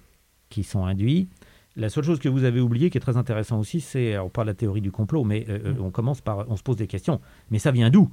qui 0.49 0.65
sont 0.65 0.85
induits. 0.85 1.29
La 1.77 1.89
seule 1.89 2.05
chose 2.05 2.19
que 2.19 2.29
vous 2.29 2.45
avez 2.45 2.61
oubliée, 2.61 2.91
qui 2.91 2.99
est 2.99 3.01
très 3.01 3.17
intéressant 3.17 3.61
aussi, 3.61 3.81
c'est, 3.81 4.19
on 4.19 4.29
parle 4.29 4.49
de 4.49 4.51
la 4.51 4.57
théorie 4.57 4.81
du 4.81 4.91
complot, 4.91 5.23
mais 5.23 5.47
mm. 5.49 5.81
on 5.81 5.91
commence 5.91 6.21
par, 6.21 6.49
on 6.51 6.57
se 6.57 6.63
pose 6.63 6.77
des 6.77 6.89
questions. 6.89 7.21
Mais 7.51 7.59
ça 7.59 7.71
vient 7.71 7.91
d'où? 7.91 8.11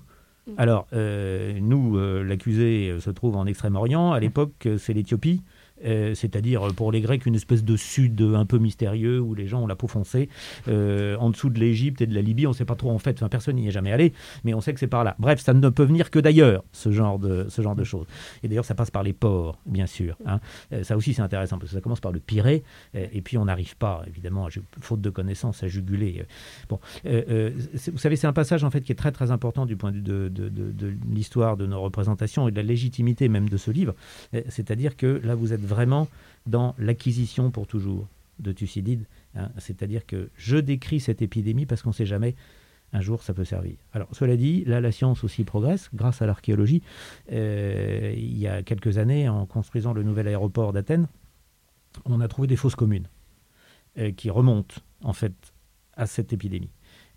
Mm. 0.48 0.52
Alors, 0.58 0.88
euh, 0.94 1.60
nous, 1.60 1.98
euh, 1.98 2.24
l'accusé 2.24 2.90
euh, 2.92 3.00
se 3.00 3.10
trouve 3.10 3.36
en 3.36 3.46
Extrême-Orient. 3.46 4.12
À 4.12 4.20
l'époque, 4.20 4.68
c'est 4.78 4.94
l'Éthiopie. 4.94 5.42
Euh, 5.84 6.16
c'est-à-dire 6.16 6.68
pour 6.76 6.92
les 6.92 7.02
Grecs 7.02 7.26
une 7.26 7.36
espèce 7.36 7.64
de 7.64 7.76
sud 7.76 8.22
un 8.22 8.46
peu 8.46 8.58
mystérieux 8.58 9.20
où 9.20 9.36
les 9.36 9.48
gens 9.48 9.64
ont 9.64 9.68
la 9.68 9.76
peau 9.76 9.88
foncée, 9.88 10.30
euh, 10.68 11.18
en 11.18 11.30
dessous 11.30 11.50
de 11.50 11.60
l'Égypte 11.60 12.02
et 12.02 12.08
de 12.08 12.16
la 12.16 12.22
Libye, 12.22 12.48
on 12.48 12.52
ne 12.52 12.56
sait 12.56 12.66
pas 12.66 12.76
trop 12.76 12.92
en 12.92 13.00
fait, 13.00 13.24
personne 13.28 13.58
n'y 13.58 13.68
est 13.68 13.72
jamais 13.72 13.92
allé, 13.92 14.14
mais 14.44 14.54
on 14.54 14.62
sait 14.62 14.74
que 14.74 14.80
c'est 14.80 14.88
par 14.88 15.04
là. 15.04 15.16
Bref, 15.20 15.42
ça 15.42 15.54
ne 15.54 15.70
peut 15.70 15.84
venir 15.84 16.12
que 16.12 16.20
d'ailleurs, 16.20 16.64
ce 16.72 16.92
genre 16.92 17.20
de, 17.20 17.48
ce 17.50 17.62
genre 17.62 17.76
de 17.76 17.84
choses. 17.84 18.06
Et 18.44 18.48
d'ailleurs, 18.48 18.66
ça 18.66 18.76
passe 18.76 18.92
par 18.92 19.04
les 19.04 19.14
ports, 19.14 19.60
bien 19.66 19.86
sûr. 19.86 20.18
Hein. 20.26 20.40
Euh, 20.72 20.84
ça 20.84 20.96
aussi, 20.96 21.14
c'est 21.14 21.22
intéressant, 21.22 21.58
parce 21.58 21.72
que 21.72 21.76
ça 21.76 21.82
commence 21.82 22.00
par 22.00 22.12
le 22.12 22.20
Pirée, 22.20 22.64
et 22.94 23.22
puis 23.22 23.38
on 23.38 23.46
n'arrive 23.46 23.76
pas, 23.76 24.04
évidemment, 24.08 24.48
faute 24.80 25.02
de 25.02 25.10
connaissances, 25.10 25.64
à 25.64 25.68
juguler. 25.68 26.26
Bon, 26.70 26.80
vous 27.04 27.98
savez, 27.98 28.16
c'est 28.16 28.28
un 28.28 28.34
passage 28.34 28.64
en 28.64 28.72
fait 28.72 28.82
qui 28.82 28.92
est 28.92 28.96
très 28.96 29.12
très 29.12 29.32
important 29.32 29.66
du 29.66 29.76
point 29.76 29.92
de 29.92 29.98
vue 29.98 30.02
de, 30.02 30.30
de, 30.30 30.50
de 30.50 30.94
l'histoire 31.12 31.58
de 31.58 31.66
nos 31.66 31.82
représentations 31.82 32.48
et 32.48 32.52
de 32.52 32.56
la 32.56 32.64
légitimité 32.64 33.28
même 33.28 33.50
de 33.50 33.58
ce 33.58 33.72
livre. 33.72 33.94
C'est-à-dire 34.50 34.96
que 34.96 35.22
là, 35.24 35.36
vous 35.36 35.54
êtes 35.54 35.65
vraiment 35.66 36.08
dans 36.46 36.76
l'acquisition 36.78 37.52
pour 37.52 37.68
toujours 37.68 38.08
de 38.40 38.52
Thucydide. 38.52 39.06
Hein. 39.36 39.50
C'est-à-dire 39.58 40.06
que 40.06 40.30
je 40.36 40.58
décris 40.58 41.00
cette 41.00 41.22
épidémie 41.22 41.66
parce 41.66 41.82
qu'on 41.82 41.90
ne 41.90 41.96
sait 41.96 42.06
jamais 42.06 42.36
un 42.94 43.02
jour 43.02 43.24
ça 43.24 43.34
peut 43.34 43.46
servir. 43.46 43.76
Alors 43.94 44.08
cela 44.14 44.38
dit, 44.38 44.64
là 44.66 44.80
la 44.80 44.92
science 44.92 45.24
aussi 45.24 45.44
progresse 45.44 45.90
grâce 45.94 46.22
à 46.22 46.26
l'archéologie. 46.26 46.82
Euh, 47.32 48.14
il 48.16 48.38
y 48.38 48.48
a 48.48 48.64
quelques 48.64 48.98
années, 48.98 49.28
en 49.28 49.46
construisant 49.46 49.94
le 49.94 50.04
nouvel 50.04 50.28
aéroport 50.28 50.72
d'Athènes, 50.72 51.08
on 52.06 52.22
a 52.22 52.28
trouvé 52.28 52.48
des 52.48 52.56
fausses 52.56 52.76
communes 52.76 53.08
euh, 53.98 54.12
qui 54.12 54.30
remontent 54.30 54.76
en 55.04 55.14
fait 55.14 55.34
à 55.96 56.06
cette 56.06 56.34
épidémie. 56.34 56.70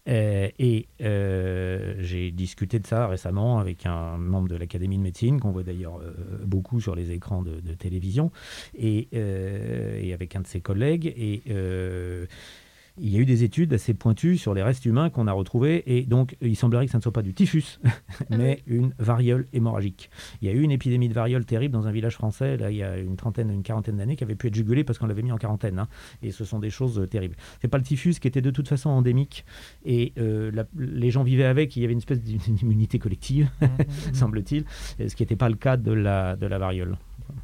Euh, 0.08 0.48
et 0.58 0.86
euh, 1.02 1.94
j'ai 2.00 2.30
discuté 2.30 2.78
de 2.78 2.86
ça 2.86 3.06
récemment 3.06 3.58
avec 3.58 3.86
un 3.86 4.16
membre 4.16 4.48
de 4.48 4.56
l'Académie 4.56 4.96
de 4.96 5.02
médecine, 5.02 5.40
qu'on 5.40 5.50
voit 5.50 5.62
d'ailleurs 5.62 6.00
euh, 6.00 6.12
beaucoup 6.44 6.80
sur 6.80 6.94
les 6.94 7.10
écrans 7.10 7.42
de, 7.42 7.60
télévision, 7.74 8.30
et, 8.76 9.08
et, 9.12 10.12
avec 10.12 10.34
un 10.36 10.40
de 10.40 10.46
ses 10.46 10.60
collègues. 10.60 11.06
Et 11.16 11.42
il 13.00 13.10
y 13.10 13.16
a 13.16 13.20
eu 13.20 13.24
des 13.24 13.44
études 13.44 13.72
assez 13.72 13.94
pointues 13.94 14.36
sur 14.36 14.54
les 14.54 14.62
restes 14.62 14.84
humains 14.84 15.10
qu'on 15.10 15.26
a 15.26 15.32
retrouvés, 15.32 15.82
et 15.86 16.02
donc 16.02 16.36
il 16.40 16.56
semblerait 16.56 16.86
que 16.86 16.92
ça 16.92 16.98
ne 16.98 17.02
soit 17.02 17.12
pas 17.12 17.22
du 17.22 17.34
typhus, 17.34 17.80
mais 18.30 18.62
une 18.66 18.94
variole 18.98 19.46
hémorragique. 19.52 20.10
Il 20.40 20.48
y 20.48 20.50
a 20.50 20.54
eu 20.54 20.60
une 20.60 20.70
épidémie 20.70 21.08
de 21.08 21.14
variole 21.14 21.44
terrible 21.44 21.72
dans 21.72 21.86
un 21.86 21.92
village 21.92 22.14
français, 22.14 22.56
là, 22.56 22.70
il 22.70 22.76
y 22.76 22.82
a 22.82 22.98
une 22.98 23.16
trentaine, 23.16 23.50
une 23.50 23.62
quarantaine 23.62 23.96
d'années, 23.96 24.16
qui 24.16 24.24
avait 24.24 24.34
pu 24.34 24.48
être 24.48 24.54
jugulée 24.54 24.84
parce 24.84 24.98
qu'on 24.98 25.06
l'avait 25.06 25.22
mis 25.22 25.32
en 25.32 25.38
quarantaine, 25.38 25.78
hein, 25.78 25.88
et 26.22 26.30
ce 26.30 26.44
sont 26.44 26.58
des 26.58 26.70
choses 26.70 26.98
euh, 26.98 27.06
terribles. 27.06 27.36
C'est 27.60 27.68
pas 27.68 27.78
le 27.78 27.84
typhus 27.84 28.14
qui 28.20 28.28
était 28.28 28.42
de 28.42 28.50
toute 28.50 28.68
façon 28.68 28.90
endémique, 28.90 29.44
et 29.84 30.12
euh, 30.18 30.50
les 30.76 31.10
gens 31.10 31.22
vivaient 31.22 31.44
avec, 31.44 31.76
il 31.76 31.82
y 31.82 31.84
avait 31.84 31.92
une 31.92 31.98
espèce 31.98 32.20
d'immunité 32.22 32.98
collective, 32.98 33.50
mmh, 33.60 33.64
mmh, 33.64 34.10
mmh. 34.10 34.14
semble-t-il, 34.14 34.64
ce 34.98 35.14
qui 35.14 35.22
n'était 35.22 35.36
pas 35.36 35.48
le 35.48 35.56
cas 35.56 35.76
de 35.76 35.92
la, 35.92 36.36
de 36.36 36.46
la 36.46 36.58
variole. 36.58 36.96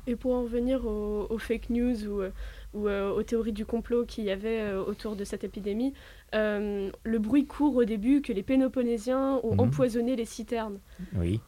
Et 0.06 0.16
pour 0.16 0.34
en 0.34 0.44
venir 0.44 0.86
aux, 0.86 1.38
fake 1.38 1.70
news 1.70 2.06
ou, 2.06 2.20
euh, 2.20 2.30
ou 2.74 2.88
euh, 2.88 3.12
aux 3.12 3.22
théories 3.22 3.52
du 3.52 3.64
complot 3.64 4.04
qu'il 4.04 4.24
y 4.24 4.30
avait 4.30 4.60
euh, 4.60 4.84
autour 4.84 5.16
de 5.16 5.24
cette 5.24 5.44
épidémie, 5.44 5.94
le 6.32 7.18
bruit 7.18 7.46
court 7.46 7.76
au 7.76 7.84
début 7.84 8.20
que 8.20 8.32
les 8.32 8.42
Pénoponnésiens 8.42 9.38
ont 9.44 9.54
mhm. 9.54 9.60
empoisonné 9.60 10.16
les 10.16 10.24
citernes. 10.24 10.78
Oui. 11.14 11.40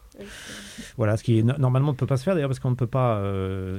Voilà, 0.96 1.16
ce 1.16 1.24
qui 1.24 1.40
est, 1.40 1.42
normalement 1.42 1.90
ne 1.90 1.96
peut 1.96 2.06
pas 2.06 2.16
se 2.16 2.22
faire 2.22 2.34
d'ailleurs 2.34 2.48
parce 2.48 2.60
qu'on 2.60 2.70
ne 2.70 2.76
peut 2.76 2.86
pas. 2.86 3.20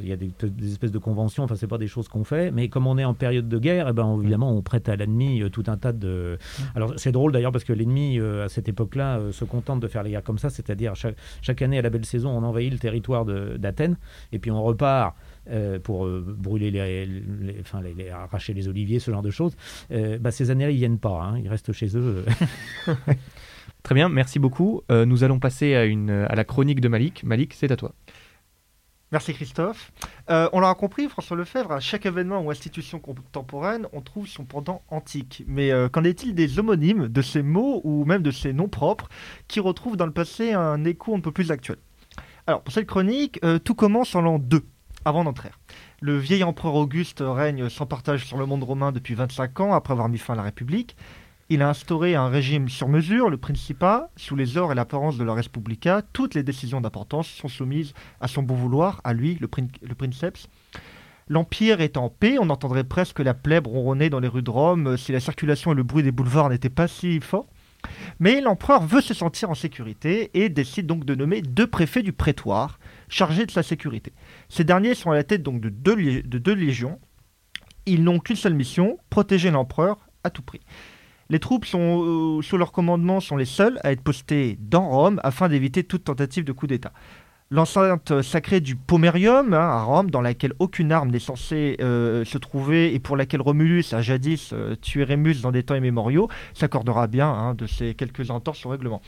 Il 0.01 0.07
y 0.07 0.11
a 0.11 0.17
des, 0.17 0.29
espèces 0.69 0.91
de 0.91 0.99
conventions, 0.99 1.45
enfin, 1.45 1.55
c'est 1.55 1.65
pas 1.65 1.77
des 1.77 1.87
choses 1.87 2.09
qu'on 2.09 2.25
fait, 2.25 2.51
mais 2.51 2.67
comme 2.67 2.87
on 2.87 2.97
est 2.97 3.05
en 3.05 3.13
période 3.13 3.47
de 3.47 3.57
guerre, 3.57 3.87
eh 3.87 3.93
ben, 3.93 4.19
évidemment, 4.19 4.51
on 4.51 4.61
prête 4.61 4.89
à 4.89 4.97
l'ennemi 4.97 5.41
tout 5.49 5.63
un 5.67 5.77
tas 5.77 5.93
de. 5.93 6.37
Alors, 6.75 6.93
c'est 6.97 7.13
drôle 7.13 7.31
d'ailleurs 7.31 7.53
parce 7.53 7.63
que 7.63 7.73
l'ennemi, 7.73 8.19
à 8.19 8.49
cette 8.49 8.67
époque-là, 8.67 9.31
se 9.31 9.45
contente 9.45 9.79
de 9.79 9.87
faire 9.87 10.03
les 10.03 10.11
guerres 10.11 10.23
comme 10.23 10.37
ça, 10.37 10.49
c'est-à-dire 10.49 10.93
chaque, 10.95 11.15
chaque, 11.41 11.61
année 11.61 11.79
à 11.79 11.81
la 11.81 11.89
belle 11.89 12.05
saison, 12.05 12.29
on 12.31 12.43
envahit 12.43 12.71
le 12.71 12.79
territoire 12.79 13.25
d'Athènes 13.25 13.97
et 14.33 14.39
puis 14.39 14.51
on 14.51 14.61
repart. 14.61 15.15
Pour 15.83 16.07
brûler 16.07 16.71
les, 16.71 17.55
enfin, 17.61 17.81
les, 17.81 18.09
arracher 18.09 18.53
les 18.53 18.67
oliviers, 18.67 18.99
ce 18.99 19.11
genre 19.11 19.21
de 19.21 19.31
choses, 19.31 19.55
bah, 19.89 20.31
ces 20.31 20.51
années-là, 20.51 20.71
ils 20.71 20.77
viennent 20.77 20.99
pas, 20.99 21.21
hein, 21.21 21.39
ils 21.39 21.47
restent 21.47 21.71
chez 21.71 21.95
eux. 21.97 22.25
Très 23.87 23.95
bien, 23.95 24.09
merci 24.09 24.37
beaucoup. 24.37 24.81
Euh, 24.91 25.05
nous 25.05 25.23
allons 25.23 25.39
passer 25.39 25.73
à, 25.75 25.85
une, 25.85 26.09
à 26.09 26.35
la 26.35 26.43
chronique 26.43 26.81
de 26.81 26.89
Malik. 26.89 27.23
Malik, 27.23 27.53
c'est 27.53 27.71
à 27.71 27.77
toi. 27.77 27.93
Merci 29.13 29.33
Christophe. 29.33 29.93
Euh, 30.29 30.49
on 30.51 30.59
l'a 30.59 30.73
compris, 30.75 31.07
François 31.07 31.37
Lefebvre, 31.37 31.71
à 31.71 31.79
chaque 31.79 32.05
événement 32.05 32.41
ou 32.41 32.51
institution 32.51 32.99
contemporaine, 32.99 33.87
on 33.93 34.01
trouve 34.01 34.27
son 34.27 34.43
pendant 34.43 34.81
antique. 34.89 35.45
Mais 35.47 35.71
euh, 35.71 35.87
qu'en 35.87 36.03
est-il 36.03 36.35
des 36.35 36.59
homonymes, 36.59 37.07
de 37.07 37.21
ces 37.21 37.41
mots 37.41 37.79
ou 37.85 38.03
même 38.03 38.21
de 38.21 38.31
ces 38.31 38.51
noms 38.51 38.67
propres 38.67 39.07
qui 39.47 39.61
retrouvent 39.61 39.95
dans 39.95 40.05
le 40.05 40.11
passé 40.11 40.51
un 40.51 40.83
écho 40.83 41.15
un 41.15 41.21
peu 41.21 41.31
plus 41.31 41.51
actuel? 41.51 41.77
Alors, 42.45 42.63
pour 42.63 42.73
cette 42.73 42.87
chronique, 42.87 43.39
tout 43.63 43.75
commence 43.75 44.15
en 44.15 44.21
l'an 44.21 44.39
2, 44.39 44.61
avant 45.07 45.23
d'entrer. 45.23 45.49
Le 46.01 46.17
vieil 46.17 46.43
empereur 46.43 46.75
Auguste 46.75 47.23
règne 47.25 47.69
sans 47.69 47.85
partage 47.85 48.25
sur 48.25 48.37
le 48.37 48.45
monde 48.45 48.63
romain 48.63 48.91
depuis 48.91 49.15
25 49.15 49.59
ans 49.61 49.73
après 49.73 49.93
avoir 49.93 50.09
mis 50.09 50.17
fin 50.17 50.33
à 50.33 50.37
la 50.37 50.43
République. 50.43 50.97
Il 51.49 51.61
a 51.61 51.69
instauré 51.69 52.15
un 52.15 52.27
régime 52.27 52.67
sur 52.67 52.89
mesure, 52.89 53.29
le 53.29 53.37
Principat, 53.37 54.09
sous 54.17 54.35
les 54.35 54.57
ors 54.57 54.73
et 54.73 54.75
l'apparence 54.75 55.17
de 55.17 55.23
la 55.23 55.33
Respublica. 55.33 56.01
Toutes 56.11 56.35
les 56.35 56.43
décisions 56.43 56.81
d'importance 56.81 57.29
sont 57.29 57.47
soumises 57.47 57.93
à 58.19 58.27
son 58.27 58.43
bon 58.43 58.55
vouloir, 58.55 58.99
à 59.05 59.13
lui, 59.13 59.37
le, 59.39 59.47
princeps. 59.47 60.49
L'Empire 61.29 61.79
est 61.79 61.95
en 61.95 62.09
paix, 62.09 62.35
on 62.37 62.49
entendrait 62.49 62.83
presque 62.83 63.19
la 63.19 63.33
plèbe 63.33 63.67
ronronner 63.67 64.09
dans 64.09 64.19
les 64.19 64.27
rues 64.27 64.41
de 64.41 64.49
Rome 64.49 64.97
si 64.97 65.13
la 65.13 65.21
circulation 65.21 65.71
et 65.71 65.75
le 65.75 65.83
bruit 65.83 66.03
des 66.03 66.11
boulevards 66.11 66.49
n'étaient 66.49 66.69
pas 66.69 66.89
si 66.89 67.21
forts. 67.21 67.47
Mais 68.19 68.41
l'empereur 68.41 68.83
veut 68.83 69.01
se 69.01 69.13
sentir 69.13 69.49
en 69.49 69.55
sécurité 69.55 70.31
et 70.33 70.49
décide 70.49 70.87
donc 70.87 71.05
de 71.05 71.15
nommer 71.15 71.41
deux 71.41 71.67
préfets 71.67 72.03
du 72.03 72.13
prétoire 72.13 72.79
chargés 73.09 73.45
de 73.45 73.51
sa 73.51 73.63
sécurité. 73.63 74.13
Ces 74.49 74.63
derniers 74.63 74.95
sont 74.95 75.11
à 75.11 75.15
la 75.15 75.23
tête 75.23 75.43
donc 75.43 75.61
de 75.61 75.69
deux, 75.69 75.95
de 75.95 76.37
deux 76.37 76.53
légions. 76.53 76.99
Ils 77.85 78.03
n'ont 78.03 78.19
qu'une 78.19 78.35
seule 78.35 78.53
mission, 78.53 78.97
protéger 79.09 79.51
l'empereur 79.51 80.07
à 80.23 80.29
tout 80.29 80.41
prix. 80.41 80.61
Les 81.29 81.39
troupes 81.39 81.65
euh, 81.73 82.41
sous 82.41 82.57
leur 82.57 82.71
commandement 82.71 83.19
sont 83.19 83.35
les 83.35 83.45
seules 83.45 83.79
à 83.83 83.91
être 83.91 84.01
postées 84.01 84.57
dans 84.61 84.87
Rome 84.87 85.19
afin 85.23 85.49
d'éviter 85.49 85.83
toute 85.83 86.05
tentative 86.05 86.45
de 86.45 86.51
coup 86.53 86.67
d'État. 86.67 86.93
L'enceinte 87.49 88.21
sacrée 88.23 88.59
du 88.59 88.75
Pomerium 88.75 89.53
hein, 89.53 89.59
à 89.59 89.81
Rome, 89.81 90.11
dans 90.11 90.19
laquelle 90.19 90.51
aucune 90.59 90.91
arme 90.91 91.11
n'est 91.11 91.19
censée 91.19 91.77
euh, 91.79 92.25
se 92.25 92.37
trouver 92.37 92.93
et 92.93 92.99
pour 92.99 93.15
laquelle 93.15 93.39
Romulus 93.41 93.93
a 93.93 94.01
jadis 94.01 94.51
euh, 94.51 94.75
tué 94.75 95.05
Rémus 95.05 95.35
dans 95.41 95.53
des 95.53 95.63
temps 95.63 95.75
immémoriaux, 95.75 96.27
s'accordera 96.53 97.07
bien 97.07 97.29
hein, 97.29 97.53
de 97.53 97.65
ces 97.65 97.93
quelques 97.93 98.31
entorses 98.31 98.65
au 98.65 98.69
règlement. 98.69 99.01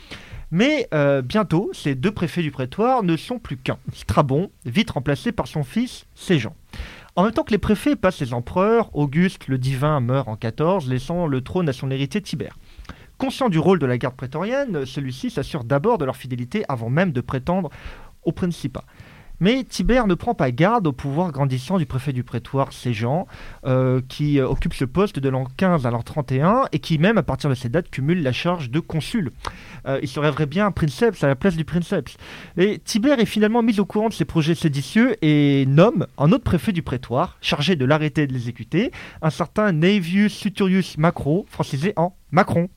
Mais 0.52 0.88
bientôt, 1.24 1.70
ces 1.74 1.94
deux 1.94 2.12
préfets 2.12 2.42
du 2.42 2.50
prétoire 2.50 3.04
ne 3.04 3.18
sont 3.18 3.38
plus 3.38 3.58
qu'un. 3.58 3.78
Strabon, 3.94 4.50
vite 4.66 4.92
remplacé 4.92 5.32
par 5.32 5.48
son 5.48 5.64
fils 5.64 6.06
Séjan. 6.16 6.56
En 7.16 7.24
même 7.24 7.34
temps 7.34 7.44
que 7.44 7.52
les 7.52 7.58
préfets 7.58 7.96
passent 7.96 8.22
les 8.22 8.34
empereurs, 8.34 8.90
Auguste 8.96 9.48
le 9.48 9.58
divin 9.58 10.00
meurt 10.00 10.30
en 10.30 10.38
14, 10.38 10.90
laissant 10.90 11.28
le 11.28 11.42
trône 11.42 11.68
à 11.68 11.74
son 11.74 11.92
héritier 11.92 12.22
Tibère. 12.22 12.58
Conscient 13.20 13.50
du 13.50 13.60
rôle 13.60 13.80
de 13.80 13.86
la 13.86 13.98
garde 13.98 14.16
prétorienne, 14.16 14.86
celui-ci 14.86 15.30
s'assure 15.30 15.66
d'abord 15.66 15.98
de 15.98 16.06
leur 16.06 16.16
fidélité 16.16 16.64
avant 16.70 16.90
même 16.90 17.12
de 17.12 17.20
prétendre 17.20 17.70
au 18.30 18.32
principat. 18.32 18.86
Mais 19.42 19.64
Tibère 19.64 20.06
ne 20.06 20.16
prend 20.16 20.34
pas 20.34 20.52
garde 20.52 20.86
au 20.86 20.92
pouvoir 20.92 21.32
grandissant 21.32 21.78
du 21.78 21.86
préfet 21.86 22.12
du 22.12 22.26
prétoire 22.26 22.74
Séjean, 22.74 23.26
euh, 23.66 24.02
qui 24.10 24.42
occupe 24.42 24.74
ce 24.74 24.84
poste 24.84 25.18
de 25.18 25.30
l'an 25.30 25.46
15 25.56 25.86
à 25.86 25.92
l'an 25.92 26.02
31 26.02 26.66
et 26.74 26.80
qui 26.80 26.98
même 26.98 27.18
à 27.18 27.24
partir 27.24 27.50
de 27.50 27.56
cette 27.56 27.72
date 27.72 27.90
cumule 27.90 28.22
la 28.22 28.34
charge 28.34 28.70
de 28.70 28.82
consul. 28.82 29.32
il 30.02 30.10
se 30.10 30.20
rêverait 30.20 30.46
bien 30.46 30.66
un 30.66 30.72
princeps 30.72 31.24
à 31.24 31.28
la 31.28 31.36
place 31.36 31.56
du 31.56 31.64
princeps. 31.64 32.18
Et 32.58 32.80
Tibère 32.80 33.20
est 33.20 33.26
finalement 33.26 33.64
mis 33.64 33.80
au 33.80 33.86
courant 33.86 34.10
de 34.10 34.14
ses 34.14 34.26
projets 34.26 34.56
séditieux 34.56 35.16
et 35.24 35.66
nomme 35.68 36.06
un 36.18 36.34
autre 36.34 36.44
préfet 36.44 36.74
du 36.74 36.84
prétoire, 36.84 37.38
chargé 37.40 37.78
de 37.78 37.86
l'arrêter 37.86 38.24
et 38.24 38.28
de 38.28 38.34
l'exécuter, 38.34 38.92
un 39.22 39.30
certain 39.30 39.72
Naevius 39.72 40.34
Suturius 40.34 40.98
Macro, 40.98 41.46
francisé 41.50 41.94
en 41.96 42.14
Macron. 42.32 42.70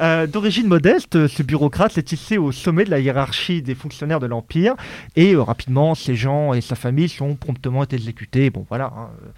Euh, 0.00 0.26
d'origine 0.26 0.66
modeste, 0.66 1.26
ce 1.26 1.42
bureaucrate 1.42 1.92
s'est 1.92 2.02
tissé 2.02 2.38
au 2.38 2.52
sommet 2.52 2.84
de 2.84 2.90
la 2.90 3.00
hiérarchie 3.00 3.62
des 3.62 3.74
fonctionnaires 3.74 4.20
de 4.20 4.26
l'Empire 4.26 4.74
et 5.16 5.34
euh, 5.34 5.42
rapidement, 5.42 5.94
ses 5.94 6.14
gens 6.14 6.54
et 6.54 6.60
sa 6.60 6.76
famille 6.76 7.08
sont 7.08 7.34
promptement 7.34 7.84
exécutés. 7.84 8.50
Bon, 8.50 8.64
voilà, 8.68 8.92
hein, 8.96 9.10
euh, 9.22 9.28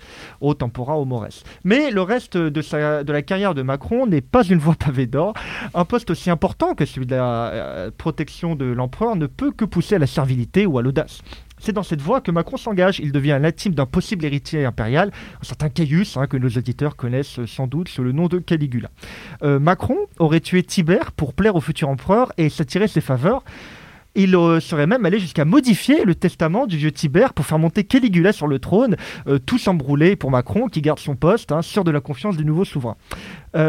au 0.40 0.54
tempora, 0.54 0.96
au 0.96 1.04
mores. 1.04 1.28
Mais 1.64 1.90
le 1.90 2.02
reste 2.02 2.36
de 2.36 3.12
la 3.12 3.22
carrière 3.22 3.54
de 3.54 3.62
Macron 3.62 4.06
n'est 4.06 4.20
pas 4.20 4.44
une 4.44 4.58
voie 4.58 4.74
pavée 4.74 5.06
d'or. 5.06 5.34
Un 5.74 5.84
poste 5.84 6.10
aussi 6.10 6.30
important 6.30 6.74
que 6.74 6.84
celui 6.84 7.06
de 7.06 7.16
la 7.16 7.90
protection 7.96 8.54
de 8.54 8.66
l'empereur 8.66 9.16
ne 9.16 9.26
peut 9.26 9.52
que 9.52 9.64
pousser 9.64 9.96
à 9.96 9.98
la 9.98 10.06
servilité 10.06 10.66
ou 10.66 10.78
à 10.78 10.82
l'audace. 10.82 11.20
C'est 11.64 11.72
dans 11.72 11.82
cette 11.82 12.02
voie 12.02 12.20
que 12.20 12.30
Macron 12.30 12.58
s'engage. 12.58 13.00
Il 13.00 13.10
devient 13.10 13.38
l'intime 13.40 13.72
d'un 13.72 13.86
possible 13.86 14.26
héritier 14.26 14.66
impérial, 14.66 15.10
un 15.40 15.44
certain 15.44 15.70
Caius, 15.70 16.18
hein, 16.18 16.26
que 16.26 16.36
nos 16.36 16.50
auditeurs 16.50 16.94
connaissent 16.94 17.42
sans 17.46 17.66
doute 17.66 17.88
sous 17.88 18.02
le 18.02 18.12
nom 18.12 18.28
de 18.28 18.38
Caligula. 18.38 18.90
Euh, 19.42 19.58
Macron 19.58 19.96
aurait 20.18 20.40
tué 20.40 20.62
Tibère 20.62 21.12
pour 21.12 21.32
plaire 21.32 21.56
au 21.56 21.62
futur 21.62 21.88
empereur 21.88 22.32
et 22.36 22.50
s'attirer 22.50 22.86
ses 22.86 23.00
faveurs. 23.00 23.44
Il 24.14 24.36
euh, 24.36 24.60
serait 24.60 24.86
même 24.86 25.06
allé 25.06 25.18
jusqu'à 25.18 25.46
modifier 25.46 26.04
le 26.04 26.14
testament 26.14 26.66
du 26.66 26.76
vieux 26.76 26.92
Tibère 26.92 27.32
pour 27.32 27.46
faire 27.46 27.58
monter 27.58 27.84
Caligula 27.84 28.34
sur 28.34 28.46
le 28.46 28.58
trône, 28.58 28.96
euh, 29.26 29.38
tout 29.38 29.56
s'embrouler 29.56 30.16
pour 30.16 30.30
Macron 30.30 30.68
qui 30.68 30.82
garde 30.82 30.98
son 30.98 31.16
poste, 31.16 31.50
hein, 31.50 31.62
sûr 31.62 31.82
de 31.82 31.90
la 31.90 32.02
confiance 32.02 32.36
du 32.36 32.44
nouveau 32.44 32.66
souverain. 32.66 32.98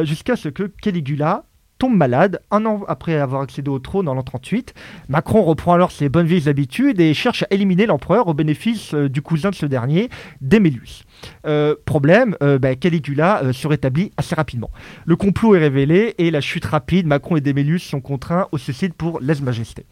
jusqu'à 0.03 0.35
ce 0.35 0.49
que 0.49 0.63
Caligula 0.63 1.45
tombe 1.78 1.95
malade 1.95 2.41
un 2.51 2.65
an 2.65 2.84
après 2.88 3.15
avoir 3.15 3.41
accédé 3.41 3.69
au 3.69 3.80
trône 3.80 4.07
en 4.07 4.13
l'an 4.13 4.23
38. 4.23 4.73
Macron 5.09 5.43
reprend 5.43 5.73
alors 5.73 5.91
ses 5.91 6.09
bonnes 6.09 6.26
vieilles 6.26 6.49
habitudes 6.49 6.99
et 6.99 7.13
cherche 7.13 7.43
à 7.43 7.47
éliminer 7.51 7.86
l'empereur 7.86 8.28
au 8.28 8.34
bénéfice 8.34 8.93
euh, 8.93 9.09
du 9.09 9.21
cousin 9.21 9.49
de 9.49 9.55
ce 9.55 9.65
dernier, 9.65 10.09
Démélius. 10.41 11.03
Euh, 11.45 11.76
problème, 11.86 12.36
euh, 12.41 12.57
bah, 12.57 12.76
Caligula 12.76 13.53
se 13.53 13.67
rétablit 13.67 14.11
assez 14.17 14.36
rapidement. 14.36 14.69
Le 15.05 15.15
complot 15.15 15.55
est 15.55 15.59
révélé 15.59 16.15
et 16.17 16.32
la 16.32 16.41
chute 16.41 16.65
rapide, 16.65 17.07
Macron 17.07 17.36
et 17.36 17.41
Démélius 17.41 17.84
sont 17.84 18.01
contraints 18.01 18.47
au 18.51 18.57
suicide 18.57 18.93
pour 18.93 19.19
lèse-majesté. 19.19 19.86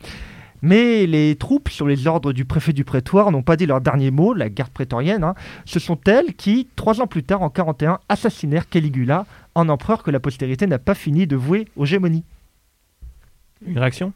Mais 0.63 1.05
les 1.07 1.35
troupes, 1.35 1.67
sur 1.67 1.85
les 1.87 2.07
ordres 2.07 2.31
du 2.31 2.45
préfet 2.45 2.71
du 2.71 2.85
prétoire, 2.85 3.31
n'ont 3.31 3.43
pas 3.43 3.57
dit 3.57 3.65
leur 3.65 3.81
dernier 3.81 4.11
mot, 4.11 4.33
la 4.33 4.47
garde 4.47 4.71
prétorienne. 4.71 5.25
Hein. 5.25 5.35
Ce 5.65 5.77
sont 5.77 5.99
elles 6.07 6.35
qui, 6.35 6.69
trois 6.77 7.01
ans 7.01 7.05
plus 7.05 7.23
tard, 7.23 7.41
en 7.41 7.49
41, 7.49 7.99
assassinèrent 8.07 8.69
Caligula, 8.69 9.25
un 9.55 9.69
empereur 9.69 10.03
que 10.03 10.11
la 10.11 10.19
postérité 10.19 10.67
n'a 10.67 10.79
pas 10.79 10.95
fini 10.95 11.27
de 11.27 11.35
vouer 11.35 11.67
aux 11.75 11.85
gémonies. 11.85 12.23
Une 13.65 13.77
réaction? 13.77 14.13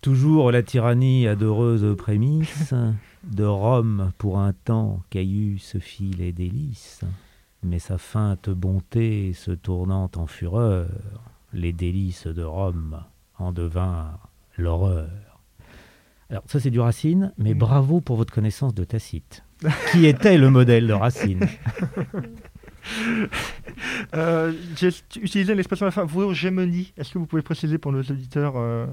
Toujours 0.00 0.52
la 0.52 0.62
tyrannie 0.62 1.26
a 1.26 1.34
d'heureuses 1.34 1.96
prémices. 1.96 2.74
De 3.24 3.44
Rome, 3.44 4.12
pour 4.16 4.38
un 4.38 4.52
temps, 4.52 5.02
Caius 5.10 5.76
fit 5.80 6.10
les 6.10 6.32
délices. 6.32 7.00
Mais 7.64 7.80
sa 7.80 7.98
feinte 7.98 8.48
bonté 8.50 9.32
se 9.32 9.50
tournant 9.50 10.10
en 10.14 10.26
fureur, 10.26 10.88
les 11.52 11.72
délices 11.72 12.28
de 12.28 12.44
Rome 12.44 13.02
en 13.38 13.52
devinrent 13.52 14.28
l'horreur. 14.56 15.08
Alors 16.30 16.44
ça 16.46 16.60
c'est 16.60 16.70
du 16.70 16.78
Racine, 16.78 17.32
mais 17.38 17.54
bravo 17.54 18.00
pour 18.00 18.16
votre 18.16 18.32
connaissance 18.32 18.74
de 18.74 18.84
Tacite. 18.84 19.44
Qui 19.92 20.06
était 20.06 20.38
le 20.38 20.50
modèle 20.50 20.86
de 20.86 20.92
Racine? 20.92 21.46
euh, 24.14 24.52
J'ai 24.76 24.88
utilisé 25.16 25.54
l'expression 25.54 25.86
à 25.86 25.88
la 25.88 25.92
fin, 25.92 26.04
vous 26.04 26.32
gémonies. 26.34 26.92
Est-ce 26.96 27.12
que 27.12 27.18
vous 27.18 27.26
pouvez 27.26 27.42
préciser 27.42 27.78
pour 27.78 27.92
nos 27.92 28.02
auditeurs 28.02 28.54
euh, 28.56 28.86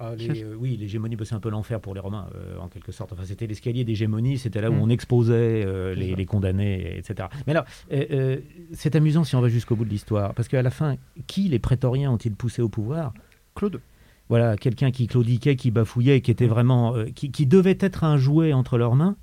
ah, 0.00 0.12
euh, 0.12 0.54
oui, 0.56 0.76
l'hégémonie, 0.76 1.16
bah, 1.16 1.24
c'est 1.24 1.34
un 1.34 1.40
peu 1.40 1.50
l'enfer 1.50 1.80
pour 1.80 1.92
les 1.92 2.00
Romains, 2.00 2.28
en 2.60 2.68
quelque 2.68 2.92
sorte. 2.92 3.12
Enfin, 3.12 3.24
c'était 3.24 3.48
l'escalier 3.48 3.82
d'hégémonie, 3.82 4.38
c'était 4.38 4.60
là 4.60 4.70
où 4.70 4.74
mm. 4.74 4.82
on 4.82 4.90
exposait 4.90 5.94
les, 5.96 6.14
les, 6.14 6.24
condamnés, 6.24 6.96
etc. 6.98 7.28
Mais 7.48 7.52
alors, 7.52 7.64
c'est 8.72 8.94
amusant 8.94 9.24
si 9.24 9.34
on 9.34 9.40
va 9.40 9.48
jusqu'au 9.48 9.74
bout 9.74 9.84
de 9.84 9.90
l'histoire, 9.90 10.34
parce 10.34 10.46
qu'à 10.46 10.62
la 10.62 10.70
fin, 10.70 10.96
qui 11.26 11.48
les 11.48 11.58
prétoriens 11.58 12.12
ont-ils 12.12 12.34
poussé 12.34 12.62
au 12.62 12.68
pouvoir? 12.68 13.12
Claude 13.56 13.80
voilà, 14.28 14.56
quelqu'un 14.56 14.90
qui 14.90 15.06
claudiquait, 15.06 15.56
qui 15.56 15.70
bafouillait, 15.70 16.20
qui 16.20 16.30
était 16.30 16.46
vraiment, 16.46 16.94
euh, 16.94 17.06
qui, 17.14 17.46
devait 17.46 17.78
être 17.80 18.04
un 18.04 18.18
jouet 18.18 18.52
entre 18.52 18.76
leurs 18.76 18.94
mains, 18.94 19.16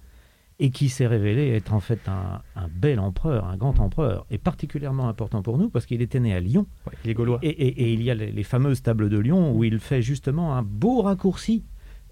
et 0.60 0.70
qui 0.70 0.90
s'est 0.90 1.08
révélé 1.08 1.50
être 1.50 1.74
en 1.74 1.80
fait 1.80 2.00
un, 2.08 2.42
bel 2.70 3.00
empereur, 3.00 3.46
un 3.46 3.58
grand 3.58 3.80
empereur, 3.80 4.26
et 4.32 4.38
particulièrement 4.38 5.10
important 5.10 5.42
pour 5.42 5.58
nous 5.58 5.70
parce 5.70 5.86
qu'il 5.86 6.02
était 6.02 6.20
né 6.20 6.34
à 6.34 6.40
Lyon. 6.40 6.66
il 7.04 7.12
est 7.12 7.14
gaulois. 7.14 7.40
Et, 7.42 7.94
il 7.94 8.02
y 8.02 8.10
a 8.10 8.16
les, 8.16 8.44
fameuses 8.44 8.82
tables 8.82 9.10
de 9.10 9.18
Lyon 9.18 9.54
où 9.54 9.64
il 9.64 9.80
fait 9.80 10.02
justement 10.02 10.56
un 10.56 10.64
beau 10.64 11.02
raccourci 11.02 11.66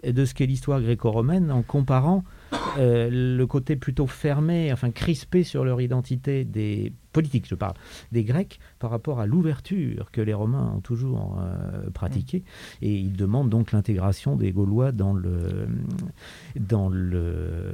de 0.06 0.26
ce 0.26 0.34
qu'est 0.34 0.46
l'histoire 0.46 0.82
gréco-romaine 0.82 1.52
en 1.52 1.62
comparant 1.62 2.26
euh, 2.78 3.10
le 3.10 3.48
côté 3.48 3.78
plutôt 3.78 4.08
fermé, 4.08 4.74
enfin 4.74 4.92
crispé 4.92 5.44
sur 5.44 5.64
leur 5.64 5.80
identité 5.80 6.44
des 6.44 6.92
politiques, 7.14 7.48
je 7.48 7.56
parle, 7.56 7.76
des 8.12 8.24
Grecs 8.24 8.60
par 8.80 8.90
rapport 8.90 9.20
à 9.20 9.26
l'ouverture 9.26 10.12
que 10.12 10.20
les 10.20 10.34
Romains 10.34 10.74
ont 10.76 10.82
toujours 10.82 11.40
euh, 11.40 11.90
pratiquée. 11.92 12.44
Et 12.82 12.94
ils 12.96 13.14
demandent 13.14 13.50
donc 13.50 13.72
l'intégration 13.72 14.36
des 14.36 14.52
Gaulois 14.52 14.92
dans 14.92 15.14
le, 15.14 15.68
dans 16.60 16.90
le, 16.90 17.74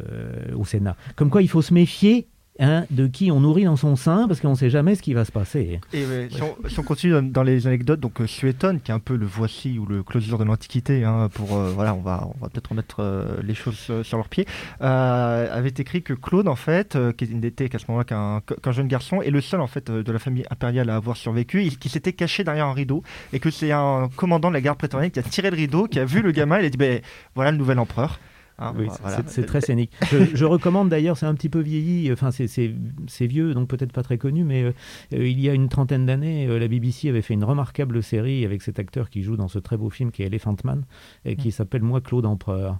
au 0.56 0.66
Sénat. 0.66 0.96
Comme 1.16 1.30
quoi 1.30 1.42
il 1.42 1.50
faut 1.50 1.62
se 1.62 1.74
méfier 1.74 2.28
Hein, 2.62 2.84
de 2.90 3.08
qui 3.08 3.32
on 3.32 3.40
nourrit 3.40 3.64
dans 3.64 3.78
son 3.78 3.96
sein, 3.96 4.28
parce 4.28 4.42
qu'on 4.42 4.50
ne 4.50 4.56
sait 4.56 4.70
jamais 4.70 4.96
ce 4.96 5.02
qui 5.02 5.14
va 5.14 5.24
se 5.24 5.32
passer. 5.32 5.80
Et 5.94 6.04
si, 6.30 6.42
on, 6.80 6.84
continue 6.84 7.22
dans 7.22 7.44
les 7.44 7.68
anecdotes, 7.68 8.02
donc 8.02 8.20
euh, 8.20 8.28
Suétone, 8.28 8.82
qui 8.82 8.92
est 8.92 8.94
un 8.94 9.00
peu 9.00 9.16
le 9.16 9.26
voici 9.26 9.80
ou 9.80 9.86
le 9.86 10.04
closure 10.04 10.38
de 10.38 10.44
l'Antiquité, 10.44 11.06
hein, 11.06 11.30
pour 11.34 11.56
euh, 11.56 11.72
voilà, 11.74 11.96
on 11.96 12.02
va, 12.02 12.28
on 12.28 12.38
va 12.44 12.50
peut-être 12.50 12.68
remettre 12.68 12.98
euh, 13.00 13.38
les 13.44 13.54
choses 13.54 14.04
sur 14.04 14.18
leurs 14.18 14.28
pieds, 14.28 14.46
avait 14.82 15.70
écrit 15.70 16.04
que 16.04 16.14
Claude, 16.14 16.50
en 16.50 16.58
fait, 16.58 16.98
qui 17.16 17.34
n'était 17.34 17.70
qu'à 17.70 17.80
ce 17.80 17.86
moment-là 17.88 18.42
qu'un 18.62 18.72
jeune 18.74 18.90
garçon, 18.90 19.22
est 19.22 19.32
le 19.32 19.40
seul 19.40 19.62
en 19.62 19.68
fait 19.68 19.90
de 19.90 20.12
la 20.12 20.20
famille 20.20 20.44
impériale 20.50 20.90
à 20.90 20.98
avoir 20.98 21.16
survécu, 21.16 21.64
et 21.64 21.70
qui 21.70 21.88
s'était 21.88 22.12
caché 22.12 22.44
derrière 22.44 22.66
un 22.66 22.74
rideau, 22.74 23.04
et 23.32 23.40
que 23.40 23.52
c'est 23.52 23.72
un 23.72 24.10
commandant 24.18 24.50
de 24.50 24.56
la 24.56 24.62
garde 24.62 24.78
prétorienne 24.78 25.12
qui 25.12 25.20
a 25.20 25.24
tiré 25.24 25.50
le 25.50 25.56
rideau, 25.56 25.88
qui 25.88 26.00
a 26.00 26.04
vu 26.04 26.22
le 26.22 26.32
gamin, 26.32 26.60
il 26.60 26.66
a 26.66 26.70
dit 26.70 26.78
ben, 26.78 27.00
voilà 27.36 27.52
le 27.52 27.58
nouvel 27.58 27.80
empereur. 27.80 28.20
Ah, 28.62 28.74
oui, 28.78 28.88
c'est 29.28 29.46
très 29.46 29.62
scénique. 29.62 29.92
Je, 30.34 30.46
recommande 30.46 30.90
d'ailleurs, 30.90 31.18
c'est 31.18 31.26
un 31.26 31.34
petit 31.34 31.48
peu 31.48 31.62
vieilli, 31.62 32.12
enfin 32.12 32.30
c'est 32.32 33.28
vieux, 33.28 33.54
donc 33.54 33.70
peut-être 33.70 33.94
pas 33.94 34.04
très 34.04 34.18
connu, 34.18 34.44
mais 34.44 34.64
euh, 34.64 34.74
il 35.12 35.40
y 35.40 35.50
a 35.50 35.54
une 35.54 35.70
trentaine 35.70 36.06
d'années, 36.06 36.46
euh, 36.48 36.60
la 36.60 36.68
BBC 36.68 37.08
avait 37.08 37.22
fait 37.22 37.34
une 37.34 37.46
remarquable 37.46 38.04
série 38.04 38.44
avec 38.44 38.62
cet 38.62 38.78
acteur 38.78 39.10
qui 39.10 39.24
joue 39.24 39.38
dans 39.38 39.48
ce 39.48 39.60
très 39.60 39.78
beau 39.78 39.90
film 39.90 40.12
qui 40.12 40.24
est 40.24 40.26
Elephant 40.26 40.58
Man, 40.66 40.84
et 41.24 41.38
qui 41.38 41.48
mm. 41.48 41.52
s'appelle 41.52 41.84
Moi 41.84 42.02
Claude 42.02 42.26
Empereur. 42.26 42.80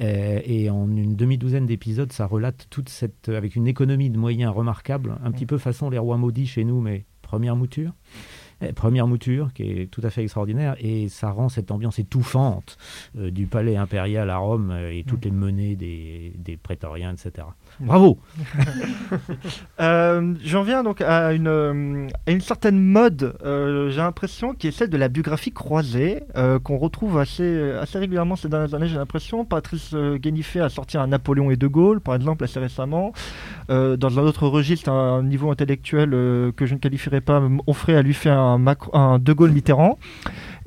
Euh, 0.00 0.40
et 0.44 0.70
en 0.70 0.90
une 0.90 1.14
demi-douzaine 1.14 1.66
d'épisodes, 1.66 2.12
ça 2.12 2.26
relate 2.26 2.66
toute 2.70 2.88
cette, 2.88 3.28
avec 3.28 3.54
une 3.54 3.66
économie 3.66 4.08
de 4.08 4.18
moyens 4.18 4.54
remarquable, 4.54 5.18
un 5.22 5.30
petit 5.30 5.44
mm. 5.44 5.48
peu 5.48 5.58
façon 5.58 5.90
Les 5.90 5.98
Rois 5.98 6.16
Maudits 6.16 6.46
chez 6.46 6.64
nous, 6.64 6.80
mais 6.80 7.04
première 7.20 7.54
mouture. 7.54 7.92
Eh, 8.60 8.72
première 8.72 9.06
mouture 9.06 9.52
qui 9.52 9.62
est 9.62 9.86
tout 9.86 10.00
à 10.02 10.10
fait 10.10 10.24
extraordinaire 10.24 10.74
et 10.80 11.08
ça 11.08 11.30
rend 11.30 11.48
cette 11.48 11.70
ambiance 11.70 12.00
étouffante 12.00 12.76
euh, 13.16 13.30
du 13.30 13.46
palais 13.46 13.76
impérial 13.76 14.30
à 14.30 14.38
Rome 14.38 14.72
euh, 14.72 14.90
et 14.90 15.04
toutes 15.06 15.26
mm. 15.26 15.28
les 15.28 15.30
menées 15.30 15.76
des, 15.76 16.32
des 16.36 16.56
prétoriens, 16.56 17.12
etc. 17.12 17.46
Bravo 17.78 18.18
euh, 19.80 20.34
J'en 20.42 20.62
viens 20.64 20.82
donc 20.82 21.00
à 21.02 21.32
une, 21.34 22.08
à 22.26 22.32
une 22.32 22.40
certaine 22.40 22.80
mode, 22.80 23.36
j'ai 23.44 23.96
l'impression, 23.96 24.54
qui 24.54 24.66
est 24.66 24.72
celle 24.72 24.90
de 24.90 24.96
la 24.96 25.08
biographie 25.08 25.52
croisée, 25.52 26.24
qu'on 26.64 26.78
retrouve 26.78 27.18
assez, 27.18 27.72
assez 27.80 27.98
régulièrement 27.98 28.34
ces 28.36 28.48
dernières 28.48 28.74
années, 28.74 28.88
j'ai 28.88 28.96
l'impression. 28.96 29.44
Patrice 29.44 29.94
Guénifé 29.94 30.60
a 30.60 30.68
sorti 30.68 30.96
un 30.96 31.06
Napoléon 31.06 31.50
et 31.50 31.56
De 31.56 31.66
Gaulle, 31.66 32.00
par 32.00 32.14
exemple, 32.14 32.44
assez 32.44 32.58
récemment. 32.58 33.12
dans 33.68 34.18
un 34.18 34.22
autre 34.22 34.48
registre, 34.48 34.90
un 34.90 35.22
niveau 35.22 35.50
intellectuel 35.50 36.10
que 36.10 36.66
je 36.66 36.74
ne 36.74 36.78
qualifierais 36.78 37.20
pas, 37.20 37.42
offrait 37.66 37.94
à 37.94 38.02
lui 38.02 38.14
faire 38.14 38.38
un, 38.38 38.47
De 38.56 39.32
Gaulle 39.32 39.50
Mitterrand. 39.52 39.98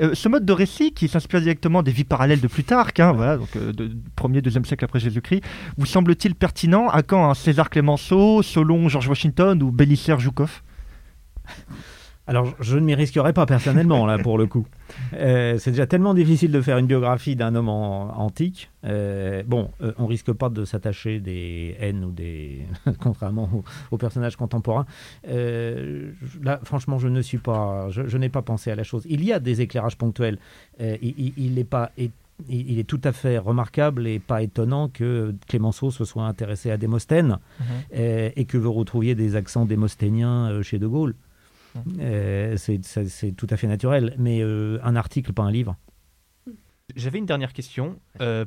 Euh, 0.02 0.14
ce 0.14 0.28
mode 0.30 0.46
de 0.46 0.54
récit, 0.54 0.94
qui 0.94 1.08
s'inspire 1.08 1.42
directement 1.42 1.84
des 1.84 1.92
vies 1.92 2.04
parallèles 2.04 2.42
de 2.42 2.48
Plutarque, 2.48 3.00
hein, 3.00 3.12
voilà, 3.12 3.38
donc 3.38 3.56
euh, 3.56 3.72
premier, 4.16 4.42
deuxième 4.42 4.66
siècle 4.66 4.84
après 4.84 5.00
Jésus-Christ, 5.00 5.44
vous 5.78 5.86
semble-t-il 5.86 6.34
pertinent 6.36 6.88
à 6.90 7.04
quand 7.04 7.30
un 7.30 7.34
César 7.34 7.70
Clémenceau, 7.70 8.42
Solon, 8.42 8.90
George 8.90 9.08
Washington 9.08 9.62
ou 9.62 9.72
Bélisaire 9.72 10.20
Joukov 10.20 10.62
alors, 12.28 12.54
je 12.60 12.78
ne 12.78 12.86
m'y 12.86 12.94
risquerais 12.94 13.34
pas 13.34 13.46
personnellement, 13.46 14.06
là, 14.06 14.20
pour 14.20 14.38
le 14.38 14.46
coup. 14.46 14.66
Euh, 15.14 15.58
c'est 15.58 15.72
déjà 15.72 15.88
tellement 15.88 16.14
difficile 16.14 16.52
de 16.52 16.62
faire 16.62 16.78
une 16.78 16.86
biographie 16.86 17.36
d'un 17.36 17.56
homme 17.56 17.68
antique. 17.68 18.70
Euh, 18.86 19.44
bon, 19.46 19.72
euh, 19.82 19.92
on 19.98 20.06
risque 20.06 20.32
pas 20.32 20.50
de 20.50 20.64
s'attacher 20.64 21.20
des 21.20 21.76
haines 21.80 22.06
ou 22.06 22.12
des. 22.12 22.66
contrairement 23.00 23.50
aux, 23.90 23.98
personnages 23.98 24.36
contemporains. 24.36 24.86
là, 25.26 26.60
franchement, 26.64 27.00
je 27.00 27.08
ne 27.08 27.22
suis 27.22 27.40
pas. 27.40 27.90
Je, 27.90 28.18
n'ai 28.18 28.30
pas 28.30 28.44
pensé 28.44 28.72
à 28.72 28.76
la 28.76 28.84
chose. 28.84 29.04
Il 29.10 29.24
y 29.26 29.34
a 29.34 29.40
des 29.40 29.62
éclairages 29.62 29.98
ponctuels. 29.98 30.38
il 30.80 31.54
n'est 31.56 31.64
pas 31.64 31.92
il, 32.50 32.80
est 32.80 32.88
tout 32.88 33.02
à 33.04 33.12
fait 33.12 33.38
remarquable 33.38 34.08
et 34.08 34.20
pas 34.20 34.42
étonnant 34.42 34.90
que 34.90 35.36
Clémenceau 35.48 35.92
se 35.92 36.06
soit 36.06 36.26
intéressé 36.26 36.72
à 36.72 36.78
Démosthène 36.78 37.40
mhm. 37.60 37.66
et, 38.36 38.46
que 38.46 38.58
vous 38.58 38.74
retrouviez 38.74 39.16
des 39.16 39.36
accents 39.36 39.66
démosthéniens 39.66 40.62
chez 40.62 40.80
De 40.80 40.88
Gaulle. 40.88 41.16
Mhm. 41.76 42.58
c'est 42.58 43.32
tout 43.36 43.48
à 43.50 43.58
fait 43.58 43.68
naturel. 43.68 44.16
Mais 44.18 44.42
un 44.42 44.96
article, 44.96 45.34
pas 45.34 45.44
un 45.44 45.52
livre. 45.52 45.76
J'avais 46.96 47.20
une 47.20 47.26
dernière 47.26 47.54
question. 47.54 48.00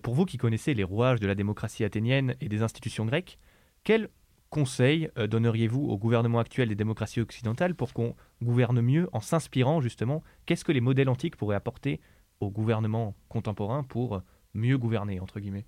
pour 0.03 0.14
vous 0.14 0.25
qui 0.25 0.37
connaissez 0.37 0.75
les 0.75 0.85
rouages 0.85 1.20
de 1.20 1.27
la 1.27 1.35
démocratie 1.35 1.85
athénienne 1.85 2.35
et 2.41 2.49
des 2.49 2.62
institutions 2.62 3.07
grecques, 3.07 3.39
quel 3.85 4.09
conseil 4.55 5.11
euh, 5.18 5.27
donneriez-vous 5.27 5.83
au 5.83 5.99
gouvernement 5.99 6.39
actuel 6.39 6.68
des 6.68 6.77
démocraties 6.77 7.20
occidentales 7.20 7.75
pour 7.75 7.93
qu'on 7.93 8.14
gouverne 8.41 8.81
mieux 8.81 9.09
en 9.12 9.18
s'inspirant 9.20 9.81
justement 9.81 10.22
Qu'est-ce 10.47 10.64
que 10.64 10.70
les 10.70 10.81
modèles 10.81 11.09
antiques 11.09 11.35
pourraient 11.35 11.57
apporter 11.57 12.01
au 12.39 12.51
gouvernement 12.51 13.16
contemporain 13.29 13.83
pour 13.83 14.22
mieux 14.55 14.79
gouverner, 14.79 15.18
entre 15.18 15.41
guillemets? 15.41 15.66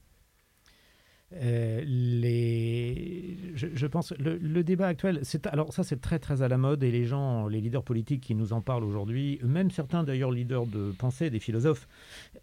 Euh, 1.35 1.83
les... 1.85 3.37
je, 3.55 3.87
pense 3.87 4.12
le, 4.12 4.37
le 4.37 4.62
débat 4.62 4.87
actuel, 4.87 5.18
c'est 5.24 5.49
alors 5.49 5.72
ça 5.72 5.83
c'est 5.83 6.01
très 6.01 6.20
très 6.20 6.43
à 6.43 6.47
la 6.47 6.57
mode 6.57 6.85
et 6.85 6.93
les 6.93 7.05
gens, 7.05 7.49
les 7.49 7.61
leaders 7.61 7.83
politiques 7.83 8.22
qui 8.22 8.37
nous 8.37 8.53
en 8.53 8.61
parlent 8.61 8.85
aujourd'hui, 8.85 9.41
même 9.43 9.72
certains 9.72 10.05
d'ailleurs 10.05 10.31
leaders 10.31 10.66
de 10.66 10.93
pensée, 10.97 11.29
des 11.29 11.41
philosophes, 11.41 11.89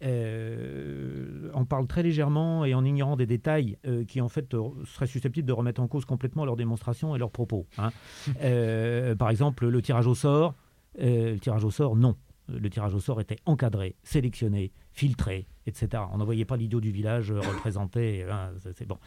euh, 0.02 1.50
en 1.54 1.64
parlent 1.64 1.86
très 1.86 2.02
légèrement 2.02 2.66
et 2.66 2.74
en 2.74 2.84
ignorant 2.84 3.16
des 3.16 3.24
détails 3.24 3.78
euh, 3.86 4.04
qui 4.04 4.20
en 4.20 4.28
fait 4.28 4.54
seraient 4.84 5.06
susceptibles 5.06 5.48
de 5.48 5.54
remettre 5.54 5.80
en 5.80 5.88
cause 5.88 6.04
complètement 6.04 6.44
leurs 6.44 6.56
démonstrations 6.56 7.16
et 7.16 7.18
leurs 7.18 7.30
propos. 7.30 7.66
Hein. 7.78 7.90
par 9.18 9.30
exemple, 9.30 9.66
le 9.66 9.80
tirage 9.80 10.06
au 10.06 10.14
sort, 10.14 10.54
le 10.98 11.38
tirage 11.38 11.64
au 11.64 11.70
sort, 11.70 11.96
non. 11.96 12.16
Le 12.48 12.68
tirage 12.68 12.94
au 12.94 13.00
sort 13.00 13.22
était 13.22 13.38
encadré, 13.46 13.96
sélectionné, 14.02 14.72
filtré, 14.92 15.46
etc. 15.66 16.02
On 16.12 16.18
n'envoyait 16.18 16.44
pas 16.44 16.56
l'idiot 16.56 16.80
du 16.80 16.90
village 16.90 17.30
euh, 17.30 17.40
représenté. 17.40 18.24
Hein, 18.24 18.52
c'est 18.74 18.86
bon. 18.86 18.98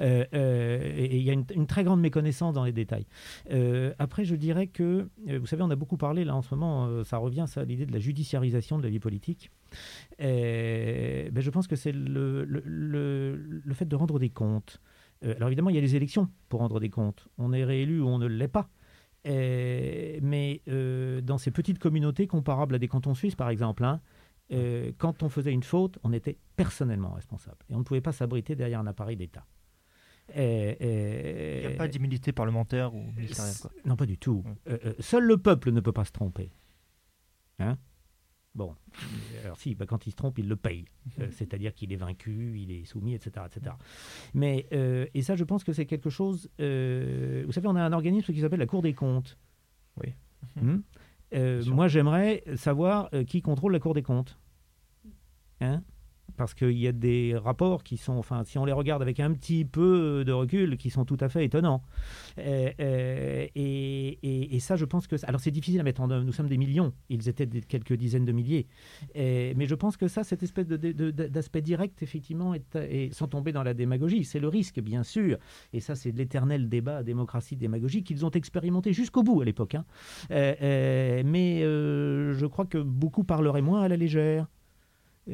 Euh, 0.00 0.24
euh, 0.34 0.92
et 0.96 1.16
il 1.16 1.22
y 1.22 1.30
a 1.30 1.32
une, 1.32 1.66
très 1.66 1.84
grande 1.84 2.00
méconnaissance 2.00 2.54
dans 2.54 2.64
les 2.64 2.72
détails. 2.72 3.06
après, 3.98 4.24
je 4.24 4.34
dirais 4.34 4.66
que, 4.66 5.08
vous 5.26 5.46
savez, 5.46 5.62
on 5.62 5.70
a 5.70 5.76
beaucoup 5.76 5.96
parlé 5.96 6.24
là 6.24 6.34
en 6.34 6.42
ce 6.42 6.54
moment, 6.54 7.04
ça 7.04 7.18
revient 7.18 7.44
ça, 7.48 7.62
à 7.62 7.64
l'idée 7.64 7.86
de 7.86 7.92
la 7.92 7.98
judiciarisation 7.98 8.78
de 8.78 8.82
la 8.82 8.90
vie 8.90 8.98
politique. 8.98 9.50
Ben, 10.18 11.40
je 11.40 11.50
pense 11.50 11.66
que 11.66 11.76
c'est 11.76 11.92
le, 11.92 12.44
le, 12.44 13.36
le, 13.36 13.74
fait 13.74 13.86
de 13.86 13.96
rendre 13.96 14.18
des 14.18 14.30
comptes. 14.30 14.80
alors 15.22 15.48
évidemment, 15.48 15.70
il 15.70 15.76
y 15.76 15.78
a 15.78 15.82
les 15.82 15.96
élections 15.96 16.28
pour 16.48 16.60
rendre 16.60 16.80
des 16.80 16.90
comptes. 16.90 17.28
On 17.38 17.52
est 17.52 17.64
réélu 17.64 18.00
ou 18.00 18.08
on 18.08 18.18
ne 18.18 18.26
l'est 18.26 18.48
pas. 18.48 18.68
mais 19.26 20.62
dans 20.66 21.38
ces 21.38 21.50
petites 21.50 21.78
communautés 21.78 22.26
comparables 22.26 22.74
à 22.74 22.78
des 22.78 22.88
cantons 22.88 23.14
suisses, 23.14 23.36
par 23.36 23.50
exemple, 23.50 23.84
hein, 23.84 24.00
euh, 24.52 24.92
quand 24.98 25.22
on 25.22 25.28
faisait 25.28 25.52
une 25.52 25.62
faute, 25.62 25.98
on 26.02 26.12
était 26.12 26.38
personnellement 26.56 27.12
responsable. 27.12 27.58
Et 27.68 27.74
on 27.74 27.78
ne 27.78 27.84
pouvait 27.84 28.00
pas 28.00 28.12
s'abriter 28.12 28.54
derrière 28.54 28.80
un 28.80 28.86
appareil 28.86 29.16
d'État. 29.16 29.44
Il 30.34 30.76
n'y 30.80 31.66
a 31.66 31.76
pas 31.76 31.88
d'immunité 31.88 32.32
parlementaire 32.32 32.94
ou 32.94 33.12
ministérielle 33.12 33.54
Non, 33.84 33.96
pas 33.96 34.06
du 34.06 34.18
tout. 34.18 34.44
Euh, 34.68 34.78
euh, 34.84 34.94
seul 34.98 35.24
le 35.24 35.36
peuple 35.36 35.70
ne 35.70 35.80
peut 35.80 35.92
pas 35.92 36.04
se 36.04 36.12
tromper. 36.12 36.50
Hein 37.58 37.76
Bon, 38.54 38.74
alors 39.44 39.58
si, 39.58 39.74
bah, 39.74 39.84
quand 39.84 40.06
il 40.06 40.12
se 40.12 40.16
trompe, 40.16 40.38
il 40.38 40.48
le 40.48 40.56
paye. 40.56 40.86
C'est-à-dire 41.30 41.74
qu'il 41.74 41.92
est 41.92 41.96
vaincu, 41.96 42.58
il 42.58 42.72
est 42.72 42.86
soumis, 42.86 43.14
etc. 43.14 43.46
etc. 43.46 43.76
Mais, 44.32 44.66
et 45.12 45.22
ça, 45.22 45.36
je 45.36 45.44
pense 45.44 45.62
que 45.62 45.72
c'est 45.72 45.86
quelque 45.86 46.10
chose... 46.10 46.48
vous 46.58 47.52
savez, 47.52 47.68
on 47.68 47.76
a 47.76 47.82
un 47.82 47.92
organisme 47.92 48.32
qui 48.32 48.40
s'appelle 48.40 48.60
la 48.60 48.66
Cour 48.66 48.82
des 48.82 48.94
comptes. 48.94 49.38
Oui. 50.02 50.14
Euh, 50.62 50.78
moi, 51.66 51.88
j'aimerais 51.88 52.42
savoir 52.56 53.08
euh, 53.12 53.24
qui 53.24 53.42
contrôle 53.42 53.72
la 53.72 53.80
Cour 53.80 53.94
des 53.94 54.02
comptes. 54.02 54.38
Hein? 55.60 55.82
Parce 56.36 56.54
qu'il 56.54 56.78
y 56.78 56.86
a 56.86 56.92
des 56.92 57.36
rapports 57.36 57.82
qui 57.82 57.96
sont, 57.96 58.14
enfin, 58.14 58.44
si 58.44 58.58
on 58.58 58.64
les 58.64 58.72
regarde 58.72 59.02
avec 59.02 59.20
un 59.20 59.32
petit 59.32 59.64
peu 59.64 60.24
de 60.24 60.32
recul, 60.32 60.76
qui 60.76 60.90
sont 60.90 61.04
tout 61.04 61.16
à 61.20 61.28
fait 61.28 61.44
étonnants. 61.44 61.82
Euh, 62.38 62.70
euh, 62.80 63.46
et, 63.54 64.58
ça, 64.60 64.76
je 64.76 64.84
pense 64.84 65.06
que... 65.06 65.16
Alors, 65.26 65.40
c'est 65.40 65.50
difficile 65.50 65.80
à 65.80 65.82
mettre 65.82 66.00
en 66.00 66.10
œuvre. 66.10 66.24
Nous 66.24 66.32
sommes 66.32 66.48
des 66.48 66.56
millions. 66.56 66.92
Ils 67.08 67.28
étaient 67.28 67.46
quelques 67.46 67.92
dizaines 67.94 68.24
de 68.24 68.32
milliers. 68.32 68.66
mais 69.14 69.66
je 69.66 69.74
pense 69.74 69.96
que 69.96 70.08
ça, 70.08 70.24
cette 70.24 70.42
espèce 70.42 70.66
d'aspect 70.66 71.62
direct, 71.62 72.02
effectivement, 72.02 72.54
est, 72.54 73.12
sans 73.12 73.28
tomber 73.28 73.52
dans 73.52 73.62
la 73.62 73.74
démagogie, 73.74 74.24
c'est 74.24 74.40
le 74.40 74.48
risque, 74.48 74.80
bien 74.80 75.02
sûr. 75.02 75.38
Et 75.72 75.80
ça, 75.80 75.94
c'est 75.94 76.10
l'éternel 76.10 76.68
débat 76.68 77.02
démocratie-démagogie 77.02 78.02
qu'ils 78.02 78.24
ont 78.24 78.30
expérimenté 78.30 78.92
jusqu'au 78.92 79.22
bout 79.22 79.40
à 79.40 79.44
l'époque. 79.44 79.74
Hein. 79.74 79.84
Euh, 80.30 81.22
mais 81.24 81.60
je 81.60 82.46
crois 82.46 82.66
que 82.66 82.78
beaucoup 82.78 83.24
parleraient 83.24 83.62
moins 83.62 83.82
à 83.82 83.88
la 83.88 83.96
légère 83.96 84.46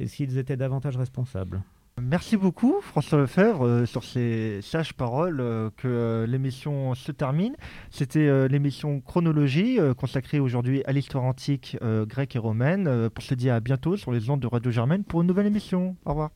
s'ils 0.06 0.38
étaient 0.38 0.56
davantage 0.56 0.96
responsables. 0.96 1.62
Merci 2.00 2.36
beaucoup 2.36 2.80
François 2.80 3.18
Lefebvre 3.18 3.66
euh, 3.66 3.86
sur 3.86 4.02
ces 4.02 4.60
sages 4.62 4.94
paroles 4.94 5.40
euh, 5.40 5.68
que 5.76 5.88
euh, 5.88 6.26
l'émission 6.26 6.94
se 6.94 7.12
termine. 7.12 7.54
C'était 7.90 8.48
l'émission 8.48 9.00
Chronologie 9.00 9.78
consacrée 9.96 10.40
aujourd'hui 10.40 10.82
à 10.86 10.92
l'histoire 10.92 11.24
antique 11.24 11.76
grecque 11.82 12.36
et 12.36 12.38
romaine. 12.38 13.10
pour 13.10 13.22
se 13.22 13.34
dire 13.34 13.54
à 13.54 13.60
bientôt 13.60 13.96
sur 13.96 14.12
les 14.12 14.30
ondes 14.30 14.40
de 14.40 14.46
Radio 14.46 14.70
Germaine 14.70 15.04
pour 15.04 15.20
une 15.20 15.26
nouvelle 15.26 15.46
émission. 15.46 15.96
Au 16.04 16.10
revoir. 16.10 16.30